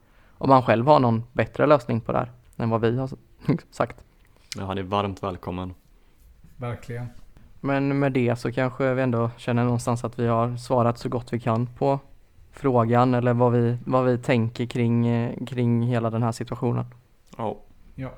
om 0.44 0.50
han 0.50 0.64
själv 0.64 0.88
har 0.88 1.00
någon 1.00 1.24
bättre 1.32 1.66
lösning 1.66 2.02
på 2.02 2.12
det 2.12 2.18
här 2.18 2.32
än 2.58 2.70
vad 2.70 2.82
vi 2.82 2.98
har 2.98 3.10
sagt. 3.72 4.04
ja, 4.58 4.66
Han 4.66 4.78
är 4.78 4.84
varmt 4.84 5.24
välkommen 5.24 5.74
Verkligen. 6.58 7.08
Men 7.60 8.00
med 8.00 8.12
det 8.12 8.36
så 8.36 8.52
kanske 8.52 8.94
vi 8.94 9.02
ändå 9.02 9.30
känner 9.38 9.64
någonstans 9.64 10.04
att 10.04 10.20
vi 10.20 10.28
har 10.28 10.58
svarat 10.58 10.98
så 10.98 11.10
gott 11.10 11.34
vi 11.34 11.40
kan 11.40 11.68
på 11.68 12.00
frågan 12.52 13.14
eller 13.14 13.34
vad 13.34 13.52
vi, 13.52 13.78
vad 13.86 14.06
vi 14.06 14.18
tänker 14.18 14.66
kring, 14.66 15.08
eh, 15.08 15.46
kring 15.46 15.82
hela 15.82 16.10
den 16.10 16.24
här 16.24 16.32
situationen. 16.32 16.86
Ja, 17.38 17.58
Ja. 17.96 18.10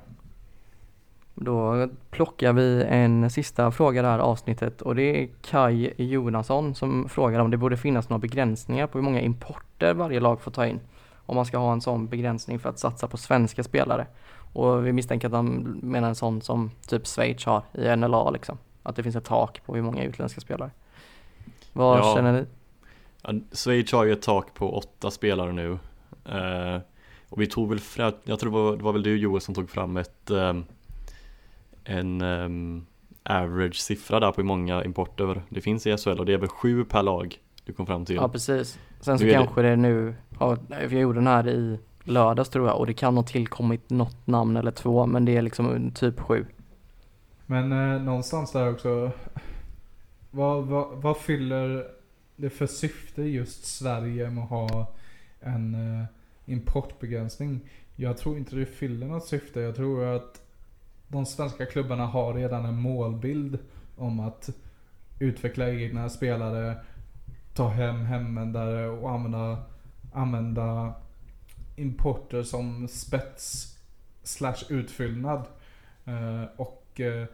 Då 1.33 1.87
plockar 2.09 2.53
vi 2.53 2.83
en 2.89 3.29
sista 3.29 3.71
fråga 3.71 3.99
i 3.99 4.03
det 4.03 4.09
här 4.09 4.19
avsnittet 4.19 4.81
och 4.81 4.95
det 4.95 5.23
är 5.23 5.29
Kai 5.41 5.93
Jonasson 5.97 6.75
som 6.75 7.09
frågar 7.09 7.39
om 7.39 7.51
det 7.51 7.57
borde 7.57 7.77
finnas 7.77 8.09
några 8.09 8.19
begränsningar 8.19 8.87
på 8.87 8.97
hur 8.97 9.03
många 9.03 9.21
importer 9.21 9.93
varje 9.93 10.19
lag 10.19 10.41
får 10.41 10.51
ta 10.51 10.67
in. 10.67 10.79
Om 11.25 11.35
man 11.35 11.45
ska 11.45 11.57
ha 11.57 11.73
en 11.73 11.81
sån 11.81 12.07
begränsning 12.07 12.59
för 12.59 12.69
att 12.69 12.79
satsa 12.79 13.07
på 13.07 13.17
svenska 13.17 13.63
spelare. 13.63 14.07
Och 14.53 14.87
vi 14.87 14.91
misstänker 14.93 15.27
att 15.27 15.33
han 15.33 15.79
menar 15.83 16.07
en 16.09 16.15
sån 16.15 16.41
som 16.41 16.71
typ 16.87 17.07
Schweiz 17.07 17.45
har 17.45 17.61
i 17.73 17.95
NLA 17.95 18.29
liksom. 18.29 18.57
Att 18.83 18.95
det 18.95 19.03
finns 19.03 19.15
ett 19.15 19.25
tak 19.25 19.61
på 19.65 19.75
hur 19.75 19.81
många 19.81 20.03
utländska 20.03 20.41
spelare. 20.41 20.71
Vad 21.73 21.97
Ja. 21.99 22.13
känner 22.15 22.31
ni? 22.33 22.45
Ja, 23.21 23.33
Schweiz 23.51 23.91
har 23.91 24.03
ju 24.05 24.11
ett 24.11 24.21
tak 24.21 24.53
på 24.53 24.77
åtta 24.77 25.11
spelare 25.11 25.51
nu 25.51 25.71
eh, 26.25 26.81
Och 27.29 27.41
vi 27.41 27.47
tog 27.47 27.69
väl 27.69 27.79
fram, 27.79 28.13
jag 28.23 28.39
tror 28.39 28.51
det 28.51 28.57
var, 28.57 28.77
det 28.77 28.83
var 28.83 28.93
väl 28.93 29.03
du 29.03 29.17
Joel 29.17 29.41
som 29.41 29.55
tog 29.55 29.69
fram 29.69 29.97
ett 29.97 30.29
ehm, 30.31 30.65
En 31.83 32.21
ehm, 32.21 32.85
average 33.23 33.75
siffra 33.75 34.19
där 34.19 34.31
på 34.31 34.35
hur 34.41 34.47
många 34.47 34.83
importer 34.83 35.41
det 35.49 35.61
finns 35.61 35.87
i 35.87 35.97
SHL 35.97 36.09
och 36.19 36.25
det 36.25 36.33
är 36.33 36.37
väl 36.37 36.49
sju 36.49 36.85
per 36.85 37.03
lag 37.03 37.37
du 37.65 37.73
kom 37.73 37.85
fram 37.85 38.05
till 38.05 38.15
Ja 38.15 38.29
precis. 38.29 38.79
Sen 39.01 39.17
så 39.19 39.23
är 39.23 39.27
det- 39.27 39.33
kanske 39.33 39.61
det 39.61 39.75
nu, 39.75 40.15
ja, 40.39 40.57
jag 40.69 40.93
gjorde 40.93 41.19
den 41.19 41.27
här 41.27 41.47
i 41.47 41.79
lördags 42.03 42.49
tror 42.49 42.67
jag 42.67 42.79
och 42.79 42.87
det 42.87 42.93
kan 42.93 43.17
ha 43.17 43.23
tillkommit 43.23 43.89
något 43.89 44.27
namn 44.27 44.57
eller 44.57 44.71
två 44.71 45.05
men 45.05 45.25
det 45.25 45.37
är 45.37 45.41
liksom 45.41 45.91
typ 45.91 46.19
sju. 46.19 46.45
Men 47.45 47.71
eh, 47.71 48.01
någonstans 48.01 48.51
där 48.51 48.71
också. 48.71 49.11
Vad, 50.31 50.65
vad, 50.65 50.87
vad 51.01 51.17
fyller 51.17 51.87
det 52.35 52.49
för 52.49 52.67
syfte 52.67 53.21
just 53.21 53.65
Sverige 53.65 54.29
med 54.29 54.43
att 54.43 54.49
ha 54.49 54.93
en 55.39 55.75
eh, 55.75 56.05
importbegränsning? 56.45 57.59
Jag 57.95 58.17
tror 58.17 58.37
inte 58.37 58.55
det 58.55 58.65
fyller 58.65 59.07
något 59.07 59.25
syfte. 59.25 59.61
Jag 59.61 59.75
tror 59.75 60.05
att 60.05 60.41
de 61.07 61.25
svenska 61.25 61.65
klubbarna 61.65 62.05
har 62.05 62.33
redan 62.33 62.65
en 62.65 62.79
målbild 62.79 63.59
om 63.97 64.19
att 64.19 64.49
utveckla 65.19 65.69
egna 65.69 66.09
spelare, 66.09 66.75
ta 67.53 67.69
hem 67.69 68.05
hemvändare 68.05 68.87
och 68.87 69.11
använda, 69.11 69.57
använda 70.15 70.93
importer 71.75 72.43
som 72.43 72.87
spets 72.87 73.77
slash 74.23 74.57
utfyllnad. 74.69 75.47
Eh, 76.05 76.43
och 76.55 76.99
eh, 76.99 77.25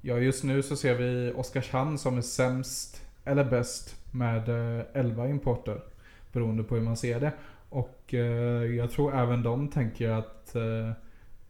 ja, 0.00 0.18
just 0.18 0.44
nu 0.44 0.62
så 0.62 0.76
ser 0.76 0.94
vi 0.94 1.32
Oskarshamn 1.32 1.98
som 1.98 2.18
är 2.18 2.22
sämst 2.22 3.02
eller 3.24 3.44
bäst 3.44 3.96
med 4.10 4.48
eh, 4.48 4.84
11 4.92 5.28
importer. 5.28 5.80
Beroende 6.32 6.62
på 6.62 6.74
hur 6.74 6.82
man 6.82 6.96
ser 6.96 7.20
det. 7.20 7.32
Och 7.68 8.14
jag 8.76 8.90
tror 8.90 9.14
även 9.14 9.42
de 9.42 9.68
tänker 9.68 10.08
att 10.08 10.48
så 10.48 10.92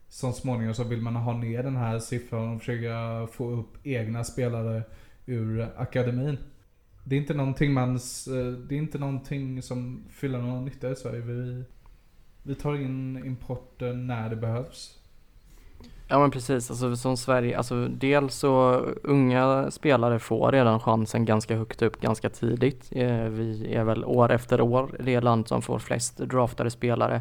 som 0.08 0.32
småningom 0.32 0.74
så 0.74 0.84
vill 0.84 1.00
man 1.00 1.16
ha 1.16 1.32
ner 1.32 1.62
den 1.62 1.76
här 1.76 1.98
siffran 1.98 2.54
och 2.54 2.60
försöka 2.60 3.26
få 3.32 3.50
upp 3.50 3.86
egna 3.86 4.24
spelare 4.24 4.82
ur 5.26 5.68
akademin. 5.76 6.38
Det 7.05 7.16
är 7.16 7.20
inte 7.20 7.34
någonting 7.34 7.72
man, 7.72 7.94
eh, 7.96 8.53
det 8.68 8.74
är 8.74 8.78
inte 8.78 8.98
någonting 8.98 9.62
som 9.62 10.05
fyller 10.11 10.38
någon 10.38 10.64
nytta 10.64 10.90
i 10.90 10.96
Sverige. 10.96 11.20
Vi, 11.20 11.64
vi 12.42 12.55
tar 12.55 12.74
in 12.74 13.24
importen 13.26 14.07
när 14.07 14.30
det 14.30 14.36
behövs. 14.36 14.98
Ja 16.09 16.18
men 16.18 16.30
precis, 16.30 16.70
alltså 16.70 16.96
som 16.96 17.16
Sverige, 17.16 17.57
alltså 17.57 17.88
dels 17.88 18.34
så 18.34 18.74
unga 19.03 19.70
spelare 19.70 20.18
får 20.18 20.53
redan 20.53 20.80
chansen 20.80 21.24
ganska 21.24 21.57
högt 21.57 21.82
upp 21.82 22.00
ganska 22.00 22.30
tidigt. 22.30 22.88
Eh, 22.90 23.24
vi 23.24 23.74
är 23.74 23.84
väl 23.84 24.05
år 24.05 24.32
efter 24.32 24.61
år 24.61 24.96
det 25.00 25.20
land 25.20 25.48
som 25.48 25.62
får 25.62 25.78
flest 25.78 26.16
draftade 26.16 26.70
spelare 26.70 27.20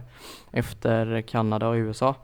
efter 0.51 1.21
Kanada 1.21 1.67
och 1.67 1.75
USA. 1.75 2.15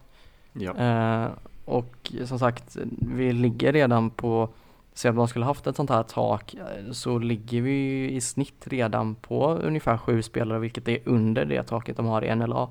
Ja. 0.54 0.76
Eh, 0.78 1.30
och 1.66 2.14
som 2.26 2.40
sagt, 2.40 2.78
vi 3.16 3.34
ligger 3.34 3.74
redan 3.74 4.10
på, 4.10 4.50
så 4.98 5.10
att 5.10 5.16
man 5.16 5.28
skulle 5.28 5.46
haft 5.46 5.68
ett 5.68 5.76
sånt 5.76 5.90
här 5.90 6.04
tak, 6.04 6.56
så 6.92 7.20
ligger 7.20 7.62
vi 7.62 8.10
i 8.12 8.22
snitt 8.22 8.68
redan 8.68 9.16
på 9.16 9.54
ungefär 9.54 9.98
sju 9.98 10.22
spelare, 10.22 10.60
vilket 10.60 10.88
är 10.88 11.00
under 11.06 11.46
det 11.46 11.64
taket 11.64 11.98
de 11.98 12.06
har 12.06 12.24
i 12.24 12.36
NLA. 12.36 12.70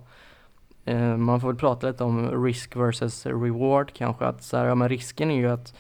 Eh, 0.84 1.16
man 1.16 1.40
får 1.40 1.48
väl 1.48 1.56
prata 1.56 1.86
lite 1.86 2.04
om 2.04 2.44
risk 2.44 2.76
versus 2.76 3.26
reward 3.26 3.92
kanske, 3.92 4.24
att 4.24 4.42
så 4.42 4.56
här, 4.56 4.64
ja 4.64 4.74
men 4.74 4.88
risken 4.88 5.30
är 5.30 5.36
ju 5.36 5.50
att 5.50 5.74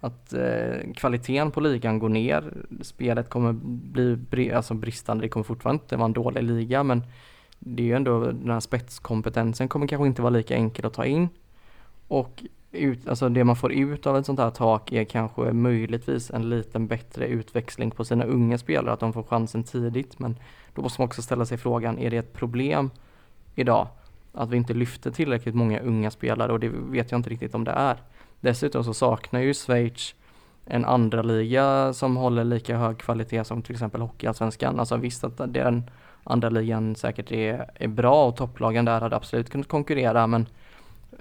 att 0.00 0.32
eh, 0.32 0.92
kvaliteten 0.96 1.50
på 1.50 1.60
ligan 1.60 1.98
går 1.98 2.08
ner. 2.08 2.54
Spelet 2.82 3.28
kommer 3.28 3.52
bli 3.92 4.16
bri 4.16 4.52
alltså 4.52 4.74
bristande, 4.74 5.24
det 5.24 5.28
kommer 5.28 5.44
fortfarande 5.44 5.82
inte 5.82 5.96
vara 5.96 6.06
en 6.06 6.12
dålig 6.12 6.42
liga 6.42 6.82
men 6.82 7.02
det 7.58 7.82
är 7.82 7.86
ju 7.86 7.94
ändå 7.94 8.24
den 8.24 8.50
här 8.50 8.60
spetskompetensen 8.60 9.68
kommer 9.68 9.86
kanske 9.86 10.06
inte 10.06 10.22
vara 10.22 10.30
lika 10.30 10.54
enkel 10.54 10.86
att 10.86 10.94
ta 10.94 11.04
in. 11.04 11.28
Och 12.08 12.42
ut, 12.72 13.08
alltså 13.08 13.28
det 13.28 13.44
man 13.44 13.56
får 13.56 13.72
ut 13.72 14.06
av 14.06 14.16
ett 14.16 14.26
sånt 14.26 14.38
här 14.38 14.50
tak 14.50 14.92
är 14.92 15.04
kanske 15.04 15.52
möjligtvis 15.52 16.30
en 16.30 16.50
liten 16.50 16.86
bättre 16.86 17.26
utväxling 17.26 17.90
på 17.90 18.04
sina 18.04 18.24
unga 18.24 18.58
spelare, 18.58 18.92
att 18.92 19.00
de 19.00 19.12
får 19.12 19.22
chansen 19.22 19.64
tidigt. 19.64 20.18
Men 20.18 20.36
då 20.74 20.82
måste 20.82 21.00
man 21.00 21.06
också 21.06 21.22
ställa 21.22 21.46
sig 21.46 21.58
frågan, 21.58 21.98
är 21.98 22.10
det 22.10 22.16
ett 22.16 22.32
problem 22.32 22.90
idag? 23.54 23.86
Att 24.32 24.50
vi 24.50 24.56
inte 24.56 24.74
lyfter 24.74 25.10
tillräckligt 25.10 25.54
många 25.54 25.80
unga 25.80 26.10
spelare 26.10 26.52
och 26.52 26.60
det 26.60 26.68
vet 26.68 27.10
jag 27.10 27.18
inte 27.18 27.30
riktigt 27.30 27.54
om 27.54 27.64
det 27.64 27.70
är. 27.70 27.96
Dessutom 28.40 28.84
så 28.84 28.94
saknar 28.94 29.40
ju 29.40 29.54
Schweiz 29.54 30.14
en 30.64 30.84
andra 30.84 31.22
liga 31.22 31.92
som 31.92 32.16
håller 32.16 32.44
lika 32.44 32.76
hög 32.76 32.98
kvalitet 32.98 33.44
som 33.44 33.62
till 33.62 33.74
exempel 33.74 34.00
Hockeyallsvenskan. 34.00 34.80
Alltså 34.80 34.96
visst 34.96 35.24
att 35.24 35.54
den 35.54 35.90
andra 36.24 36.50
ligan 36.50 36.96
säkert 36.96 37.32
är, 37.32 37.70
är 37.74 37.88
bra 37.88 38.26
och 38.26 38.36
topplagen 38.36 38.84
där 38.84 39.00
hade 39.00 39.16
absolut 39.16 39.50
kunnat 39.50 39.68
konkurrera 39.68 40.26
men 40.26 40.46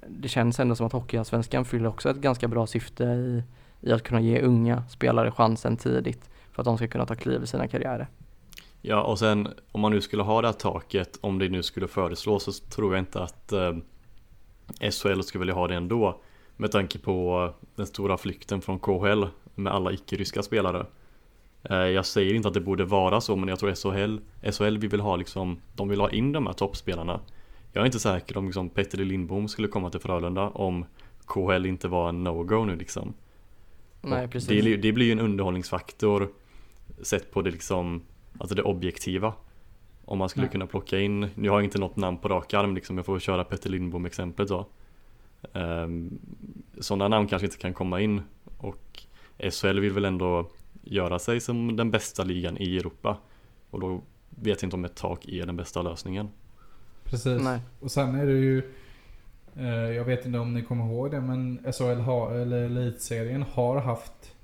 det 0.08 0.28
känns 0.28 0.60
ändå 0.60 0.76
som 0.76 0.86
att 0.86 0.94
Hockeyallsvenskan 0.94 1.66
fyller 1.66 1.90
också 1.90 2.10
ett 2.10 2.18
ganska 2.18 2.48
bra 2.48 2.68
syfte 2.68 3.04
i, 3.04 3.44
i 3.82 3.92
att 3.92 4.04
kunna 4.04 4.22
ge 4.22 4.42
unga 4.42 4.84
spelare 4.90 5.32
chansen 5.32 5.78
tidigt 5.78 6.30
för 6.52 6.62
att 6.62 6.66
de 6.66 6.78
ska 6.78 6.88
kunna 6.88 7.06
ta 7.06 7.16
kliv 7.16 7.44
i 7.44 7.48
sina 7.48 7.68
karriärer. 7.68 8.08
Ja 8.82 9.04
och 9.04 9.20
sen 9.20 9.48
om 9.72 9.82
man 9.82 9.92
nu 9.92 10.02
skulle 10.02 10.24
ha 10.24 10.42
det 10.42 10.48
här 10.48 10.54
taket, 10.54 11.18
om 11.22 11.40
det 11.40 11.50
nu 11.50 11.64
skulle 11.64 11.88
föreslås 11.88 12.44
så 12.44 12.52
tror 12.52 12.94
jag 12.96 13.02
inte 13.02 13.24
att 13.24 13.52
eh, 13.52 13.78
SHL 14.80 15.22
skulle 15.22 15.40
vilja 15.40 15.54
ha 15.54 15.68
det 15.68 15.76
ändå. 15.76 16.22
Med 16.58 16.72
tanke 16.72 17.00
på 17.00 17.46
eh, 17.46 17.66
den 17.76 17.88
stora 17.88 18.18
flykten 18.18 18.62
från 18.62 18.80
KHL 18.80 19.26
med 19.56 19.74
alla 19.74 19.92
icke-ryska 19.92 20.44
spelare. 20.44 20.86
Eh, 21.64 21.78
jag 21.78 22.06
säger 22.06 22.34
inte 22.34 22.48
att 22.48 22.54
det 22.54 22.62
borde 22.62 22.86
vara 22.86 23.22
så 23.22 23.36
men 23.36 23.50
jag 23.50 23.60
tror 23.60 23.76
SHL, 23.76 24.20
SHL 24.52 24.78
vi 24.78 24.88
vill 24.88 25.00
ha 25.00 25.16
liksom, 25.16 25.60
de 25.76 25.90
vill 25.90 26.00
ha 26.00 26.10
in 26.10 26.32
de 26.32 26.48
här 26.48 26.54
toppspelarna. 26.54 27.20
Jag 27.74 27.82
är 27.82 27.86
inte 27.86 28.00
säker 28.00 28.38
om 28.38 28.46
liksom 28.46 28.70
Petter 28.70 28.98
Lindbom 28.98 29.48
skulle 29.48 29.68
komma 29.68 29.90
till 29.90 30.00
Frölunda 30.00 30.50
om 30.50 30.86
KHL 31.26 31.66
inte 31.66 31.88
var 31.88 32.10
en 32.10 32.24
no-go 32.24 32.66
nu 32.66 32.76
liksom. 32.76 33.14
Nej, 34.02 34.28
precis. 34.28 34.64
Det, 34.64 34.78
det, 34.78 34.92
blir 34.92 35.06
ju 35.06 35.12
en 35.12 35.20
underhållningsfaktor 35.20 36.30
sett 37.02 37.32
på 37.32 37.42
det 37.42 37.52
liksom, 37.52 38.02
alltså 38.38 38.56
det 38.56 38.64
objektiva. 38.64 39.34
Om 40.06 40.18
man 40.18 40.30
skulle 40.30 40.46
Nej. 40.46 40.52
kunna 40.52 40.68
plocka 40.68 41.00
in, 41.00 41.30
nu 41.36 41.50
har 41.50 41.58
jag 41.58 41.64
inte 41.64 41.80
något 41.80 41.96
namn 41.96 42.18
på 42.18 42.28
rak 42.28 42.54
arm 42.54 42.76
liksom, 42.76 42.98
jag 42.98 43.06
får 43.06 43.20
köra 43.20 43.44
Petter 43.44 43.70
Lindbom 43.70 44.06
exemplet 44.06 44.48
då. 44.48 44.68
Um, 45.54 46.20
Sådana 46.80 47.08
namn 47.08 47.28
kanske 47.28 47.46
inte 47.46 47.58
kan 47.58 47.74
komma 47.74 48.02
in 48.02 48.22
och 48.58 49.04
SHL 49.52 49.80
vill 49.80 49.94
väl 49.94 50.06
ändå 50.06 50.50
göra 50.84 51.20
sig 51.20 51.40
som 51.40 51.76
den 51.76 51.92
bästa 51.92 52.24
ligan 52.24 52.58
i 52.58 52.78
Europa. 52.78 53.18
Och 53.70 53.80
då 53.80 54.02
vet 54.30 54.62
jag 54.62 54.68
inte 54.68 54.76
om 54.76 54.86
ett 54.86 54.96
tak 54.96 55.26
är 55.26 55.46
den 55.46 55.56
bästa 55.56 55.82
lösningen. 55.82 56.30
Precis. 57.10 57.42
Nej. 57.42 57.60
Och 57.80 57.92
sen 57.92 58.16
är 58.16 58.26
det 58.26 58.32
ju 58.32 58.72
eh, 59.56 59.68
Jag 59.68 60.06
vet 60.06 60.26
inte 60.26 60.40
om 60.40 60.54
ni 60.54 60.64
kommer 60.64 60.86
ihåg 60.86 61.12
det 61.12 61.22
men 61.22 61.60
SHL 61.74 62.00
har, 62.00 62.32
eller 62.32 62.66
Elitserien 62.66 63.42
har 63.42 63.82
haft 63.82 64.36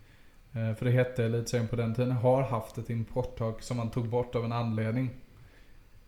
eh, 0.53 0.73
För 0.73 0.85
det 0.85 0.91
hette 0.91 1.25
Elitserien 1.25 1.67
på 1.67 1.75
den 1.75 1.95
tiden, 1.95 2.11
har 2.11 2.43
haft 2.43 2.77
ett 2.77 2.89
importtak 2.89 3.61
som 3.61 3.77
man 3.77 3.89
tog 3.89 4.09
bort 4.09 4.35
av 4.35 4.45
en 4.45 4.51
anledning. 4.51 5.09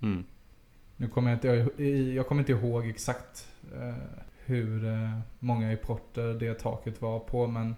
Mm. 0.01 0.23
Nu 0.97 1.07
kommer 1.07 1.29
jag 1.31 1.37
inte, 1.37 1.83
jag 2.15 2.27
kommer 2.27 2.41
inte 2.41 2.51
ihåg 2.51 2.87
exakt 2.87 3.47
eh, 3.75 3.95
hur 4.45 4.85
många 5.39 5.71
importer 5.71 6.33
det 6.33 6.53
taket 6.53 7.01
var 7.01 7.19
på 7.19 7.47
men 7.47 7.75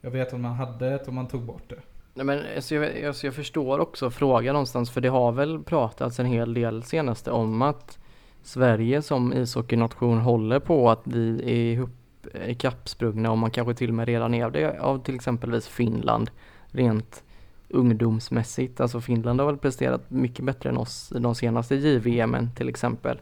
jag 0.00 0.10
vet 0.10 0.32
att 0.32 0.40
man 0.40 0.54
hade 0.54 0.94
ett 0.94 1.08
och 1.08 1.14
man 1.14 1.28
tog 1.28 1.42
bort 1.42 1.68
det. 1.68 1.80
Nej 2.14 2.26
men 2.26 2.42
alltså 2.56 2.74
jag, 2.74 3.04
alltså 3.04 3.26
jag 3.26 3.34
förstår 3.34 3.78
också 3.78 4.10
frågan 4.10 4.52
någonstans 4.52 4.90
för 4.90 5.00
det 5.00 5.08
har 5.08 5.32
väl 5.32 5.62
pratats 5.62 6.20
en 6.20 6.26
hel 6.26 6.54
del 6.54 6.82
senaste 6.82 7.30
om 7.30 7.62
att 7.62 7.98
Sverige 8.42 9.02
som 9.02 9.32
ishockeynation 9.32 10.18
håller 10.18 10.58
på 10.58 10.90
att 10.90 11.04
bli 11.04 11.52
ihop 11.52 11.90
eh, 12.34 12.50
ikappsprungna 12.50 13.30
och 13.30 13.38
man 13.38 13.50
kanske 13.50 13.74
till 13.74 13.88
och 13.88 13.94
med 13.94 14.06
redan 14.06 14.34
är 14.34 14.50
det 14.50 14.80
av 14.80 15.02
till 15.02 15.14
exempelvis 15.14 15.68
Finland 15.68 16.30
rent 16.66 17.22
ungdomsmässigt. 17.68 18.80
Alltså 18.80 19.00
Finland 19.00 19.40
har 19.40 19.46
väl 19.46 19.56
presterat 19.56 20.10
mycket 20.10 20.44
bättre 20.44 20.68
än 20.68 20.76
oss 20.76 21.12
i 21.16 21.18
de 21.18 21.34
senaste 21.34 21.74
JVM 21.74 22.48
till 22.56 22.68
exempel. 22.68 23.20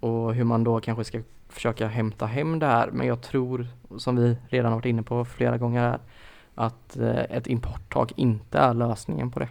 Och 0.00 0.34
hur 0.34 0.44
man 0.44 0.64
då 0.64 0.80
kanske 0.80 1.04
ska 1.04 1.20
försöka 1.48 1.86
hämta 1.86 2.26
hem 2.26 2.58
det 2.58 2.66
här. 2.66 2.90
Men 2.90 3.06
jag 3.06 3.22
tror, 3.22 3.66
som 3.96 4.16
vi 4.16 4.36
redan 4.48 4.72
varit 4.72 4.84
inne 4.84 5.02
på 5.02 5.24
flera 5.24 5.58
gånger 5.58 5.80
här, 5.80 5.98
att 6.54 6.96
eh, 6.96 7.18
ett 7.18 7.46
importtak 7.46 8.12
inte 8.16 8.58
är 8.58 8.74
lösningen 8.74 9.30
på 9.30 9.40
det. 9.40 9.48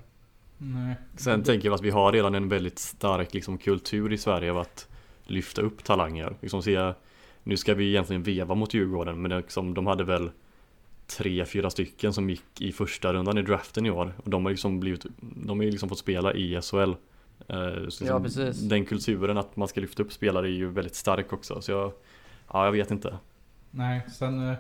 Nej. 0.57 0.95
Sen 1.15 1.43
tänker 1.43 1.67
jag 1.67 1.75
att 1.75 1.81
vi 1.81 1.89
har 1.89 2.11
redan 2.11 2.35
en 2.35 2.49
väldigt 2.49 2.79
stark 2.79 3.33
liksom, 3.33 3.57
kultur 3.57 4.13
i 4.13 4.17
Sverige 4.17 4.51
av 4.51 4.57
att 4.57 4.87
lyfta 5.23 5.61
upp 5.61 5.83
talanger. 5.83 6.35
Liksom, 6.41 6.61
se, 6.61 6.93
nu 7.43 7.57
ska 7.57 7.73
vi 7.73 7.89
egentligen 7.89 8.23
veva 8.23 8.55
mot 8.55 8.73
Djurgården 8.73 9.21
men 9.21 9.37
liksom, 9.37 9.73
de 9.73 9.87
hade 9.87 10.03
väl 10.03 10.31
tre, 11.07 11.45
fyra 11.45 11.69
stycken 11.69 12.13
som 12.13 12.29
gick 12.29 12.61
i 12.61 12.71
första 12.71 13.13
rundan 13.13 13.37
i 13.37 13.41
draften 13.41 13.85
i 13.85 13.89
år. 13.89 14.13
Och 14.23 14.29
de 14.29 14.45
har 14.45 14.51
liksom 14.51 14.79
blivit, 14.79 15.05
de 15.19 15.59
har 15.59 15.65
liksom 15.65 15.89
fått 15.89 15.97
spela 15.97 16.33
i 16.33 16.61
SHL. 16.61 16.93
Eh, 17.47 17.89
så 17.89 18.05
ja, 18.05 18.17
liksom, 18.17 18.69
den 18.69 18.85
kulturen 18.85 19.37
att 19.37 19.55
man 19.55 19.67
ska 19.67 19.81
lyfta 19.81 20.03
upp 20.03 20.13
spelare 20.13 20.47
är 20.47 20.51
ju 20.51 20.69
väldigt 20.69 20.95
stark 20.95 21.33
också. 21.33 21.61
Så 21.61 21.71
jag, 21.71 21.91
ja, 22.53 22.65
jag 22.65 22.71
vet 22.71 22.91
inte. 22.91 23.17
Nej, 23.71 24.01
sen, 24.11 24.49
eh, 24.49 24.55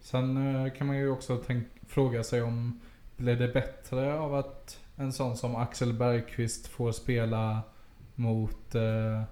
sen 0.00 0.70
kan 0.78 0.86
man 0.86 0.96
ju 0.96 1.08
också 1.10 1.36
tänk, 1.46 1.66
fråga 1.94 2.24
sig 2.24 2.42
om 2.42 2.80
blir 3.16 3.36
det 3.36 3.48
bättre 3.48 4.18
av 4.18 4.34
att 4.34 4.80
en 4.96 5.12
sån 5.12 5.36
som 5.36 5.56
Axel 5.56 5.92
Bergqvist 5.92 6.66
får 6.66 6.92
spela 6.92 7.62
mot 8.14 8.74
eh, 8.74 9.22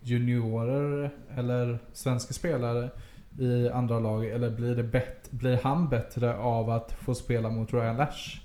juniorer 0.00 1.10
eller 1.36 1.78
svenska 1.92 2.34
spelare 2.34 2.90
i 3.38 3.68
andra 3.68 4.00
lag? 4.00 4.26
Eller 4.26 4.50
blir, 4.50 4.76
det 4.76 4.82
bet 4.82 5.30
blir 5.30 5.56
han 5.62 5.88
bättre 5.88 6.36
av 6.36 6.70
att 6.70 6.92
få 6.92 7.14
spela 7.14 7.50
mot 7.50 7.72
Ryan 7.72 7.96
Lash? 7.96 8.40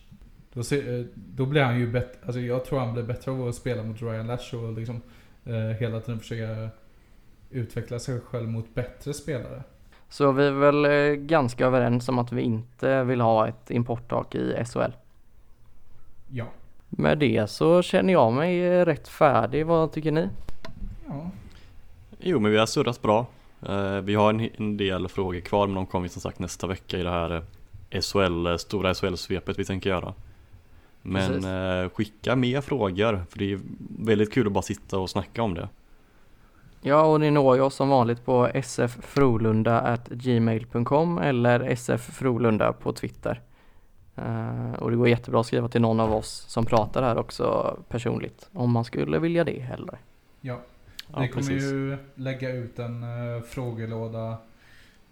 Då, 0.54 0.64
se, 0.64 1.00
eh, 1.00 1.06
då 1.16 1.46
blir 1.46 1.62
han 1.62 1.80
ju 1.80 1.92
bättre, 1.92 2.20
alltså 2.26 2.40
jag 2.40 2.66
tror 2.66 2.80
han 2.80 2.94
blir 2.94 3.04
bättre 3.04 3.32
av 3.32 3.48
att 3.48 3.56
spela 3.56 3.84
mot 3.84 4.02
Ryan 4.02 4.28
Lash 4.28 4.56
och 4.56 4.74
liksom 4.74 5.02
eh, 5.46 5.54
hela 5.54 6.00
tiden 6.00 6.20
försöka 6.20 6.70
utveckla 7.50 8.00
sig 8.00 8.20
själv 8.20 8.48
mot 8.48 8.76
bättre 8.76 9.14
spelare. 9.14 9.64
Så 10.12 10.32
vi 10.32 10.47
är 10.47 10.51
väl 10.51 10.86
eh, 10.86 11.16
ganska 11.16 11.66
överens 11.66 12.09
om 12.09 12.20
att 12.20 12.32
vi 12.32 12.41
inte 12.41 13.03
vill 13.03 13.22
ha 13.22 13.47
ett 13.47 13.72
importtak 13.72 14.36
i 14.36 14.64
SHL. 14.66 14.91
Ja. 16.30 16.45
Med 16.89 17.18
det 17.18 17.49
så 17.49 17.82
känner 17.82 18.14
jag 18.14 18.34
mig 18.34 18.62
eh, 18.66 18.86
rätt 18.86 19.07
färdig. 19.07 19.66
Vad 19.66 19.91
tycker 19.91 20.12
ni? 20.12 20.30
Ja. 21.07 21.30
Jo 22.20 22.39
men 22.39 22.51
vi 22.51 22.57
har 22.57 22.66
surrat 22.66 23.01
bra. 23.01 23.26
Eh, 23.68 23.95
vi 23.95 24.16
har 24.16 24.49
en 24.57 24.78
del 24.78 25.07
frågor 25.07 25.39
kvar 25.39 25.68
men 25.68 25.76
de 25.76 25.86
kommer 25.86 26.07
som 26.07 26.22
sagt 26.22 26.39
nästa 26.39 26.68
vecka 26.68 26.97
i 26.97 27.03
det 27.03 27.09
här 27.09 27.43
SHL, 27.89 28.57
stora 28.57 28.93
SHL-svepet 28.93 29.59
vi 29.59 29.66
tänker 29.66 29.89
göra. 29.89 30.14
Men 31.01 31.28
Precis. 31.28 31.93
skicka 31.93 32.36
mer 32.36 32.62
frågor 32.62 33.26
för 33.30 33.39
det 33.39 33.53
är 33.53 33.59
väldigt 33.99 34.34
kul 34.34 34.47
att 34.47 34.53
bara 34.53 34.62
sitta 34.62 34.97
och 34.97 35.09
snacka 35.09 35.43
om 35.43 35.53
det. 35.53 35.70
Ja, 36.84 37.06
och 37.06 37.20
ni 37.20 37.32
når 37.32 37.62
oss 37.62 37.76
som 37.76 37.90
vanligt 37.90 38.26
på 38.26 38.50
sffrolunda.gmail.com 38.64 41.18
eller 41.18 41.76
sffrolunda 41.76 42.74
på 42.74 42.94
Twitter. 42.94 43.42
Uh, 44.18 44.74
och 44.74 44.92
det 44.92 44.98
går 44.98 45.08
jättebra 45.08 45.40
att 45.40 45.46
skriva 45.46 45.68
till 45.68 45.82
någon 45.82 46.00
av 46.00 46.14
oss 46.14 46.46
som 46.48 46.66
pratar 46.66 47.04
här 47.04 47.18
också 47.18 47.78
personligt 47.90 48.50
om 48.54 48.72
man 48.72 48.86
skulle 48.86 49.20
vilja 49.20 49.44
det 49.44 49.60
hellre. 49.60 49.98
Ja, 50.42 50.60
vi 51.08 51.08
ja, 51.08 51.14
kommer 51.14 51.30
precis. 51.30 51.64
ju 51.64 51.98
lägga 52.16 52.52
ut 52.52 52.80
en 52.80 53.04
uh, 53.04 53.42
frågelåda 53.42 54.38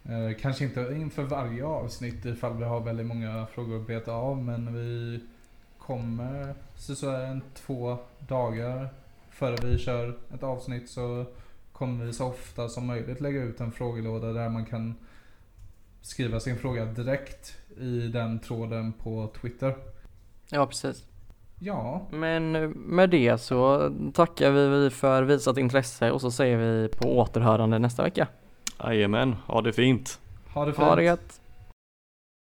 uh, 0.10 0.34
Kanske 0.42 0.64
inte 0.64 0.94
inför 0.96 1.24
varje 1.24 1.66
avsnitt 1.66 2.26
ifall 2.26 2.58
vi 2.58 2.64
har 2.64 2.80
väldigt 2.80 3.06
många 3.06 3.46
frågor 3.54 3.82
att 3.82 3.88
beta 3.88 4.12
av 4.12 4.44
men 4.44 4.74
vi 4.74 5.20
kommer 5.78 6.56
så, 6.76 6.96
så 6.96 7.10
en 7.10 7.42
två 7.54 7.98
dagar 8.20 8.90
före 9.30 9.56
vi 9.64 9.78
kör 9.78 10.18
ett 10.34 10.44
avsnitt 10.44 10.90
så 10.90 11.26
kommer 11.80 12.06
vi 12.06 12.14
så 12.14 12.26
ofta 12.26 12.70
som 12.70 12.88
möjligt 12.88 13.22
lägga 13.22 13.44
ut 13.44 13.60
en 13.60 13.72
frågelåda 13.72 14.34
där 14.34 14.50
man 14.50 14.66
kan 14.66 14.96
skriva 16.02 16.40
sin 16.40 16.58
fråga 16.58 16.86
direkt 16.86 17.58
i 17.78 18.08
den 18.08 18.40
tråden 18.40 18.94
på 18.94 19.32
Twitter. 19.42 19.76
Ja, 20.50 20.68
precis. 20.68 21.06
Ja, 21.60 22.08
Men 22.12 22.56
eh, 22.56 22.70
med 22.70 23.10
det 23.10 23.38
så 23.38 23.92
tackar 24.14 24.52
vi 24.52 24.90
för 24.90 25.24
visat 25.24 25.58
intresse 25.58 26.12
och 26.12 26.22
så 26.22 26.32
säger 26.32 26.58
vi 26.58 26.88
på 26.88 27.18
återhörande 27.18 27.80
nästa 27.80 28.04
vecka. 28.04 28.28
Jajamän, 28.84 29.34
ha 29.34 29.62
det 29.62 29.74
fint! 29.74 30.20
ha 30.54 30.66
det 30.66 30.74
fint. 30.74 30.88
Ha 30.88 30.96
det 30.96 31.04
gött! 31.04 31.39